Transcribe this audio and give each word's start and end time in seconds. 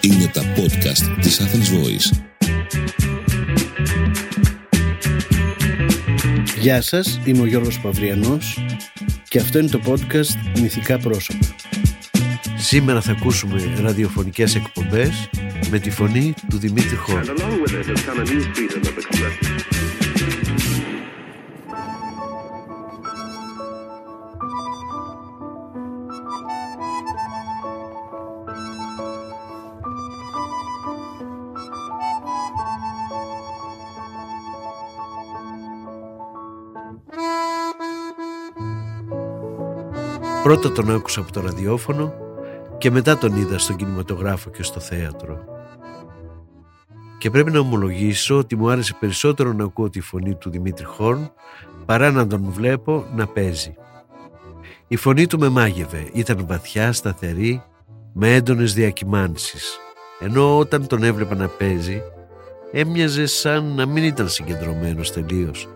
Είναι 0.00 0.26
τα 0.32 0.42
podcast 0.56 1.18
της 1.20 1.40
Athens 1.40 1.68
Voice. 1.74 2.18
Γεια 6.60 6.82
σας, 6.82 7.20
είμαι 7.24 7.40
ο 7.40 7.46
Γιώργος 7.46 7.80
Παυριανός 7.80 8.58
και 9.28 9.38
αυτό 9.38 9.58
είναι 9.58 9.68
το 9.68 9.80
podcast 9.86 10.60
Μυθικά 10.60 10.98
Πρόσωπα. 10.98 11.46
Σήμερα 12.56 13.00
θα 13.00 13.12
ακούσουμε 13.12 13.74
ραδιοφωνικές 13.80 14.54
εκπομπές 14.54 15.30
με 15.70 15.78
τη 15.78 15.90
φωνή 15.90 16.34
του 16.48 16.58
Δημήτρη 16.58 16.96
Χόρ. 16.96 17.20
Πρώτα 40.48 40.72
τον 40.72 40.90
άκουσα 40.90 41.20
από 41.20 41.32
το 41.32 41.40
ραδιόφωνο 41.40 42.14
και 42.78 42.90
μετά 42.90 43.18
τον 43.18 43.36
είδα 43.36 43.58
στον 43.58 43.76
κινηματογράφο 43.76 44.50
και 44.50 44.62
στο 44.62 44.80
θέατρο. 44.80 45.44
Και 47.18 47.30
πρέπει 47.30 47.50
να 47.50 47.58
ομολογήσω 47.58 48.38
ότι 48.38 48.56
μου 48.56 48.70
άρεσε 48.70 48.96
περισσότερο 49.00 49.52
να 49.52 49.64
ακούω 49.64 49.90
τη 49.90 50.00
φωνή 50.00 50.34
του 50.34 50.50
Δημήτρη 50.50 50.84
Χόρν 50.84 51.32
παρά 51.86 52.10
να 52.10 52.26
τον 52.26 52.50
βλέπω 52.50 53.06
να 53.14 53.26
παίζει. 53.26 53.74
Η 54.88 54.96
φωνή 54.96 55.26
του 55.26 55.38
με 55.38 55.48
μάγευε, 55.48 56.08
ήταν 56.12 56.46
βαθιά, 56.46 56.92
σταθερή, 56.92 57.62
με 58.12 58.34
έντονες 58.34 58.74
διακυμάνσεις. 58.74 59.78
Ενώ 60.20 60.58
όταν 60.58 60.86
τον 60.86 61.02
έβλεπα 61.02 61.34
να 61.34 61.48
παίζει, 61.48 62.02
έμοιαζε 62.72 63.26
σαν 63.26 63.74
να 63.74 63.86
μην 63.86 64.04
ήταν 64.04 64.28
συγκεντρωμένος 64.28 65.12
τελείως. 65.12 65.68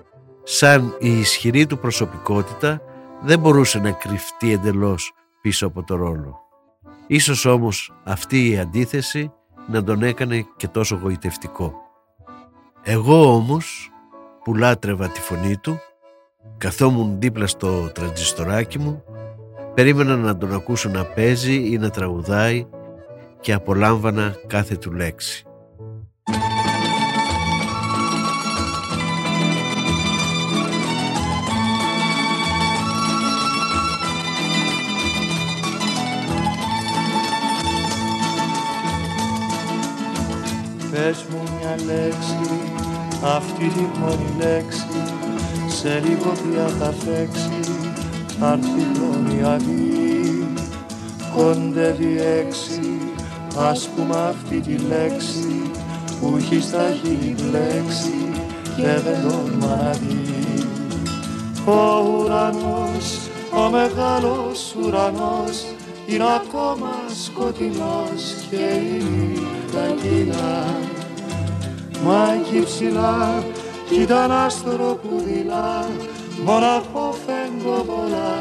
Σαν 0.43 0.97
η 0.99 1.19
ισχυρή 1.19 1.67
του 1.67 1.79
προσωπικότητα 1.79 2.83
δεν 3.23 3.39
μπορούσε 3.39 3.79
να 3.79 3.91
κρυφτεί 3.91 4.53
εντελώς 4.53 5.13
πίσω 5.41 5.67
από 5.67 5.83
το 5.83 5.97
ρόλο. 5.97 6.41
Ίσως 7.07 7.45
όμως 7.45 7.93
αυτή 8.05 8.49
η 8.51 8.59
αντίθεση 8.59 9.33
να 9.69 9.85
τον 9.85 10.03
έκανε 10.03 10.47
και 10.57 10.69
τόσο 10.69 10.99
γοητευτικό. 11.03 11.75
Εγώ 12.83 13.35
όμως 13.35 13.91
που 14.45 14.55
λάτρευα 14.55 15.09
τη 15.09 15.21
φωνή 15.21 15.57
του 15.57 15.79
καθόμουν 16.59 17.21
δίπλα 17.21 17.47
στο 17.47 17.91
τραντζιστοράκι 17.95 18.79
μου 18.79 19.05
περίμενα 19.75 20.17
να 20.17 20.37
τον 20.37 20.55
ακούσω 20.55 20.89
να 20.89 21.05
παίζει 21.05 21.73
ή 21.73 21.79
να 21.79 21.91
τραγουδάει 21.91 22.67
και 23.41 23.53
απολάμβανα 23.53 24.35
κάθε 24.47 24.77
του 24.77 24.93
λέξη. 24.93 25.47
Πες 41.03 41.25
μου 41.31 41.43
μια 41.59 41.77
λέξη, 41.87 42.51
αυτή 43.37 43.69
τη 43.69 43.99
μόνη 43.99 44.35
λέξη. 44.39 45.03
Σε 45.69 46.03
λίγο 46.05 46.33
πια 46.33 46.67
θα 46.79 46.95
φέξει, 47.05 47.73
θα 48.39 48.53
έρθει 48.53 48.87
χρονιαδή 48.95 50.47
Κοντεύει 51.37 52.21
έξι, 52.21 52.99
ας 53.59 53.89
πούμε 53.89 54.17
αυτή 54.17 54.61
τη 54.61 54.77
λέξη 54.77 55.71
Που 56.21 56.37
έχει 56.37 56.61
στα 56.61 56.85
χείλη 57.03 57.35
μπλέξει 57.35 58.31
και 58.77 58.83
δεν 58.83 59.23
τόλμα 59.23 59.67
να 59.67 59.91
δει 59.91 60.67
Ο 61.67 62.03
ουρανός, 62.19 63.19
ο 63.67 63.71
μεγάλος 63.71 64.77
ουρανός 64.85 65.65
είναι 66.07 66.25
ακόμα 66.35 66.93
σκοτεινός 67.25 68.23
και 68.51 68.57
η 68.57 69.03
νύχτα 69.03 69.95
κοινά 70.03 70.91
Μα 72.05 72.33
εκεί 72.33 72.65
ψηλά 72.65 73.45
κι 73.89 74.01
ήταν 74.01 74.33
άστρο 74.33 74.99
που 75.03 75.23
δειλά. 75.25 75.87
Μοναχό 76.45 77.15
πολλά 77.87 78.37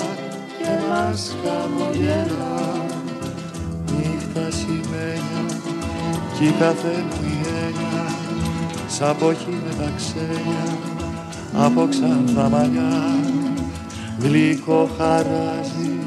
και 0.57 0.69
μας 0.89 1.35
χαμογελά. 1.44 2.85
Νύχτα 3.85 4.51
σημαίνια 4.51 5.59
κι 6.38 6.45
η 6.45 6.51
κάθε 6.59 7.05
μου 7.07 7.19
η 7.22 7.47
έννοια. 7.66 8.05
Σαν 8.88 9.16
ποχή 9.17 9.61
με 9.66 9.73
τα 9.83 9.91
ξένια 9.95 10.78
από 11.53 11.88
ξανθά 11.89 12.49
μαλλιά. 12.49 13.16
Γλυκό 14.19 14.89
χαράζει 14.97 15.97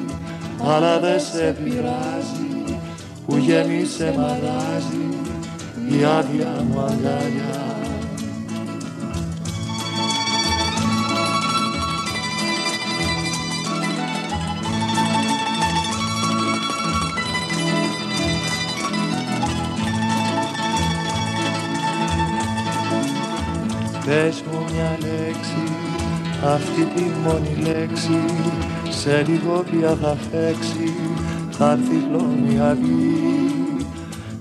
αλλά 0.66 1.00
δε 1.00 1.18
σε 1.18 1.56
πειράζει 1.64 2.78
που 3.26 3.36
γέμισε 3.36 4.14
μαγάζι 4.16 5.23
η 5.88 6.04
άδεια 6.04 6.64
μου 6.70 6.80
αγκαλιά. 6.80 7.62
Πες 24.04 24.42
μου 24.50 24.64
μια 24.72 24.98
λέξη, 25.00 25.64
αυτή 26.44 26.84
τη 26.94 27.02
μόνη 27.24 27.56
λέξη 27.62 28.20
σε 28.88 29.24
λίγο 29.28 29.64
πια 29.70 29.96
θα 30.02 30.16
φέξει, 30.30 30.94
θα 31.50 31.70
έρθει 31.70 32.04
χλώνη 32.08 32.60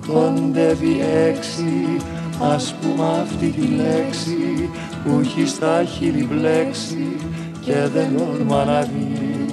Κοντεύει 0.07 1.01
έξι, 1.27 1.97
ας 2.41 2.75
πούμε 2.81 3.05
αυτή 3.21 3.47
τη 3.47 3.67
λέξη 3.67 4.69
που 5.03 5.19
έχει 5.19 5.47
στα 5.47 5.83
χείλη 5.83 6.23
μπλέξει 6.23 7.15
και 7.61 7.73
δεν 7.93 8.17
τόλμα 8.17 8.63
να 8.63 8.81
δει. 8.81 9.45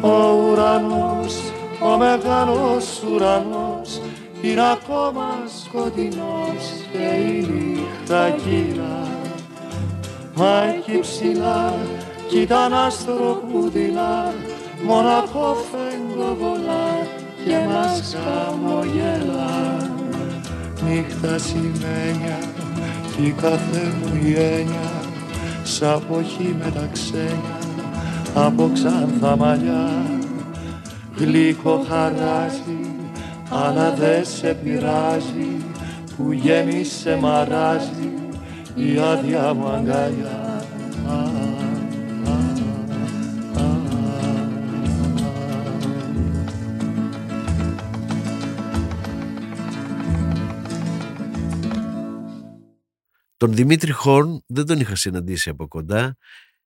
Ο 0.00 0.50
ουρανός, 0.50 1.36
ο 1.80 1.96
μεγάλος 1.98 3.02
ουρανός 3.14 4.00
είναι 4.42 4.70
ακόμα 4.72 5.26
σκοτεινός 5.64 6.64
και 6.92 7.16
η 7.16 7.48
νύχτα 7.50 8.30
κύρα 8.30 9.06
μα 10.36 10.62
εκεί 10.62 10.98
ψηλά 11.00 11.74
κι 12.28 12.40
ήταν 12.40 12.74
άστρο 12.74 13.42
που 13.50 13.68
δειλά 13.68 14.34
μοναχό 14.86 15.56
φεγγοβολά 15.70 17.06
και 17.46 17.58
μας 17.68 18.16
χαμογελά 18.24 19.76
νύχτα 20.84 21.38
σημαίνια 21.38 22.38
κι 23.16 23.34
κάθε 23.40 23.92
μου 23.98 24.20
η 24.24 24.34
έννοια. 24.34 24.90
Σαν 25.62 26.02
ποχή 26.08 26.56
με 26.58 26.70
τα 26.70 26.88
ξένια 26.92 27.58
από 28.34 28.70
ξανθά 28.74 29.36
μαλλιά. 29.36 29.90
Γλυκό 31.16 31.84
χαράζει 31.88 32.94
αλλά 33.50 33.90
δε 33.90 34.24
σε 34.24 34.54
πειράζει. 34.62 35.56
Που 36.16 36.32
γέμισε 36.32 37.18
μαράζει 37.20 38.12
η 38.74 38.98
άδεια 38.98 39.54
μου 39.54 39.68
αγκαλιά 39.68 40.45
Τον 53.36 53.54
Δημήτρη 53.54 53.92
Χόρν 53.92 54.44
δεν 54.46 54.66
τον 54.66 54.80
είχα 54.80 54.94
συναντήσει 54.94 55.50
από 55.50 55.68
κοντά, 55.68 56.16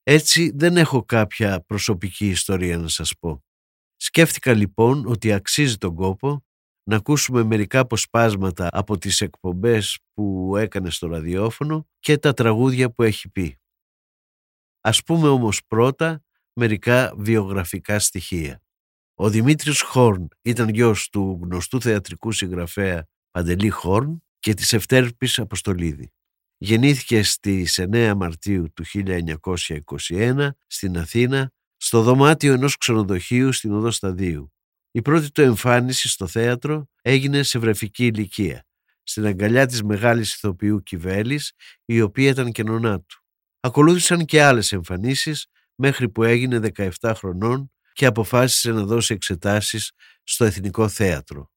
έτσι 0.02 0.52
δεν 0.55 0.76
έχω 0.76 1.05
κάποια 1.05 1.61
προσωπική 1.61 2.28
ιστορία 2.28 2.78
να 2.78 2.88
σας 2.88 3.12
πω. 3.19 3.44
Σκέφτηκα 3.96 4.55
λοιπόν 4.55 5.06
ότι 5.06 5.32
αξίζει 5.32 5.76
τον 5.76 5.94
κόπο 5.94 6.44
να 6.82 6.96
ακούσουμε 6.96 7.43
μερικά 7.43 7.78
αποσπάσματα 7.78 8.69
από 8.72 8.99
τις 8.99 9.20
εκπομπές 9.20 9.99
που 10.14 10.56
έκανε 10.56 10.90
στο 10.90 11.06
ραδιόφωνο 11.06 11.88
και 11.99 12.19
τα 12.19 12.32
τραγούδια 12.32 12.90
που 12.90 13.02
έχει 13.02 13.28
πει. 13.28 13.58
Ας 14.81 15.02
πούμε 15.02 15.28
όμως 15.28 15.64
πρώτα 15.66 16.23
μερικά 16.52 17.14
βιογραφικά 17.16 17.99
στοιχεία. 17.99 18.62
Ο 19.14 19.28
Δημήτρης 19.28 19.81
Χόρν 19.81 20.28
ήταν 20.43 20.69
γιος 20.69 21.08
του 21.08 21.40
γνωστού 21.43 21.81
θεατρικού 21.81 22.32
συγγραφέα 22.32 23.08
Παντελή 23.31 23.69
Χόρν 23.69 24.25
και 24.38 24.55
της 24.55 24.73
Ευτέρπης 24.73 25.38
Αποστολίδη. 25.38 26.12
Γεννήθηκε 26.62 27.22
στις 27.22 27.80
9 27.92 28.12
Μαρτίου 28.16 28.72
του 28.72 28.84
1921 30.08 30.48
στην 30.66 30.98
Αθήνα 30.98 31.52
στο 31.76 32.02
δωμάτιο 32.02 32.52
ενός 32.52 32.76
ξενοδοχείου 32.76 33.52
στην 33.52 33.72
Οδό 33.72 33.90
Σταδίου. 33.90 34.52
Η 34.90 35.02
πρώτη 35.02 35.30
του 35.30 35.40
εμφάνιση 35.40 36.08
στο 36.08 36.26
θέατρο 36.26 36.88
έγινε 37.02 37.42
σε 37.42 37.58
βρεφική 37.58 38.06
ηλικία, 38.06 38.66
στην 39.02 39.26
αγκαλιά 39.26 39.66
της 39.66 39.82
μεγάλης 39.82 40.34
ηθοποιού 40.34 40.82
Κιβέλης, 40.82 41.52
η 41.84 42.00
οποία 42.00 42.28
ήταν 42.28 42.52
κενονά 42.52 43.00
του. 43.00 43.24
Ακολούθησαν 43.60 44.24
και 44.24 44.42
άλλες 44.42 44.72
εμφανίσεις 44.72 45.46
μέχρι 45.74 46.08
που 46.08 46.22
έγινε 46.22 46.70
17 47.00 47.12
χρονών 47.16 47.72
και 47.92 48.06
αποφάσισε 48.06 48.72
να 48.72 48.84
δώσει 48.84 49.14
εξετάσεις 49.14 49.92
στο 50.22 50.44
Εθνικό 50.44 50.88
Θέατρο. 50.88 51.50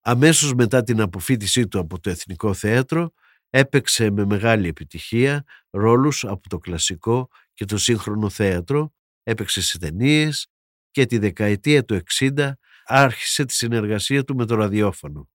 Αμέσως 0.00 0.54
μετά 0.54 0.82
την 0.82 1.00
αποφύτισή 1.00 1.68
του 1.68 1.78
από 1.78 2.00
το 2.00 2.10
Εθνικό 2.10 2.54
Θέατρο 2.54 3.12
έπαιξε 3.50 4.10
με 4.10 4.24
μεγάλη 4.24 4.68
επιτυχία 4.68 5.44
ρόλους 5.70 6.24
από 6.24 6.48
το 6.48 6.58
κλασικό 6.58 7.28
και 7.54 7.64
το 7.64 7.78
σύγχρονο 7.78 8.28
θέατρο, 8.28 8.92
έπαιξε 9.22 9.62
σε 9.62 9.78
ταινίες 9.78 10.46
και 10.90 11.06
τη 11.06 11.18
δεκαετία 11.18 11.84
του 11.84 12.00
60 12.18 12.50
άρχισε 12.84 13.44
τη 13.44 13.52
συνεργασία 13.52 14.24
του 14.24 14.34
με 14.34 14.44
το 14.44 14.54
ραδιόφωνο. 14.54 15.28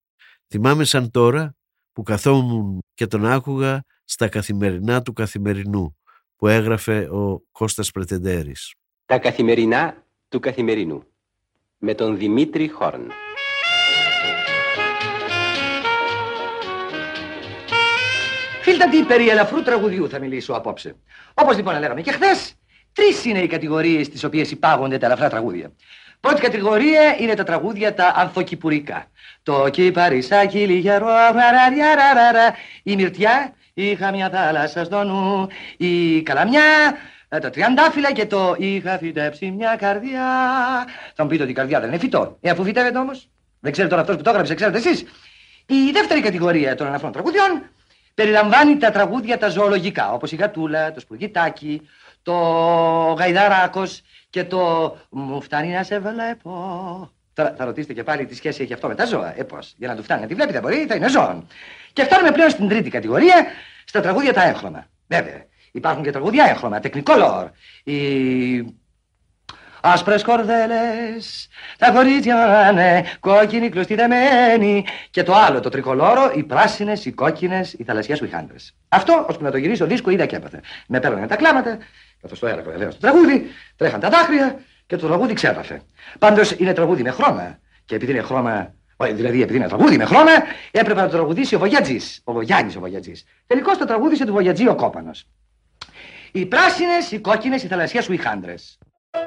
Θυμάμαι 0.48 0.84
σαν 0.84 1.12
τώρα 1.12 1.56
που 1.92 2.04
καθόμουν 2.04 2.80
και 2.94 3.08
τον 3.08 3.26
άκουγα 3.26 3.84
στα 4.04 4.28
καθημερινά 4.28 5.02
του 5.02 5.14
καθημερινού 5.14 5.98
που 6.36 6.48
έγραφε 6.48 7.00
ο 7.00 7.44
Κώστας 7.52 7.92
Πρετεντέρης. 7.92 8.74
Τα 9.06 9.20
καθημερινά 9.20 10.04
του 10.30 10.40
καθημερινού 10.40 11.04
με 11.78 11.94
τον 11.94 12.18
Δημήτρη 12.18 12.68
Χόρν. 12.68 13.12
Φίλτατη 18.84 19.08
περί 19.08 19.30
ελαφρού 19.30 19.62
τραγουδιού 19.62 20.10
θα 20.10 20.20
μιλήσω 20.20 20.54
απόψε. 20.54 20.96
Όπως 21.34 21.56
λοιπόν 21.56 21.80
λέγαμε 21.80 22.02
και 22.02 22.12
χθες, 22.12 22.54
τρεις 22.94 23.26
είναι 23.26 23.40
οι 23.40 23.48
κατηγορίες 23.48 24.06
στις 24.06 24.24
οποίες 24.24 24.52
υπάγονται 24.52 24.98
τα 24.98 25.06
ελαφρά 25.06 25.30
τραγούδια. 25.30 25.72
Πρώτη 26.20 26.42
κατηγορία 26.42 27.16
είναι 27.20 27.34
τα 27.34 27.44
τραγούδια 27.44 27.94
τα 27.94 28.14
ανθοκυπουρικά. 28.16 29.06
Το 29.44 29.70
κυπαρισάκι 29.70 30.58
λιγερό, 30.58 31.08
η 32.84 32.96
μυρτιά, 32.96 33.54
είχα 33.74 34.12
μια 34.12 34.30
θάλασσα 34.30 34.84
στο 34.84 35.04
νου, 35.04 35.48
η 35.78 36.22
καλαμιά, 36.22 36.98
ε, 37.30 37.40
τα 37.40 37.50
τριαντάφυλλα 37.50 38.12
και 38.12 38.26
το 38.26 38.56
είχα 38.58 38.98
φυτέψει 38.98 39.52
μια 39.52 39.76
καρδιά. 39.76 40.26
Θα 41.16 41.24
μου 41.24 41.30
πείτε 41.30 41.44
ότι 41.44 41.52
η 41.52 41.56
καρδιά 41.56 41.80
δεν 41.80 41.90
είναι 41.90 41.98
φυτό. 41.98 42.38
Ε, 42.42 42.50
αφού 42.50 42.64
φυτεύεται 42.64 42.98
όμως. 42.98 43.30
Δεν 43.60 43.72
ξέρετε 43.72 43.96
τώρα 43.96 44.02
αυτός 44.02 44.18
που 44.18 44.24
το 44.24 44.30
έγραψε, 44.30 44.54
ξέρετε 44.54 44.78
εσείς. 44.78 45.02
Η 45.66 45.92
δεύτερη 45.94 46.22
κατηγορία 46.22 46.76
των 46.76 46.88
αναφρών 46.88 47.12
τραγουδιών 47.12 47.62
περιλαμβάνει 48.14 48.78
τα 48.78 48.92
τραγούδια 48.92 49.38
τα 49.38 49.50
ζωολογικά, 49.50 50.12
όπως 50.12 50.32
η 50.32 50.36
γατούλα, 50.36 50.92
το 50.92 51.00
σπουργητάκι, 51.00 51.82
το 52.22 52.34
γαϊδαράκος 53.18 54.02
και 54.30 54.44
το 54.44 54.96
«Μου 55.10 55.42
φτάνει 55.42 55.68
να 55.68 55.84
σε 55.84 56.00
βλέπω». 56.00 56.52
Τώρα 57.34 57.54
θα 57.58 57.66
ρωτήσετε 57.66 57.94
και 57.94 58.04
πάλι 58.04 58.26
τι 58.26 58.36
σχέση 58.36 58.64
έχει 58.64 58.74
αυτό 58.74 58.88
με 58.88 58.96
τα 58.96 59.06
ζώα. 59.06 59.40
Ε, 59.40 59.44
πώς, 59.44 59.74
για 59.78 59.88
να 59.88 59.96
του 59.96 60.04
φτάνει 60.04 60.22
να 60.22 60.28
τη 60.28 60.34
βλέπει 60.34 60.52
δεν 60.52 60.62
μπορεί, 60.62 60.86
θα 60.86 60.96
είναι 60.96 61.10
ζώων. 61.10 61.48
Και 61.94 62.04
φτάνουμε 62.04 62.32
πλέον 62.32 62.50
στην 62.50 62.68
τρίτη 62.68 62.90
κατηγορία, 62.90 63.46
στα 63.86 64.02
τραγούδια 64.02 64.34
τα 64.34 64.44
έγχρωμα. 64.44 64.86
Βέβαια, 65.08 65.46
υπάρχουν 65.72 66.04
και 66.04 66.12
τραγούδια 66.12 66.46
έγχρωμα, 66.46 66.80
τεκνικόλορ. 66.80 67.50
Η 67.84 68.76
Άσπρες 69.86 70.24
κορδέλες, 70.24 71.48
τα 71.78 71.92
κορίτσια 71.92 72.70
είναι 72.72 73.06
κόκκινη 73.20 73.70
κλωστή 73.70 73.96
δεμένη 73.96 74.86
και 75.10 75.24
το 75.24 75.34
άλλο 75.34 75.60
το 75.60 75.70
τρικολόρο, 75.70 76.32
οι 76.36 76.44
πράσινες, 76.44 77.06
οι 77.06 77.12
κόκκινες, 77.12 77.74
οι 77.74 77.84
θαλασσιές 77.84 78.18
σου 78.18 78.26
οι 78.26 78.28
χάντρες. 78.28 78.76
Αυτό, 78.90 79.26
ώσπου 79.30 79.44
να 79.44 79.52
το 79.52 79.58
γυρίσω 79.58 79.86
δίσκο, 79.86 80.10
είδα 80.10 80.26
και 80.26 80.36
έπαθε. 80.36 80.62
Με 80.88 81.00
παίρνανε 81.00 81.28
τα 81.28 81.36
κλάματα, 81.36 81.78
καθώς 82.22 82.40
το 82.40 82.48
έλεγα 82.48 82.72
βεβαίως 82.72 82.94
το 82.94 83.00
τραγούδι, 83.00 83.46
τρέχαν 83.76 84.00
τα 84.00 84.10
δάκρυα 84.10 84.60
και 84.86 84.96
το 84.96 85.08
τραγούδι 85.08 85.34
ξέπαθε. 85.34 85.82
Πάντως 86.20 86.52
είναι 86.52 86.74
τραγούδι 86.74 87.02
με 87.02 87.12
χρώμα 87.12 87.60
και 87.86 87.96
επειδή 87.96 88.12
είναι 88.12 88.22
χρώμα 88.22 88.74
Δηλαδή, 88.98 89.42
επειδή 89.42 89.58
είναι 89.58 89.68
τραγούδι 89.68 89.98
με 89.98 90.06
χρώμα, 90.06 90.32
έπρεπε 90.72 91.02
να 91.02 91.08
το 91.08 91.16
τραγουδήσει 91.16 91.56
ο 91.56 91.60
Βογιατζής. 91.60 92.22
Ο 92.24 92.34
Βογιάννης 92.34 92.76
ο 92.76 92.80
Βογιατζής. 92.80 93.24
Τελικώς 93.48 93.78
το 93.78 93.86
τραγούδισε 93.86 94.26
του 94.26 94.34
Βογιατζή 94.34 94.68
ο 94.68 94.76
Κόπανος. 94.76 95.28
Οι 96.32 96.46
πράσινες, 96.46 97.12
οι 97.12 97.20
κόκκινες, 97.20 97.64
οι 97.64 97.68
θαλασσιές 97.68 98.04
σου 98.04 98.14
οι 98.14 98.18
χάντρε. 98.18 98.54
Οι 99.16 99.20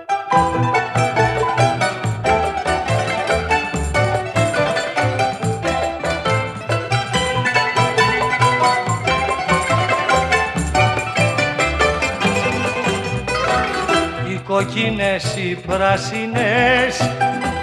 κοκκίνες, 14.45 15.37
οι 15.37 15.55
πράσινες, 15.67 17.01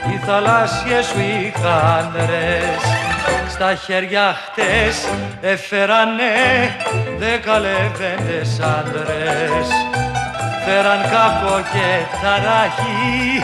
οι 0.07 0.17
θαλάσσιες 0.25 1.05
σου 1.05 1.19
οι 1.19 1.53
χάντρες 1.55 2.81
στα 3.49 3.75
χέρια 3.75 4.33
χτες 4.33 5.07
έφερανε 5.41 6.23
δέκα 7.17 7.59
λεβέντες 7.59 8.59
άντρες 8.59 9.92
φέραν 10.65 11.01
κάπο 11.01 11.39
και 11.73 11.89
ταράχη 12.21 13.43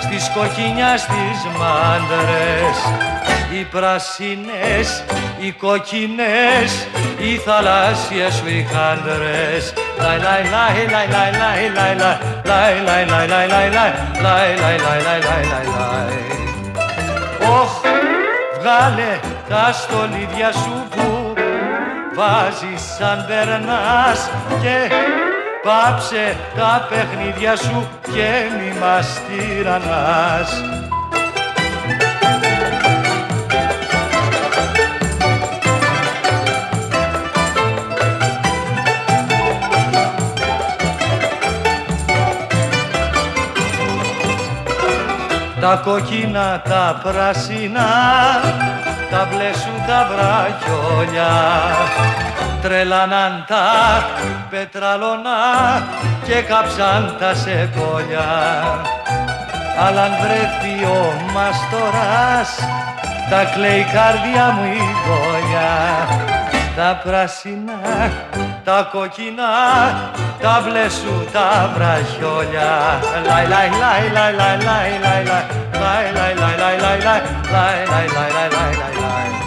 στις 0.00 0.30
κοκκινιά 0.34 0.96
στις 0.96 1.38
μάντρες 1.58 2.78
οι 3.52 3.64
πράσινες, 3.64 5.04
οι 5.38 5.52
κοκκινές, 5.52 6.86
οι 7.18 7.36
θαλάσσιες 7.36 8.34
σου 8.34 8.48
οι 8.48 8.66
χάντρες 8.72 9.72
Λαϊ 9.98 10.18
λαϊ 10.18 10.42
λαϊ 10.50 10.86
λαϊ 10.90 11.08
λαϊ 11.08 11.32
λαϊ 11.38 11.96
λαϊ 12.44 12.82
λαϊ 12.84 13.06
λαϊ 13.06 13.06
λαϊ 13.06 13.26
λαϊ 13.28 13.48
λαϊ 13.48 13.70
λαϊ 13.70 13.98
λαϊ 14.22 14.56
λαϊ 14.60 14.78
λαϊ 14.78 15.00
λαϊ 15.02 15.20
λαϊ 15.22 15.66
λαϊ 15.76 16.18
Ωχ, 17.60 17.80
βγάλε 18.58 19.20
τα 19.48 19.72
στολίδια 19.72 20.52
σου 20.52 20.86
που 20.90 21.34
βάζεις 22.14 22.82
σαν 22.98 23.24
περνάς 23.28 24.30
και 24.62 24.90
Πάψε 25.66 26.36
τα 26.56 26.86
παιχνίδια 26.88 27.56
σου 27.56 27.88
και 28.02 28.30
μη 28.56 28.78
μας 28.80 29.20
τυραννάς. 29.26 30.50
Τα 45.60 45.80
κόκκινα, 45.84 46.62
τα 46.68 47.00
πράσινα, 47.02 47.90
τα 49.10 49.28
μπλε 49.30 49.52
σου 49.52 49.82
τα 49.86 50.08
βραχιόλια 50.10 51.30
τρελάναν 52.66 53.44
τα 53.48 53.64
πετραλώνα 54.50 55.40
και 56.26 56.34
κάψαν 56.34 57.16
τα 57.18 57.34
σεκόλια. 57.34 58.28
Αλλά 59.86 60.02
αν 60.02 60.12
βρεθεί 60.22 60.84
ο 60.84 61.12
μαστοράς, 61.34 62.50
τα 63.30 63.44
κλαίει 63.54 63.78
η 63.78 63.86
καρδιά 63.94 64.46
μου 64.54 64.64
η 64.64 64.82
γόλια. 65.04 65.72
Τα 66.76 67.00
πράσινα, 67.04 67.80
τα 68.64 68.88
κοκκινά, 68.92 69.54
τα 70.40 70.62
μπλε 70.64 70.88
σου 70.88 71.14
τα 71.32 71.70
βραχιόλια. 71.74 73.00
Λαϊ 73.26 73.46
λαϊ 73.48 73.68
λαϊ 73.82 74.10
λαϊ 74.16 74.32
λαϊ 74.38 74.58
λαϊ 74.66 74.98
λαϊ 75.04 75.24
λαϊ 75.80 76.12
λαϊ 76.18 76.34
λαϊ 76.40 76.58
λαϊ 76.62 76.78
λαϊ 76.82 77.00
λαϊ 77.00 77.00
λαϊ 77.52 77.86
λαϊ 77.90 78.08
λαϊ 78.14 78.50
λαϊ 78.50 78.74
λαϊ 78.74 79.45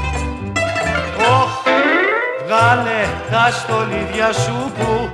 τα 3.32 3.52
στολίδια 3.52 4.34
σου 4.34 4.72
που 4.78 5.10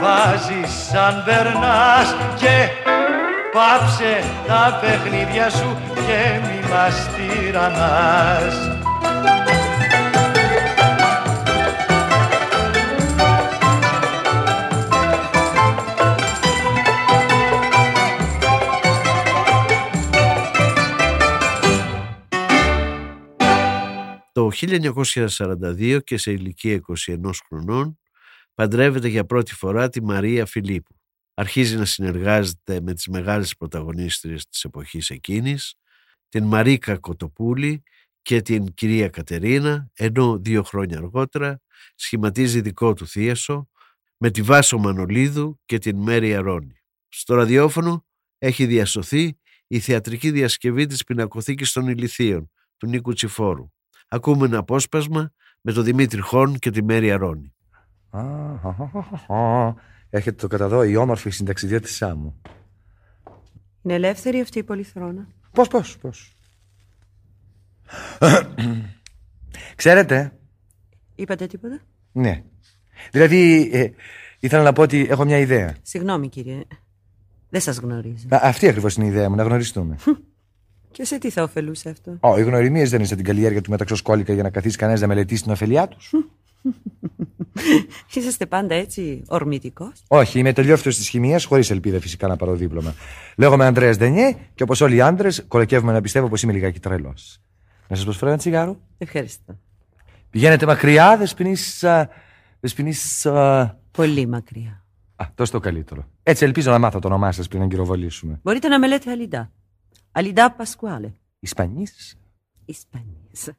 βάζεις 0.00 0.88
σαν 0.90 1.22
περνάς 1.24 2.14
και 2.34 2.68
πάψε 3.52 4.24
τα 4.46 4.78
παιχνίδια 4.80 5.50
σου 5.50 5.76
και 5.94 6.40
μη 6.46 6.68
μας 6.70 7.08
τυραννάς. 7.14 8.75
Το 24.36 24.50
1942 24.52 26.00
και 26.04 26.16
σε 26.16 26.32
ηλικία 26.32 26.80
21 27.06 27.18
χρονών 27.46 27.98
παντρεύεται 28.54 29.08
για 29.08 29.24
πρώτη 29.24 29.54
φορά 29.54 29.88
τη 29.88 30.02
Μαρία 30.02 30.46
Φιλίππου. 30.46 30.96
Αρχίζει 31.34 31.76
να 31.76 31.84
συνεργάζεται 31.84 32.80
με 32.80 32.94
τις 32.94 33.06
μεγάλες 33.06 33.56
πρωταγωνίστριες 33.56 34.46
της 34.46 34.64
εποχής 34.64 35.10
εκείνης, 35.10 35.74
την 36.28 36.44
Μαρίκα 36.44 36.98
Κοτοπούλη 36.98 37.82
και 38.22 38.42
την 38.42 38.74
κυρία 38.74 39.08
Κατερίνα, 39.08 39.90
ενώ 39.94 40.38
δύο 40.38 40.62
χρόνια 40.62 40.98
αργότερα 40.98 41.60
σχηματίζει 41.94 42.60
δικό 42.60 42.94
του 42.94 43.06
θίασο 43.06 43.68
με 44.16 44.30
τη 44.30 44.42
Βάσο 44.42 44.78
Μανολίδου 44.78 45.60
και 45.64 45.78
την 45.78 45.98
Μέρη 46.02 46.34
Αρώνη. 46.34 46.82
Στο 47.08 47.34
ραδιόφωνο 47.34 48.06
έχει 48.38 48.66
διασωθεί 48.66 49.38
η 49.66 49.80
θεατρική 49.80 50.30
διασκευή 50.30 50.86
της 50.86 51.04
πινακοθήκης 51.04 51.72
των 51.72 51.88
Ηλιθίων 51.88 52.50
του 52.76 52.86
Νίκου 52.86 53.12
Τσιφόρου. 53.12 53.70
Ακούμε 54.08 54.46
ένα 54.46 54.58
απόσπασμα 54.58 55.32
με 55.60 55.72
τον 55.72 55.84
Δημήτρη 55.84 56.20
Χόρν 56.20 56.58
και 56.58 56.70
τη 56.70 56.82
Μέρη 56.82 57.12
Αρώνη. 57.12 57.52
Έρχεται 60.10 60.36
το 60.36 60.46
κατά 60.46 60.86
η 60.86 60.96
όμορφη 60.96 61.30
συνταξιδιώτησά 61.30 62.14
μου. 62.14 62.40
Είναι 63.82 63.94
ελεύθερη 63.94 64.40
αυτή 64.40 64.58
η 64.58 64.62
πολυθρόνα. 64.62 65.28
Πώς, 65.52 65.68
πώς, 65.68 65.98
πώς. 65.98 66.36
Ξέρετε; 69.76 70.38
Είπατε 71.14 71.46
τίποτα; 71.46 71.80
Ναι. 72.12 72.42
Δηλαδή, 73.10 73.70
ε, 73.72 73.90
ήθελα 74.40 74.62
να 74.62 74.72
πω 74.72 74.82
ότι 74.82 75.06
έχω 75.10 75.24
μια 75.24 75.38
ιδέα. 75.38 75.76
Συγγνώμη 75.82 76.28
κύριε. 76.28 76.62
Δεν 77.48 77.60
σας 77.60 77.78
γνωρίζω. 77.78 78.26
Α, 78.28 78.40
αυτή 78.42 78.68
ακριβώς 78.68 78.94
είναι 78.96 79.04
η 79.04 79.08
ιδέα 79.08 79.30
μου, 79.30 79.36
να 79.36 79.42
γνωριστούμε. 79.42 79.96
Και 80.96 81.04
σε 81.04 81.18
τι 81.18 81.30
θα 81.30 81.42
ωφελούσε 81.42 81.88
αυτό; 81.88 82.16
Ω, 82.20 82.38
οι 82.38 82.42
γνωριμίες 82.42 82.90
δεν 82.90 82.98
είναι 82.98 83.08
σαν 83.08 83.16
την 83.16 83.26
καλλιέργεια 83.26 83.60
του 83.60 83.70
μεταξοσκόλικα 83.70 84.32
για 84.32 84.42
να 84.42 84.50
καθίσει 84.50 84.76
κανένας 84.76 85.00
να 85.00 85.06
μελετήσει 85.06 85.42
την 85.42 85.52
ωφελιά 85.52 85.88
τους. 85.88 86.12
Είσαστε 88.14 88.46
πάντα 88.46 88.74
έτσι 88.74 89.22
ορμητικός; 89.28 90.02
Όχι, 90.08 90.38
είμαι 90.38 90.52
τελειόφυτο 90.52 90.88
της 90.88 91.08
χημίας, 91.08 91.44
χωρίς 91.44 91.70
ελπίδα 91.70 92.00
φυσικά 92.00 92.28
να 92.28 92.36
πάρω 92.36 92.54
δίπλωμα. 92.54 92.94
Λέγομαι 93.36 93.66
Αντρέα 93.66 93.96
Ντενιέ 93.96 94.36
και 94.54 94.62
όπως 94.62 94.80
όλοι 94.80 94.96
οι 94.96 95.00
άντρες, 95.00 95.44
κολοκεύουμε 95.48 95.92
να 95.92 96.00
πιστεύω 96.00 96.28
πως 96.28 96.42
είμαι 96.42 96.52
λιγάκι 96.52 96.80
τρελός. 96.80 97.40
Να 97.88 97.96
σας 97.96 98.04
προσφέρω 98.04 98.30
ένα 98.30 98.38
τσιγάρο. 98.38 98.80
Ευχαριστώ. 98.98 99.58
Πηγαίνετε 100.30 100.66
μακριά, 100.66 101.16
δεσπινή. 102.60 102.94
Πολύ 103.90 104.26
μακριά. 104.26 104.84
Α, 105.16 105.26
τόσο 105.34 105.52
το 105.52 105.60
καλύτερο. 105.60 106.08
Έτσι 106.22 106.44
ελπίζω 106.44 106.70
να 106.70 106.78
μάθω 106.78 106.98
το 106.98 107.08
όνομά 107.08 107.32
σας 107.32 107.48
πριν 107.48 107.60
να 107.60 107.66
κυροβολήσουμε. 107.66 108.40
Μπορείτε 108.42 108.68
να 108.68 108.78
με 108.78 108.86
λέτε 108.86 109.10
Αλιντά. 109.10 109.50
Αλιντά 110.16 110.52
Πασκουάλε. 110.52 111.12
Ισπανής. 111.38 112.16
Ισπανής. 112.64 113.44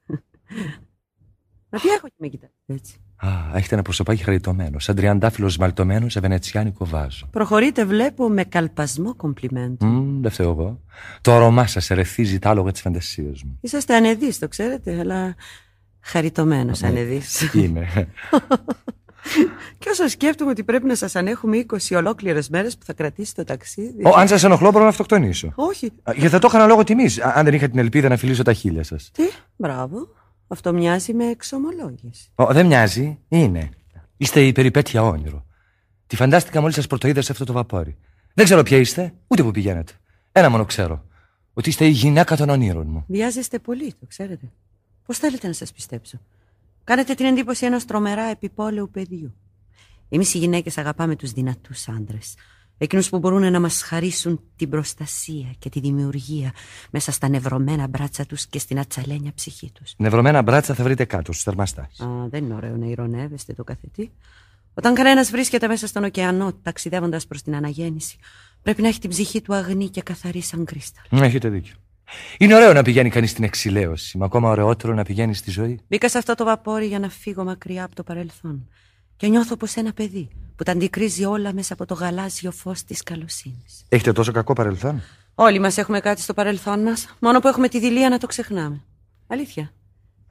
Μα 1.69 1.79
τι 1.79 1.87
έχω 1.89 2.07
και 2.07 2.13
με 2.17 2.27
κοιτάτε 2.27 2.53
έτσι. 2.65 2.97
Α, 3.15 3.29
έχετε 3.53 3.73
ένα 3.73 3.83
προσωπάκι 3.83 4.23
χαριτωμένο, 4.23 4.79
σαν 4.79 4.95
τριαντάφυλλος 4.95 5.53
σμαλτωμένος 5.53 6.11
σε 6.11 6.19
βενετσιάνικο 6.19 6.85
βάζο. 6.85 7.27
Προχωρείτε, 7.31 7.85
βλέπω, 7.85 8.29
με 8.29 8.43
καλπασμό 8.43 9.15
κομπλιμέντου. 9.15 9.85
Mm, 9.85 10.21
δεν 10.21 10.31
φταίω 10.31 10.49
εγώ. 10.49 10.81
Το 11.21 11.35
όνομά 11.35 11.67
σας 11.67 11.89
ερεθίζει 11.89 12.39
τα 12.39 12.49
άλογα 12.49 12.71
της 12.71 12.81
φαντασίας 12.81 13.43
μου. 13.43 13.57
Είσαστε 13.61 13.95
ανεδείς, 13.95 14.39
το 14.39 14.47
ξέρετε, 14.47 14.99
αλλά 14.99 15.35
χαριτωμένος 15.99 16.81
ναι, 16.81 16.87
ανεδείς. 16.87 17.53
Είμαι. 17.53 17.87
Και 19.79 19.89
όσο 19.89 20.07
σκέφτομαι 20.07 20.51
ότι 20.51 20.63
πρέπει 20.63 20.85
να 20.85 20.95
σας 20.95 21.15
ανέχουμε 21.15 21.65
20 21.67 21.77
ολόκληρες 21.95 22.49
μέρες 22.49 22.77
που 22.77 22.85
θα 22.85 22.93
κρατήσει 22.93 23.35
το 23.35 23.43
ταξίδι. 23.43 24.05
Ο, 24.05 24.09
αν 24.15 24.27
σας 24.27 24.43
ενοχλώ, 24.43 24.71
μπορώ 24.71 24.83
να 24.83 24.89
αυτοκτονήσω. 24.89 25.51
Όχι. 25.55 25.91
Γιατί 26.05 26.29
θα 26.29 26.39
το 26.39 26.47
έκανα 26.49 26.65
λόγω 26.65 26.83
τιμής, 26.83 27.21
αν 27.21 27.43
δεν 27.43 27.53
είχα 27.53 27.69
την 27.69 27.79
ελπίδα 27.79 28.09
να 28.09 28.17
φιλήσω 28.17 28.43
τα 28.43 28.53
χείλια 28.53 28.83
σας. 28.83 29.09
Τι, 29.13 29.23
μπράβο. 29.55 30.07
Αυτό 30.47 30.73
μοιάζει 30.73 31.13
με 31.13 31.25
εξομολόγηση. 31.25 32.31
Ω, 32.35 32.45
δεν 32.45 32.65
μοιάζει, 32.65 33.19
είναι. 33.27 33.69
Είστε 34.17 34.41
η 34.41 34.51
περιπέτεια 34.51 35.03
όνειρο. 35.03 35.45
Τη 36.07 36.15
φαντάστηκα 36.15 36.59
μόλις 36.61 36.75
σας 36.75 36.87
πρωτοείδα 36.87 37.21
σε 37.21 37.31
αυτό 37.31 37.45
το 37.45 37.53
βαπόρι. 37.53 37.97
Δεν 38.33 38.45
ξέρω 38.45 38.63
ποια 38.63 38.77
είστε, 38.77 39.13
ούτε 39.27 39.43
που 39.43 39.51
πηγαίνετε. 39.51 39.93
Ένα 40.31 40.49
μόνο 40.49 40.65
ξέρω. 40.65 41.05
Ότι 41.53 41.69
είστε 41.69 41.85
η 41.85 41.89
γυναίκα 41.89 42.35
των 42.35 42.49
ονείρων 42.49 42.87
μου. 42.89 43.05
Βιάζεστε 43.07 43.59
πολύ, 43.59 43.93
το 43.99 44.05
ξέρετε. 44.07 44.51
Πώς 45.05 45.17
θέλετε 45.17 45.47
να 45.47 45.53
σας 45.53 45.71
πιστέψω; 45.71 46.19
Κάνετε 46.87 47.13
την 47.13 47.25
εντύπωση 47.25 47.65
ενός 47.65 47.85
τρομερά 47.85 48.23
επιπόλαιου 48.23 48.89
παιδιού. 48.89 49.33
Εμείς 50.09 50.33
οι 50.33 50.37
γυναίκες 50.37 50.77
αγαπάμε 50.77 51.15
τους 51.15 51.31
δυνατούς 51.31 51.87
άντρες. 51.87 52.35
Εκείνους 52.77 53.09
που 53.09 53.19
μπορούν 53.19 53.51
να 53.51 53.59
μας 53.59 53.81
χαρίσουν 53.81 54.41
την 54.55 54.69
προστασία 54.69 55.53
και 55.59 55.69
τη 55.69 55.79
δημιουργία 55.79 56.51
μέσα 56.91 57.11
στα 57.11 57.29
νευρωμένα 57.29 57.87
μπράτσα 57.87 58.25
τους 58.25 58.45
και 58.45 58.59
στην 58.59 58.79
ατσαλένια 58.79 59.31
ψυχή 59.35 59.71
τους. 59.71 59.93
Νευρωμένα 59.97 60.41
μπράτσα 60.41 60.73
θα 60.73 60.83
βρείτε 60.83 61.05
κάτω, 61.05 61.31
στους 61.31 61.43
θερμαστάς. 61.43 61.99
Α, 61.99 62.27
δεν 62.29 62.43
είναι 62.43 62.53
ωραίο 62.53 62.77
να 62.77 62.85
ηρωνεύεστε 62.85 63.53
το 63.53 63.63
καθετή. 63.63 64.11
Όταν 64.73 64.93
κανένας 64.93 65.31
βρίσκεται 65.31 65.67
μέσα 65.67 65.87
στον 65.87 66.03
ωκεανό, 66.03 66.53
ταξιδεύοντας 66.53 67.27
προς 67.27 67.41
την 67.41 67.55
αναγέννηση, 67.55 68.17
πρέπει 68.61 68.81
να 68.81 68.87
έχει 68.87 68.99
την 68.99 69.09
ψυχή 69.09 69.41
του 69.41 69.53
αγνή 69.53 69.89
και 69.89 70.01
καθαρή 70.01 70.41
σαν 70.41 70.65
κρίστα. 70.65 71.01
Έχετε 71.09 71.49
δίκιο. 71.49 71.75
Είναι 72.37 72.55
ωραίο 72.55 72.73
να 72.73 72.81
πηγαίνει 72.81 73.09
κανείς 73.09 73.29
στην 73.29 73.43
εξηλαίωση, 73.43 74.17
μα 74.17 74.25
ακόμα 74.25 74.49
ωραιότερο 74.49 74.93
να 74.93 75.03
πηγαίνει 75.03 75.33
στη 75.33 75.51
ζωή. 75.51 75.79
Μπήκα 75.87 76.09
σε 76.09 76.17
αυτό 76.17 76.35
το 76.35 76.45
βαπόρι 76.45 76.85
για 76.85 76.99
να 76.99 77.09
φύγω 77.09 77.43
μακριά 77.43 77.83
από 77.83 77.95
το 77.95 78.03
παρελθόν. 78.03 78.69
Και 79.17 79.27
νιώθω 79.27 79.57
πως 79.57 79.75
ένα 79.75 79.93
παιδί 79.93 80.27
που 80.55 80.63
τα 80.63 80.71
αντικρίζει 80.71 81.25
όλα 81.25 81.53
μέσα 81.53 81.73
από 81.73 81.85
το 81.85 81.93
γαλάζιο 81.93 82.51
φως 82.51 82.83
της 82.83 83.03
καλοσύνης. 83.03 83.85
Έχετε 83.89 84.11
τόσο 84.11 84.31
κακό 84.31 84.53
παρελθόν; 84.53 85.01
Όλοι 85.35 85.59
μας 85.59 85.77
έχουμε 85.77 85.99
κάτι 85.99 86.21
στο 86.21 86.33
παρελθόν 86.33 86.79
μας, 86.79 87.15
μόνο 87.19 87.39
που 87.39 87.47
έχουμε 87.47 87.67
τη 87.67 87.79
δηλία 87.79 88.09
να 88.09 88.17
το 88.17 88.27
ξεχνάμε. 88.27 88.81
Αλήθεια. 89.27 89.71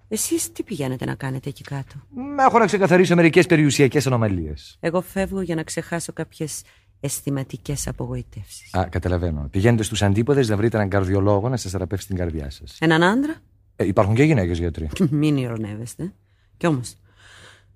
Εσείς 0.08 0.52
τι 0.52 0.62
πηγαίνετε 0.62 1.04
να 1.04 1.14
κάνετε 1.14 1.48
εκεί 1.48 1.62
κάτω; 1.62 1.94
Έχω 2.38 2.58
να 2.58 2.66
ξεκαθαρίσω 2.66 3.14
μερικές 3.14 3.46
περιουσιακές 3.46 4.06
ανομαλίες. 4.06 4.76
Εγώ 4.80 5.00
φεύγω 5.00 5.40
για 5.40 5.54
να 5.54 5.62
ξεχάσω 5.62 6.12
κάποιες 6.12 6.62
αισθηματικές 7.00 7.88
απογοητεύσεις. 7.88 8.74
Α, 8.74 8.88
καταλαβαίνω. 8.88 9.48
Πηγαίνετε 9.50 9.82
στους 9.82 10.02
αντίποδες 10.02 10.48
να 10.48 10.56
βρείτε 10.56 10.76
έναν 10.76 10.88
καρδιολόγο 10.88 11.48
να 11.48 11.56
σας 11.56 11.70
θεραπεύσει 11.70 12.06
την 12.06 12.16
καρδιά 12.16 12.50
σας. 12.50 12.76
Έναν 12.80 13.02
άντρα; 13.02 13.34
Ε, 13.76 13.86
υπάρχουν 13.86 14.14
και 14.14 14.22
γυναίκες 14.22 14.58
γιατροί. 14.58 14.88
Μην 15.10 15.36
ηρωνεύεστε. 15.36 16.12
Κι 16.56 16.66
όμως, 16.66 16.94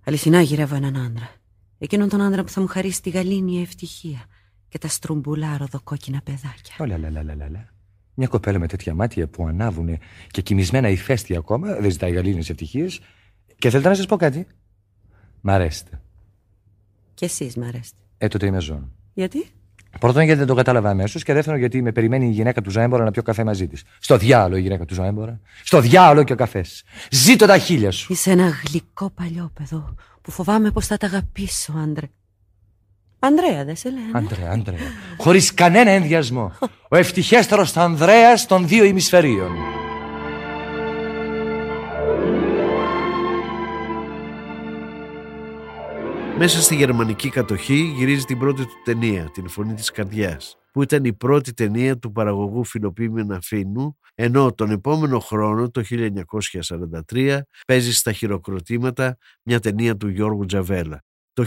αληθινά 0.05 0.41
γυρεύω 0.41 0.75
έναν 0.75 0.97
άντρα. 0.97 1.31
Εκείνον 1.79 2.09
τον 2.09 2.21
άντρα 2.21 2.43
που 2.45 2.51
θα 2.51 2.61
μου 2.61 2.67
χαρίσει 2.67 3.03
τη 3.03 3.11
γαλήνια 3.11 3.61
ευτυχία 3.61 4.25
και 4.69 4.79
τα 4.79 4.89
στρουμπουλά 4.89 5.57
ροδοκόκκινα 5.59 6.21
παιδάκια. 6.25 6.75
Όλα, 6.79 6.99
λα, 6.99 7.11
λα, 7.11 7.23
λα, 7.23 7.35
λα. 7.35 7.69
Μια 8.15 8.27
κοπέλα 8.29 8.59
με 8.59 8.67
τέτοια 8.67 8.95
μάτια 8.95 9.29
που 9.29 9.47
ανάβουν 9.47 9.99
και 10.31 10.43
κοιμισμένα 10.43 10.89
ηφαίστεια 10.89 11.39
ακόμα, 11.39 11.75
δεν 11.75 11.91
ζητάει 11.91 12.13
γαλήνιε 12.13 12.43
ευτυχίες. 12.49 13.01
Και 13.59 13.71
θέλετε 13.71 13.89
να 13.89 13.95
σας 13.95 14.07
πω 14.07 14.17
κάτι; 14.17 14.47
Μ' 15.41 15.51
αρέσετε. 15.51 16.01
Κι 17.15 17.25
εσείς 17.25 17.57
μ' 17.57 17.63
αρέσετε. 17.63 18.01
Ε, 18.19 18.29
τότε 18.29 18.47
είμαι 18.47 18.61
ζών. 18.61 18.93
Γιατί; 19.21 19.47
Πρώτον, 20.01 20.23
γιατί 20.23 20.39
δεν 20.39 20.47
το 20.47 20.55
κατάλαβα 20.55 20.91
αμέσως. 20.91 21.23
Και 21.23 21.33
δεύτερον, 21.33 21.59
γιατί 21.59 21.83
με 21.83 21.93
περιμένει 21.93 22.27
η 22.27 22.31
γυναίκα 22.31 22.63
του 22.63 22.71
Ζάεμπορα 22.71 23.05
να 23.05 23.11
πιω 23.11 23.23
καφέ 23.23 23.45
μαζί 23.45 23.67
της. 23.67 23.83
Στο 23.99 24.17
διάλογο 24.17 24.57
η 24.57 24.61
γυναίκα 24.61 24.85
του 24.85 24.95
Ζάεμπορα. 24.95 25.41
Στο 25.65 25.81
διάλογο 25.81 26.25
και 26.25 26.33
ο 26.33 26.37
καφές. 26.37 26.85
Ζήτω 27.11 27.47
τα 27.47 27.59
χίλια 27.59 27.91
σου. 27.91 28.13
Είσαι 28.13 28.31
ένα 28.31 28.53
γλυκό 28.67 29.11
παλιόπεδο 29.11 29.95
που 30.23 30.31
φοβάμαι 30.31 30.71
πως 30.71 30.87
θα 30.87 30.97
τα 30.97 31.07
αγαπήσω, 31.07 31.73
άντρε. 31.83 32.07
Ανδρέα, 33.19 33.65
δεν 33.65 33.77
σε 33.77 33.89
λένε. 33.91 34.11
Ανδρέα, 34.13 34.51
Ανδρέα. 34.51 34.79
Χωρίς 35.19 35.55
κανένα 35.55 35.91
ενδιασμό. 35.91 36.53
Ο 36.89 36.97
ευτυχέστερος 36.97 37.77
Ανδρέας 37.77 38.47
των 38.47 38.69
δύο 38.69 38.85
ημισφαιρίων. 38.85 39.51
Μέσα 46.43 46.61
στη 46.61 46.77
γερμανική 46.77 47.29
κατοχή 47.29 47.93
γυρίζει 47.97 48.25
την 48.25 48.39
πρώτη 48.39 48.65
του 48.65 48.83
ταινία, 48.85 49.31
την 49.31 49.49
Φωνή 49.49 49.75
της 49.75 49.91
Καρδιάς, 49.91 50.57
που 50.73 50.83
ήταν 50.83 51.05
η 51.05 51.13
πρώτη 51.13 51.55
ταινία 51.55 51.99
του 51.99 52.13
παραγωγού 52.13 52.65
Φιλοπίμιον 52.65 53.33
Αφήνου, 53.33 53.99
ενώ 54.15 54.53
τον 54.53 54.71
επόμενο 54.71 55.19
χρόνο, 55.19 55.71
το 55.71 55.83
1943, 57.13 57.41
παίζει 57.67 57.93
στα 57.93 58.13
χειροκροτήματα 58.13 59.17
μια 59.43 59.61
ταινία 59.61 59.97
του 59.97 60.09
Γιώργου 60.09 60.45
Τζαβέλα. 60.45 61.03
Το 61.33 61.45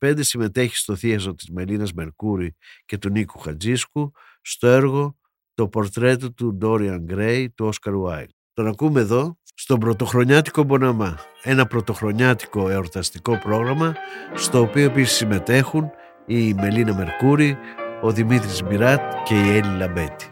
1945 0.00 0.18
συμμετέχει 0.18 0.76
στο 0.76 0.96
θίασο 0.96 1.34
της 1.34 1.50
Μελίνας 1.50 1.92
Μερκούρη 1.92 2.56
και 2.84 2.98
του 2.98 3.08
Νίκου 3.08 3.38
Χατζίσκου 3.38 4.12
στο 4.40 4.66
έργο 4.66 5.16
«Το 5.54 5.68
πορτρέτο 5.68 6.32
του 6.32 6.54
Ντόριαν 6.54 7.00
Γκρέι» 7.04 7.50
του 7.50 7.66
Όσκαρ 7.66 7.96
Βάιλ. 7.96 8.28
Τον 8.52 8.66
ακούμε 8.66 9.00
εδώ 9.00 9.38
στον 9.62 9.78
Πρωτοχρονιάτικο 9.78 10.62
Μποναμά, 10.62 11.18
ένα 11.42 11.66
πρωτοχρονιάτικο 11.66 12.68
εορταστικό 12.68 13.38
πρόγραμμα 13.38 13.94
στο 14.34 14.60
οποίο 14.60 14.84
επίσης 14.84 15.16
συμμετέχουν 15.16 15.90
η 16.26 16.54
Μελίνα 16.54 16.94
Μερκούρη, 16.94 17.58
ο 18.00 18.10
Δημήτρης 18.10 18.62
Μπιράτ 18.62 19.00
και 19.24 19.34
η 19.34 19.56
Έλλη 19.56 19.76
Λαμπέτη. 19.78 20.26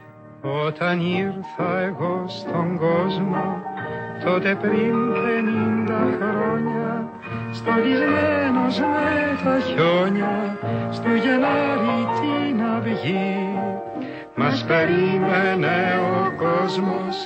Όταν 0.66 1.00
ήρθα 1.00 1.78
εγώ 1.78 2.24
στον 2.28 2.78
κόσμο 2.78 3.62
τότε 4.24 4.54
πριν 4.54 5.12
πενήντα 5.12 6.06
χρόνια 6.16 7.10
στολισμένος 7.52 8.78
με 8.78 9.38
τα 9.44 9.60
χιόνια 9.60 10.58
στο 10.90 11.08
Γενάρη 11.08 11.98
την 12.20 12.62
αυγή 12.76 13.36
μας 14.38 14.64
περίμενε 14.68 15.78
ο 16.14 16.32
κόσμος 16.44 17.16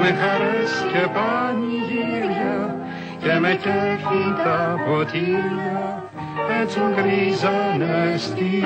με 0.00 0.08
χαρές 0.20 0.72
και 0.92 1.02
πανηγύρια 1.14 2.76
και 3.22 3.32
με 3.42 3.52
κέφι 3.62 4.24
τα 4.44 4.60
ποτήρια 4.84 6.02
πέτσουν 6.46 6.90
γκρίζανεστή. 6.94 8.64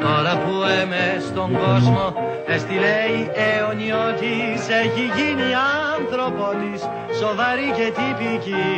Τώρα 0.00 0.34
που 0.42 0.54
έμαι 0.80 1.06
στον 1.28 1.48
κόσμο 1.52 2.04
έστειλε 2.46 2.96
η 3.18 3.20
αιωνιώτης 3.46 4.62
έχει 4.82 5.04
γίνει 5.16 5.48
άνθρωποτης 5.94 6.80
σοβαρή 7.20 7.68
και 7.78 7.88
τυπική. 7.98 8.72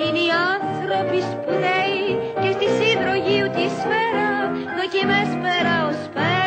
Είναι 0.00 0.22
οι 0.26 0.30
άνθρωποι 0.54 1.18
σπουδαίοι 1.30 2.06
και 2.42 2.50
στη 2.56 2.66
συντρογίου 2.78 3.48
τη 3.56 3.64
σφαίρα 3.76 4.32
δοκιμές 4.78 5.30
πέρα 5.44 5.74
ως 5.88 6.00
πέρα 6.16 6.43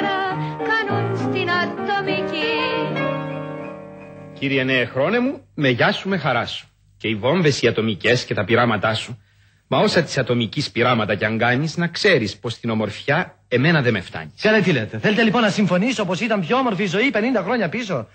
Κύριε 4.40 4.64
νέε 4.64 4.86
χρόνε 4.86 5.20
μου, 5.20 5.42
με 5.54 5.70
γεια 5.70 5.92
σου 5.92 6.10
με 6.10 6.18
χαρά 6.18 6.46
σου. 6.46 6.68
Και 6.98 7.08
οι 7.08 7.16
βόμβες 7.16 7.62
οι 7.62 7.68
ατομικές 7.68 8.26
και 8.26 8.34
τα 8.34 8.44
πειράματά 8.46 8.94
σου. 8.94 9.22
Μα 9.68 9.78
όσα 9.80 10.02
της 10.04 10.18
ατομικής 10.18 10.72
πειράματα 10.72 11.16
κι 11.16 11.26
αν 11.26 11.38
κάνεις, 11.38 11.78
να 11.78 11.88
ξέρεις 11.88 12.38
πως 12.38 12.60
την 12.60 12.70
ομορφιά 12.70 13.38
εμένα 13.48 13.82
δεν 13.82 13.94
με 13.94 14.02
φτάνει. 14.02 14.32
Ξέρετε 14.36 14.62
τι 14.62 14.72
λέτε. 14.72 15.00
Θέλετε 15.00 15.24
λοιπόν 15.24 15.42
να 15.42 15.50
συμφωνήσω 15.50 16.06
πως 16.06 16.20
ήταν 16.22 16.40
πιο 16.42 16.58
όμορφη 16.58 16.84
η 16.84 16.88
ζωή 16.88 17.12
50 17.14 17.18
χρόνια 17.44 17.70
πίσω; 17.70 18.08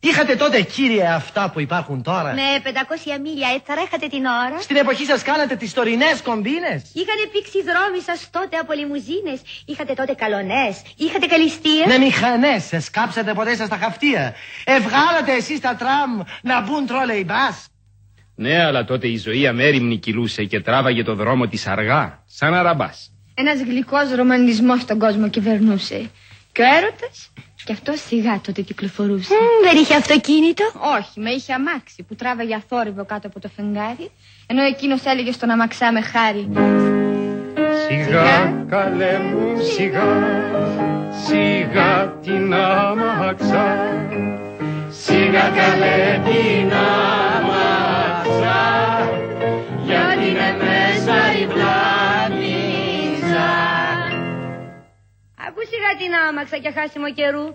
Είχατε 0.00 0.36
τότε 0.36 0.62
κύριε 0.62 1.06
αυτά 1.06 1.50
που 1.50 1.60
υπάρχουν 1.60 2.02
τώρα; 2.02 2.32
Με 2.32 2.70
500 3.16 3.20
μίλια 3.22 3.48
έθαρα 3.56 3.82
είχατε 3.86 4.06
την 4.06 4.24
ώρα. 4.24 4.60
Στην 4.60 4.76
εποχή 4.76 5.04
σας 5.04 5.22
κάνατε 5.22 5.56
τις 5.56 5.72
τωρινές 5.72 6.20
κομπίνες. 6.22 6.82
Είχατε 6.92 7.24
πήξει 7.32 7.58
δρόμοι 7.62 8.00
σας 8.00 8.28
τότε 8.30 8.56
από 8.56 8.72
λιμουζίνες. 8.72 9.40
Είχατε 9.66 9.94
τότε 9.94 10.12
καλονές. 10.14 10.82
Είχατε 10.96 11.26
καλυστία. 11.26 11.86
Με 11.86 11.98
μηχανές. 11.98 12.64
Σε 12.64 12.80
σκάψατε 12.80 13.32
ποτέ 13.34 13.54
σας 13.54 13.68
τα 13.68 13.76
χαυτία. 13.76 14.34
Ευγάλατε 14.64 15.32
εσείς 15.32 15.60
τα 15.60 15.74
τραμ 15.76 16.20
να 16.42 16.60
μπουν 16.60 16.86
τρόλεϊ 16.86 17.24
μπας. 17.26 17.66
Ναι, 18.34 18.64
αλλά 18.64 18.84
τότε 18.84 19.06
η 19.08 19.16
ζωή 19.16 19.46
αμέριμνη 19.46 19.96
κυλούσε 19.98 20.44
και 20.44 20.60
τράβαγε 20.60 21.02
το 21.02 21.14
δρόμο 21.14 21.46
της 21.48 21.66
αργά, 21.66 22.22
σαν 22.26 22.54
αραμπάς. 22.54 23.12
Ένας 23.34 23.60
γλυκός 23.60 24.12
ρομαντισμός 24.14 24.80
στον 24.80 24.98
κόσμο 24.98 25.28
κυβερνούσε. 25.28 26.10
Και 26.58 26.64
ο 26.64 26.76
έρωτας, 26.76 27.30
και 27.64 27.72
αυτό 27.72 27.92
σιγά 28.06 28.40
τότε 28.40 28.62
κυκλοφορούσε. 28.62 29.34
δεν 29.62 29.76
είχε 29.76 29.94
αυτοκίνητο. 29.94 30.64
Όχι, 30.98 31.20
με 31.20 31.30
είχε 31.30 31.52
αμάξι 31.52 32.02
που 32.02 32.14
τράβαγε 32.14 32.54
αθόρυβο 32.54 33.04
κάτω 33.04 33.26
από 33.26 33.40
το 33.40 33.48
φεγγάρι, 33.56 34.10
ενώ 34.46 34.62
εκείνος 34.62 35.04
έλεγε 35.04 35.32
στον 35.32 35.50
αμαξά 35.50 35.92
με 35.92 36.00
χάρη. 36.00 36.48
Σιγά 37.88 38.64
καλέ 38.68 39.18
μου 39.18 39.60
σιγά, 39.74 40.08
σιγά 41.26 42.18
την 42.22 42.54
άμαξα. 42.54 43.76
Σιγά 44.90 45.52
καλέ 45.60 46.20
την 46.24 46.72
άμαξα, 46.72 47.87
σιγά 55.70 55.90
την 56.00 56.12
άμαξα 56.28 56.56
και 56.62 56.70
χάσιμο 56.76 57.08
καιρού. 57.18 57.46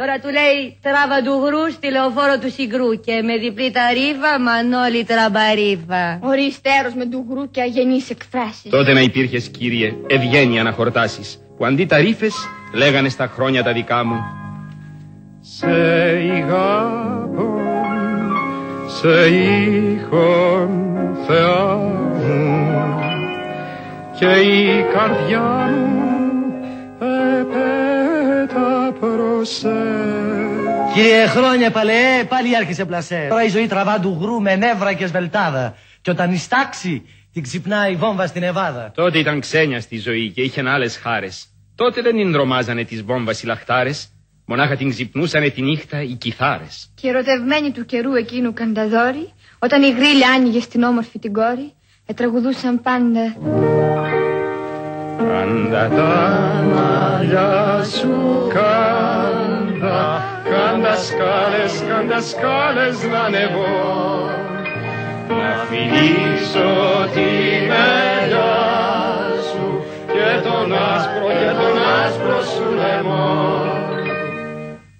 Τώρα 0.00 0.18
του 0.18 0.28
λέει 0.38 0.78
τράβα 0.82 1.18
του 1.22 1.34
γρού 1.44 1.70
στη 1.70 1.90
λεωφόρο 1.90 2.38
του 2.38 2.50
συγκρού 2.50 2.90
και 3.06 3.22
με 3.22 3.36
διπλή 3.36 3.70
ταρίφα 3.70 4.32
μανόλι 4.40 5.04
τραμπαρίφα. 5.04 6.18
Οριστέρος 6.22 6.94
με 6.94 7.06
του 7.06 7.26
γρού 7.30 7.50
και 7.50 7.60
αγενείς 7.60 8.10
εκφράσεις. 8.10 8.70
Τότε 8.70 8.92
να 8.92 9.00
υπήρχες, 9.00 9.48
κύριε, 9.48 9.94
ευγένεια 10.06 10.62
να 10.62 10.72
χορτάσεις. 10.72 11.38
Που 11.56 11.66
αντί 11.66 11.86
τα 11.86 11.96
ρήφες, 11.96 12.34
λέγανε 12.74 13.08
στα 13.08 13.26
χρόνια 13.26 13.62
τα 13.62 13.72
δικά 13.72 14.04
μου. 14.04 14.18
Σε 15.40 15.70
ηγάπων, 16.22 17.60
σε 18.86 19.28
ήχον 19.28 20.70
Θεά 21.26 21.76
μου 21.76 22.20
και 24.18 24.26
η 24.26 24.84
καρδιά 24.92 25.40
μου 25.40 26.09
Κύριε 30.94 31.26
χρόνια 31.26 31.70
παλαιέ, 31.70 32.24
πάλι 32.28 32.56
άρχισε 32.56 32.84
πλασές. 32.84 33.28
Τώρα 33.28 33.44
η 33.44 33.48
ζωή 33.48 33.66
τραβά 33.66 34.00
του 34.00 34.18
γρού 34.20 34.40
με 34.40 34.56
νεύρα 34.56 34.92
και 34.92 35.06
σβελτάδα. 35.06 35.76
Και 36.00 36.10
όταν 36.10 36.32
ιστάξει, 36.32 37.02
την 37.32 37.42
ξυπνάει 37.42 37.92
η 37.92 37.96
βόμβα 37.96 38.26
στην 38.26 38.42
Εβάδα. 38.42 38.92
Τότε 38.94 39.18
ήταν 39.18 39.40
ξένια 39.40 39.80
στη 39.80 39.98
ζωή 39.98 40.30
και 40.30 40.42
είχαν 40.42 40.68
άλλες 40.68 40.96
χάρες. 40.96 41.46
Τότε 41.74 42.02
δεν 42.02 42.16
την 42.16 42.32
δρομάζανε 42.32 42.84
τις 42.84 43.02
βόμβα 43.02 43.32
οι 43.42 43.46
λαχτάρε. 43.46 43.90
Μονάχα 44.46 44.76
την 44.76 44.90
ξυπνούσανε 44.90 45.48
τη 45.48 45.62
νύχτα 45.62 46.02
οι 46.02 46.12
κιθάρες. 46.12 46.90
Και 47.00 47.08
ερωτευμένοι 47.08 47.70
του 47.70 47.84
καιρού 47.84 48.14
εκείνου 48.14 48.52
κανταδόροι, 48.52 49.32
όταν 49.58 49.82
η 49.82 49.90
γρήλια 49.90 50.28
άνοιγε 50.30 50.60
στην 50.60 50.82
όμορφη 50.82 51.18
την 51.18 51.32
κόρη, 51.32 51.72
ετραγουδούσαν 52.06 52.80
πάντα. 52.80 53.36
Κάντα 55.18 55.88
τα 55.88 56.64
μαλλιά 56.74 57.84
σου 57.84 58.48
κάντα, 59.90 60.42
κάντα 60.50 60.96
σκάλες, 60.96 61.82
κάντα 61.88 62.20
σκάλες 62.20 63.02
να 63.02 63.20
ανεβώ, 63.20 64.30
να 65.28 65.64
φιλήσω 65.68 66.70
τη 67.14 67.30
μελιά 67.70 68.52
σου 69.50 69.84
και 70.06 70.48
τον 70.48 70.72
άσπρο 70.72 71.28
και 71.28 71.50
τον 71.60 71.82
άσπρο 72.04 72.42
σου 72.42 72.74
λαιμό. 72.74 73.58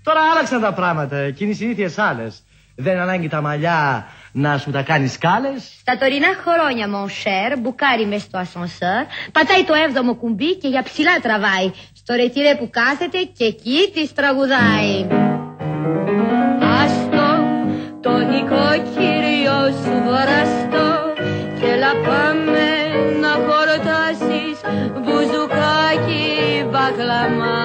Τώρα 0.02 0.20
άλλαξαν 0.32 0.60
τα 0.60 0.72
πράγματα, 0.72 1.16
εκείνοι 1.16 1.50
οι 1.50 1.54
συνήθειες 1.54 1.98
άλλες. 1.98 2.42
Δεν 2.76 2.92
είναι 2.92 3.02
ανάγκη 3.02 3.28
τα 3.28 3.40
μαλλιά 3.40 4.06
να 4.32 4.58
σου 4.58 4.70
τα 4.70 4.82
κάνεις 4.82 5.12
σκάλες; 5.12 5.76
Στα 5.80 5.98
τωρινά 5.98 6.32
χρόνια, 6.42 6.86
mon 6.94 7.08
cher, 7.08 7.58
μπουκάρει 7.60 8.06
μες 8.06 8.22
στο 8.22 8.38
ασανσέρ, 8.38 9.04
πατάει 9.32 9.64
το 9.64 9.74
έβδομο 9.74 10.14
κουμπί 10.14 10.56
και 10.56 10.68
για 10.68 10.82
ψηλά 10.82 11.14
τραβάει. 11.22 11.70
Στο 12.02 12.14
ρετυρέ 12.14 12.54
που 12.56 12.70
κάθεται 12.70 13.18
και 13.36 13.44
εκεί 13.44 13.90
της 13.94 14.12
τραγουδάει. 14.12 15.06
Άστο 16.80 17.28
το 18.00 18.10
νοικοκύριο 18.10 19.58
σου 19.82 19.92
βοραστό 20.04 20.88
και 21.58 21.66
έλα 21.66 21.92
πάμε 22.06 22.68
να 23.20 23.32
χορτάσεις 23.46 24.56
μπουζουκάκι 25.02 26.24
μπακλαμά. 26.70 27.60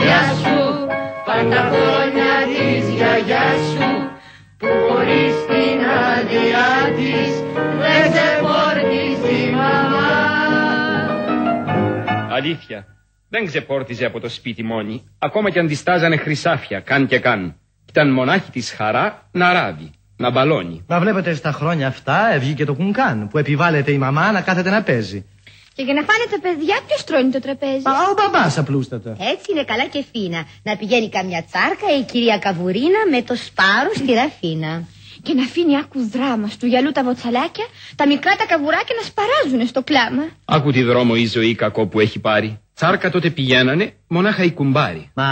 Γεια 0.00 0.22
σου, 0.40 0.86
πάντα 1.24 1.60
χρόνια 1.70 2.34
της 2.52 2.88
γιαγιάς 2.88 3.60
σου 3.72 4.10
που 4.58 4.66
χωρίς 4.88 5.34
την 5.48 5.78
άδειά 6.08 6.70
της 6.96 7.32
δεν 7.80 8.12
ξεπόρτιζε 8.12 9.42
η 9.42 9.50
μαμά. 9.50 10.14
Αλήθεια. 12.30 12.95
Δεν 13.28 13.46
ξεπόρτιζε 13.46 14.04
από 14.04 14.20
το 14.20 14.28
σπίτι 14.28 14.62
μόνη, 14.62 15.04
ακόμα 15.18 15.50
κι 15.50 15.58
αν 15.58 15.66
τη 15.66 15.74
στάζανε 15.74 16.16
χρυσάφια, 16.16 16.80
καν 16.80 17.06
και 17.06 17.18
καν. 17.18 17.56
Ήταν 17.88 18.12
μονάχη 18.12 18.50
της 18.50 18.72
χαρά 18.72 19.28
να 19.32 19.52
ράβει, 19.52 19.90
να 20.16 20.30
μπαλώνει. 20.30 20.84
Μα 20.88 21.00
βλέπετε 21.00 21.34
στα 21.34 21.52
χρόνια 21.52 21.86
αυτά 21.86 22.36
βγήκε 22.38 22.64
το 22.64 22.74
κουνκάν 22.74 23.28
που 23.28 23.38
επιβάλλεται 23.38 23.92
η 23.92 23.98
μαμά 23.98 24.32
να 24.32 24.40
κάθεται 24.40 24.70
να 24.70 24.82
παίζει. 24.82 25.24
Και 25.74 25.82
για 25.82 25.94
να 25.94 26.02
φάνε 26.02 26.24
τα 26.30 26.38
παιδιά, 26.40 26.76
ποιος 26.86 27.04
τρώνει 27.04 27.30
το 27.30 27.40
τραπέζι; 27.40 27.82
Α, 27.84 27.92
ο 28.10 28.14
μπαμπάς 28.16 28.58
απλούστατα. 28.58 29.10
Έτσι 29.10 29.52
είναι 29.52 29.64
καλά 29.64 29.86
και 29.86 30.04
φίνα. 30.12 30.46
Να 30.62 30.76
πηγαίνει 30.76 31.08
καμιά 31.08 31.44
τσάρκα 31.50 31.98
η 32.00 32.02
κυρία 32.02 32.38
Καβουρίνα 32.38 33.00
με 33.10 33.22
το 33.22 33.34
σπάρο 33.36 33.90
στη 33.94 34.12
ραφίνα. 34.12 34.84
Και 35.22 35.34
να 35.34 35.42
αφήνει 35.42 35.76
άκου 35.76 36.08
δράμα 36.10 36.50
του 36.58 36.66
γυαλού 36.66 36.92
τα 36.92 37.02
βοτσαλάκια, 37.04 37.66
τα 37.96 38.06
μικρά 38.06 38.36
τα 38.36 38.46
καβουράκια 38.46 38.94
να 39.00 39.04
σπαράζουν 39.10 39.66
στο 39.68 39.82
κλάμα. 39.82 40.22
Άκου 40.44 40.70
τη 40.72 40.82
δρόμο 40.82 41.12
η 41.16 41.26
ζωή 41.26 41.54
κακό 41.54 41.86
που 41.86 42.00
έχει 42.00 42.18
πάρει. 42.18 42.60
Τσάρκα 42.76 43.10
τότε 43.10 43.30
πηγαίνανε, 43.30 43.92
μονάχα 44.08 44.42
οι 44.42 44.52
κουμπάροι. 44.52 45.10
Μα 45.14 45.26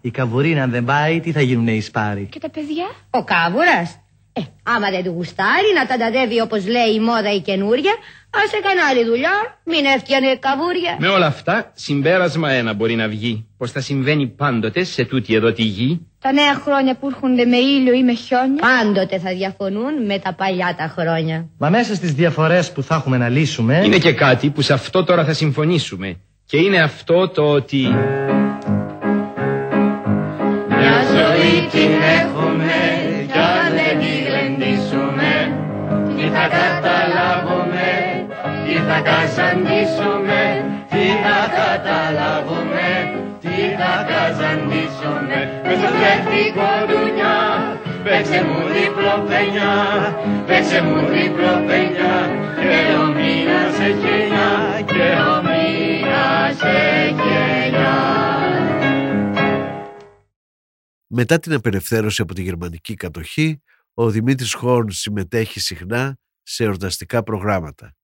η 0.00 0.10
καβουρίνα 0.10 0.62
αν 0.62 0.70
δεν 0.70 0.84
πάει, 0.84 1.20
τι 1.20 1.32
θα 1.32 1.40
γίνουνε 1.40 1.72
οι 1.72 1.80
σπάροι; 1.80 2.28
Και 2.30 2.38
τα 2.38 2.50
παιδιά; 2.50 2.86
Ο 3.10 3.24
κάβουρας. 3.24 4.00
Ε, 4.32 4.40
άμα 4.62 4.90
δεν 4.90 5.04
του 5.04 5.10
γουστάρει 5.10 5.70
να 5.78 5.86
τα 5.86 5.96
ταντεύει 5.96 6.40
όπως 6.40 6.66
λέει 6.66 6.94
η 6.94 7.00
μόδα 7.00 7.34
η 7.34 7.40
καινούρια, 7.40 7.92
ας 8.30 8.52
έκανε 8.52 8.80
άλλη 8.90 9.04
δουλειά, 9.04 9.30
μην 9.64 9.84
έφτιανε 9.84 10.36
καβούρια. 10.36 10.96
Με 10.98 11.08
όλα 11.08 11.26
αυτά, 11.26 11.72
συμπέρασμα 11.74 12.50
ένα 12.50 12.72
μπορεί 12.72 12.94
να 12.94 13.08
βγει. 13.08 13.46
Πως 13.58 13.72
θα 13.72 13.80
συμβαίνει 13.80 14.26
πάντοτε 14.26 14.84
σε 14.84 15.04
τούτη 15.04 15.34
εδώ 15.34 15.52
τη 15.52 15.62
γη. 15.62 16.06
Τα 16.20 16.32
νέα 16.32 16.54
χρόνια 16.54 16.96
που 16.96 17.06
έρχονται 17.08 17.44
με 17.44 17.56
ήλιο 17.56 17.92
ή 17.92 18.02
με 18.02 18.14
χιόνια. 18.14 18.60
Πάντοτε 18.60 19.18
θα 19.18 19.30
διαφωνούν 19.34 20.06
με 20.06 20.18
τα 20.18 20.34
παλιά 20.34 20.74
τα 20.78 20.94
χρόνια. 20.96 21.48
Μα 21.58 21.68
μέσα 21.68 21.94
στις 21.94 22.12
διαφορές 22.12 22.72
που 22.72 22.82
θα 22.82 22.94
έχουμε 22.94 23.16
να 23.16 23.28
λύσουμε... 23.28 23.82
Είναι 23.84 23.98
και 23.98 24.12
κάτι 24.12 24.50
που 24.50 24.62
σε 24.62 24.72
αυτό 24.72 25.04
τώρα 25.04 25.24
θα 25.24 25.32
συμφωνήσουμε. 25.32 26.16
Και 26.50 26.56
είναι 26.56 26.80
αυτό 26.82 27.28
το 27.28 27.42
ότι... 27.42 27.82
Μια 30.68 30.98
ζωή 31.14 31.68
την 31.70 31.92
έχουμε 32.20 32.74
κι 33.32 33.38
αν 33.38 33.72
δεν 33.78 33.98
τη 34.00 34.12
γλεντήσουμε 34.26 35.32
Τι 36.16 36.24
θα 36.34 36.46
καταλάβουμε, 36.58 37.88
τι 38.64 38.74
θα 38.88 38.98
καζαντήσουμε 39.08 40.40
Τι 40.90 41.04
θα 41.24 41.40
καταλάβουμε, 41.58 42.88
τι 43.40 43.56
θα 43.78 43.94
καζαντήσουμε. 44.10 45.38
Μες 45.64 45.78
στο 45.78 45.88
τρελοφίκο 45.98 46.70
δουλειά, 46.90 47.38
Παίξε 48.04 48.44
μου 48.46 48.58
δίπλο 48.74 49.14
πενιά, 49.28 49.74
παίξε 50.46 50.82
μου 50.82 50.98
δίπλο 51.12 51.52
πενιά 51.66 52.16
και 52.60 52.78
ο 53.02 53.06
μήνας 53.16 53.74
σε 53.76 53.88
γενιά 54.00 54.50
και 54.86 55.08
ο 55.32 55.42
μήνας 55.46 56.37
Μετά 61.10 61.38
την 61.38 61.52
απελευθέρωση 61.52 62.22
από 62.22 62.34
τη 62.34 62.42
γερμανική 62.42 62.94
κατοχή, 62.94 63.62
ο 63.94 64.10
Δημήτρης 64.10 64.54
Χόρν 64.54 64.90
συμμετέχει 64.90 65.60
συχνά 65.60 66.18
σε 66.42 66.64
εορταστικά 66.64 67.22
προγράμματα. 67.22 67.96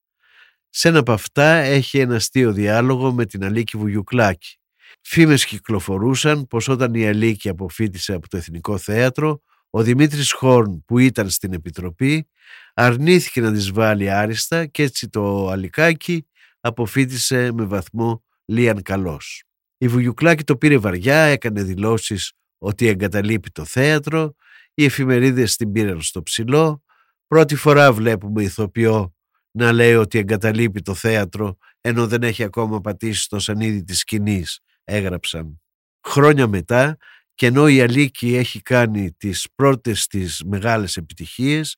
Σε 0.69 0.89
ένα 0.89 0.99
από 0.99 1.13
αυτά 1.13 1.53
έχει 1.55 1.99
ένα 1.99 2.15
αστείο 2.15 2.53
διάλογο 2.53 3.13
με 3.13 3.27
την 3.27 3.45
Αλίκη 3.45 3.77
Βουγιουκλάκη. 3.77 4.59
Φήμες 5.01 5.45
κυκλοφορούσαν 5.45 6.47
πως 6.47 6.69
όταν 6.69 6.95
η 6.95 7.07
Αλίκη 7.07 7.49
αποφύτησε 7.49 8.13
από 8.13 8.29
το 8.29 8.37
Εθνικό 8.37 8.79
Θέατρο, 8.79 9.41
ο 9.71 9.83
Δημήτρης 9.83 10.33
Χόρν 10.33 10.85
που 10.85 10.99
ήταν 10.99 11.31
στην 11.31 11.53
Επιτροπή 11.53 12.29
αρνήθηκε 12.75 13.41
να 13.41 13.53
τις 13.53 13.71
βάλει 13.71 14.11
άριστα 14.11 14.67
και 14.67 14.83
έτσι 14.83 15.09
το 15.09 15.49
Αλικάκι 15.49 16.27
αποφύτησε 16.61 17.53
με 17.53 17.65
βαθμό 17.65 18.25
Λίαν 18.45 18.83
Καλός. 18.83 19.45
Η 19.79 19.89
Βουγιουκλάκη 19.89 20.45
το 20.45 20.57
πήρε 20.57 20.79
βαριά, 20.79 21.17
έκανε 21.17 21.63
δηλώσεις 21.63 22.33
ότι 22.65 22.87
εγκαταλείπει 22.87 23.51
το 23.51 23.65
θέατρο, 23.65 24.35
οι 24.75 24.85
εφημερίδες 24.85 25.57
την 25.57 25.73
πήραν 25.73 26.03
στο 26.03 26.23
ψηλό, 26.23 26.83
πρώτη 27.27 27.55
φορά 27.55 27.93
βλέπουμε 27.93 28.43
ηθοποιό 28.43 29.15
να 29.51 29.73
λέει 29.73 29.95
ότι 29.95 30.19
εγκαταλείπει 30.19 30.83
το 30.83 30.95
θέατρο 30.95 31.57
ενώ 31.81 32.07
δεν 32.07 32.23
έχει 32.23 32.43
ακόμα 32.43 32.81
πατήσει 32.81 33.23
στο 33.23 33.39
σανίδι 33.39 33.85
της 33.85 33.99
σκηνής, 33.99 34.61
έγραψαν. 34.85 35.61
Χρόνια 36.07 36.47
μετά, 36.47 36.97
και 37.35 37.47
ενώ 37.47 37.69
η 37.69 37.81
Αλίκη 37.81 38.35
έχει 38.35 38.61
κάνει 38.61 39.13
τις 39.13 39.49
πρώτες 39.55 40.07
της 40.07 40.43
μεγάλες 40.45 40.97
επιτυχίες, 40.97 41.77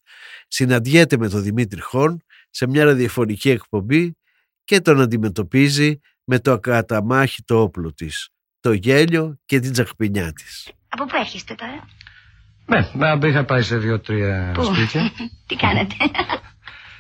συναντιέται 0.49 1.19
με 1.19 1.29
τον 1.29 1.43
Δημήτρη 1.43 1.81
Χόρν 1.81 2.21
σε 2.51 2.67
μια 2.67 2.85
ραδιοφωνική 2.85 3.51
εκπομπή 3.51 4.17
και 4.65 4.81
τον 4.81 5.01
αντιμετωπίζει 5.01 6.01
με 6.25 6.39
το 6.39 6.53
ακαταμάχητο 6.53 7.61
όπλο 7.61 7.93
της, 7.95 8.29
το 8.61 8.73
γέλιο 8.73 9.39
και 9.45 9.61
την 9.61 9.73
τσαχπινιά 9.73 10.33
της. 10.33 10.76
Από 10.99 11.05
πού 11.07 11.17
έρχεστε 11.21 11.55
τώρα, 11.55 11.85
Ναι, 12.67 12.89
να 13.19 13.29
είχα 13.29 13.45
πάει 13.45 13.63
σε 13.63 13.77
δύο-τρία 13.77 14.51
Πού; 14.55 14.65
σπίτια. 14.65 15.11
τι 15.47 15.57
κάνετε; 15.57 15.95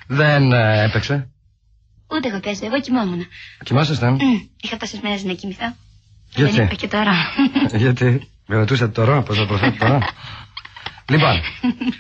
Δεν 0.07 0.53
ε, 0.53 0.83
έπαιξε. 0.85 1.29
Ούτε 2.11 2.29
εγώ 2.29 2.41
παίζω, 2.41 2.67
εγώ 2.67 2.81
κοιμόμουν. 2.81 3.27
Κοιμάσασταν; 3.65 4.13
Μμ, 4.13 4.41
Είχα 4.61 4.77
τόσες 4.77 5.01
μέρες 5.01 5.25
να 5.25 5.33
κοιμηθώ. 5.33 5.77
Και 6.31 6.43
Γιατί; 6.43 6.53
Δεν 6.57 6.65
είπα 6.65 6.75
και 6.75 6.89
τώρα. 6.89 7.13
Γιατί; 7.75 8.29
Με 8.47 8.57
ρωτούσατε 8.57 8.93
τώρα, 8.93 9.23
πώ 9.23 9.35
θα 9.35 9.47
προσθέτω 9.47 9.79
τώρα. 9.79 9.99
λοιπόν, 11.09 11.41